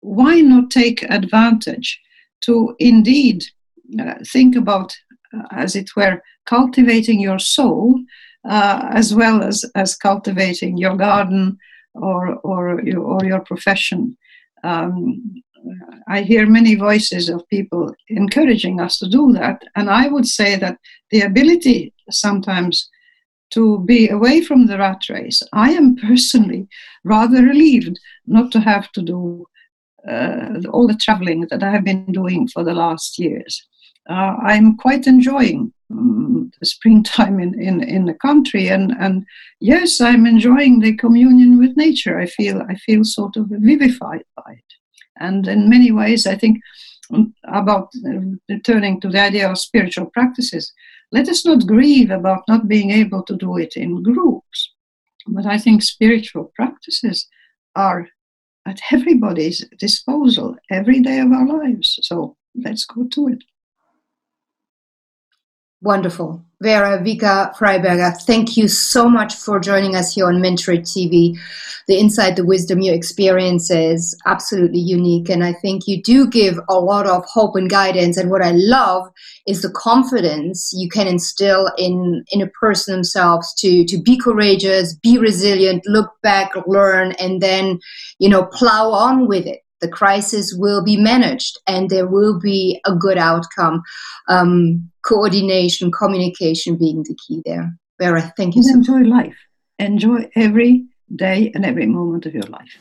why 0.01 0.41
not 0.41 0.71
take 0.71 1.03
advantage 1.05 2.01
to 2.43 2.75
indeed 2.79 3.45
uh, 4.01 4.15
think 4.27 4.57
about, 4.57 4.97
uh, 5.37 5.43
as 5.51 5.77
it 5.77 5.95
were, 5.95 6.23
cultivating 6.47 7.21
your 7.21 7.39
soul 7.39 8.01
uh, 8.49 8.89
as 8.91 9.15
well 9.15 9.43
as, 9.43 9.65
as 9.75 9.97
cultivating 9.97 10.77
your 10.77 10.97
garden 10.97 11.59
or, 11.95 12.37
or, 12.45 12.81
your, 12.83 13.01
or 13.01 13.25
your 13.25 13.41
profession? 13.41 14.17
Um, 14.65 15.43
I 16.09 16.23
hear 16.23 16.47
many 16.47 16.75
voices 16.75 17.29
of 17.29 17.49
people 17.49 17.95
encouraging 18.09 18.81
us 18.81 18.99
to 18.99 19.09
do 19.09 19.33
that, 19.33 19.63
and 19.77 19.89
I 19.89 20.09
would 20.09 20.27
say 20.27 20.57
that 20.57 20.79
the 21.11 21.21
ability 21.21 21.93
sometimes 22.11 22.91
to 23.51 23.81
be 23.81 24.09
away 24.09 24.41
from 24.41 24.67
the 24.67 24.79
rat 24.79 25.09
race, 25.09 25.43
I 25.53 25.73
am 25.73 25.97
personally 25.97 26.67
rather 27.05 27.43
relieved 27.43 27.99
not 28.27 28.51
to 28.53 28.61
have 28.61 28.91
to 28.93 29.03
do 29.03 29.47
uh, 30.09 30.61
all 30.71 30.87
the 30.87 30.99
traveling 31.01 31.47
that 31.51 31.63
I 31.63 31.71
have 31.71 31.85
been 31.85 32.11
doing 32.13 32.49
for 32.49 32.65
the 32.65 32.75
last 32.75 33.19
years. 33.19 33.65
Uh, 34.09 34.35
I'm 34.43 34.77
quite 34.77 35.07
enjoying 35.07 35.73
springtime 36.63 37.41
in, 37.41 37.61
in, 37.61 37.83
in 37.83 38.05
the 38.07 38.15
country, 38.15 38.69
and, 38.69 38.93
and 38.99 39.25
yes, 39.61 40.01
I'm 40.01 40.27
enjoying 40.27 40.81
the 40.81 40.97
communion 40.97 41.59
with 41.59 41.77
nature. 41.77 42.19
I 42.19 42.27
feel 42.27 42.63
I 42.69 42.75
feel 42.77 43.05
sort 43.05 43.37
of 43.37 43.47
vivified 43.49 44.25
by 44.37 44.53
it, 44.53 44.73
and 45.19 45.47
in 45.47 45.69
many 45.69 45.93
ways, 45.93 46.27
I 46.27 46.37
think 46.37 46.61
um, 47.13 47.35
about 47.45 47.89
uh, 48.07 48.21
returning 48.49 49.01
to 49.01 49.09
the 49.09 49.21
idea 49.21 49.51
of 49.51 49.59
spiritual 49.59 50.07
practices. 50.07 50.73
Let 51.11 51.29
us 51.29 51.45
not 51.45 51.67
grieve 51.67 52.11
about 52.11 52.43
not 52.49 52.69
being 52.69 52.91
able 52.91 53.23
to 53.25 53.37
do 53.37 53.59
it 53.59 53.77
in 53.77 54.03
groups, 54.03 54.73
but 55.27 55.45
I 55.45 55.59
think 55.59 55.83
spiritual 55.83 56.51
practices 56.57 57.29
are 57.77 58.09
at 58.67 58.81
everybody's 58.91 59.67
disposal 59.79 60.57
every 60.71 61.01
day 61.01 61.19
of 61.19 61.33
our 61.33 61.47
lives. 61.47 61.99
So 62.03 62.37
let's 62.55 62.85
go 62.85 63.05
to 63.05 63.29
it. 63.29 63.45
Wonderful. 65.83 66.41
Vaira 66.63 67.03
Vike-Freiberga, 67.05 68.17
thank 68.23 68.57
you 68.57 68.69
so 68.69 69.09
much 69.09 69.35
for 69.35 69.59
joining 69.59 69.97
us 69.97 70.15
here 70.15 70.27
on 70.27 70.37
Mentored 70.37 70.83
TV. 70.83 71.37
The 71.89 71.99
insight, 71.99 72.37
the 72.37 72.45
wisdom, 72.45 72.81
your 72.81 72.95
experience 72.95 73.69
is 73.69 74.17
absolutely 74.25 74.79
unique. 74.79 75.29
And 75.29 75.43
I 75.43 75.53
think 75.55 75.89
you 75.89 76.01
do 76.01 76.29
give 76.29 76.61
a 76.69 76.79
lot 76.79 77.09
of 77.09 77.25
hope 77.25 77.57
and 77.57 77.69
guidance. 77.69 78.17
And 78.17 78.31
what 78.31 78.43
I 78.43 78.53
love 78.53 79.09
is 79.49 79.63
the 79.63 79.71
confidence 79.71 80.73
you 80.73 80.89
can 80.89 81.09
instill 81.09 81.69
in, 81.77 82.25
in 82.31 82.41
a 82.41 82.47
person 82.47 82.95
themselves 82.95 83.53
to, 83.55 83.85
to 83.85 84.01
be 84.01 84.17
courageous, 84.17 84.95
be 84.95 85.19
resilient, 85.19 85.83
look 85.87 86.13
back, 86.23 86.53
learn, 86.69 87.11
and 87.19 87.43
then, 87.43 87.81
you 88.21 88.29
know, 88.29 88.45
plow 88.45 88.93
on 88.93 89.27
with 89.27 89.47
it 89.47 89.63
the 89.83 89.89
crisis 89.89 90.55
will 90.57 90.83
be 90.83 90.97
managed 90.97 91.59
and 91.67 91.91
there 91.91 92.07
will 92.07 92.39
be 92.41 92.81
a 92.87 92.95
good 92.95 93.19
outcome. 93.19 93.83
Um, 94.29 94.89
coordination, 95.05 95.91
communication 95.91 96.79
being 96.79 97.03
the 97.03 97.17
key 97.27 97.43
there. 97.45 97.77
Vaira, 98.01 98.33
thank 98.37 98.55
you 98.55 98.63
so 98.63 98.75
Enjoy 98.75 99.01
life. 99.01 99.37
Enjoy 99.79 100.31
every 100.37 100.87
day 101.15 101.51
and 101.55 101.67
every 101.67 101.87
moment 101.87 102.25
of 102.25 102.33
your 102.33 102.45
life. 102.45 102.79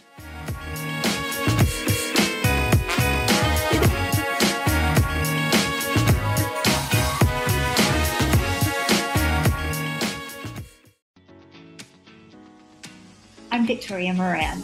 I'm 13.52 13.66
Victoria 13.68 14.14
Moran. 14.14 14.64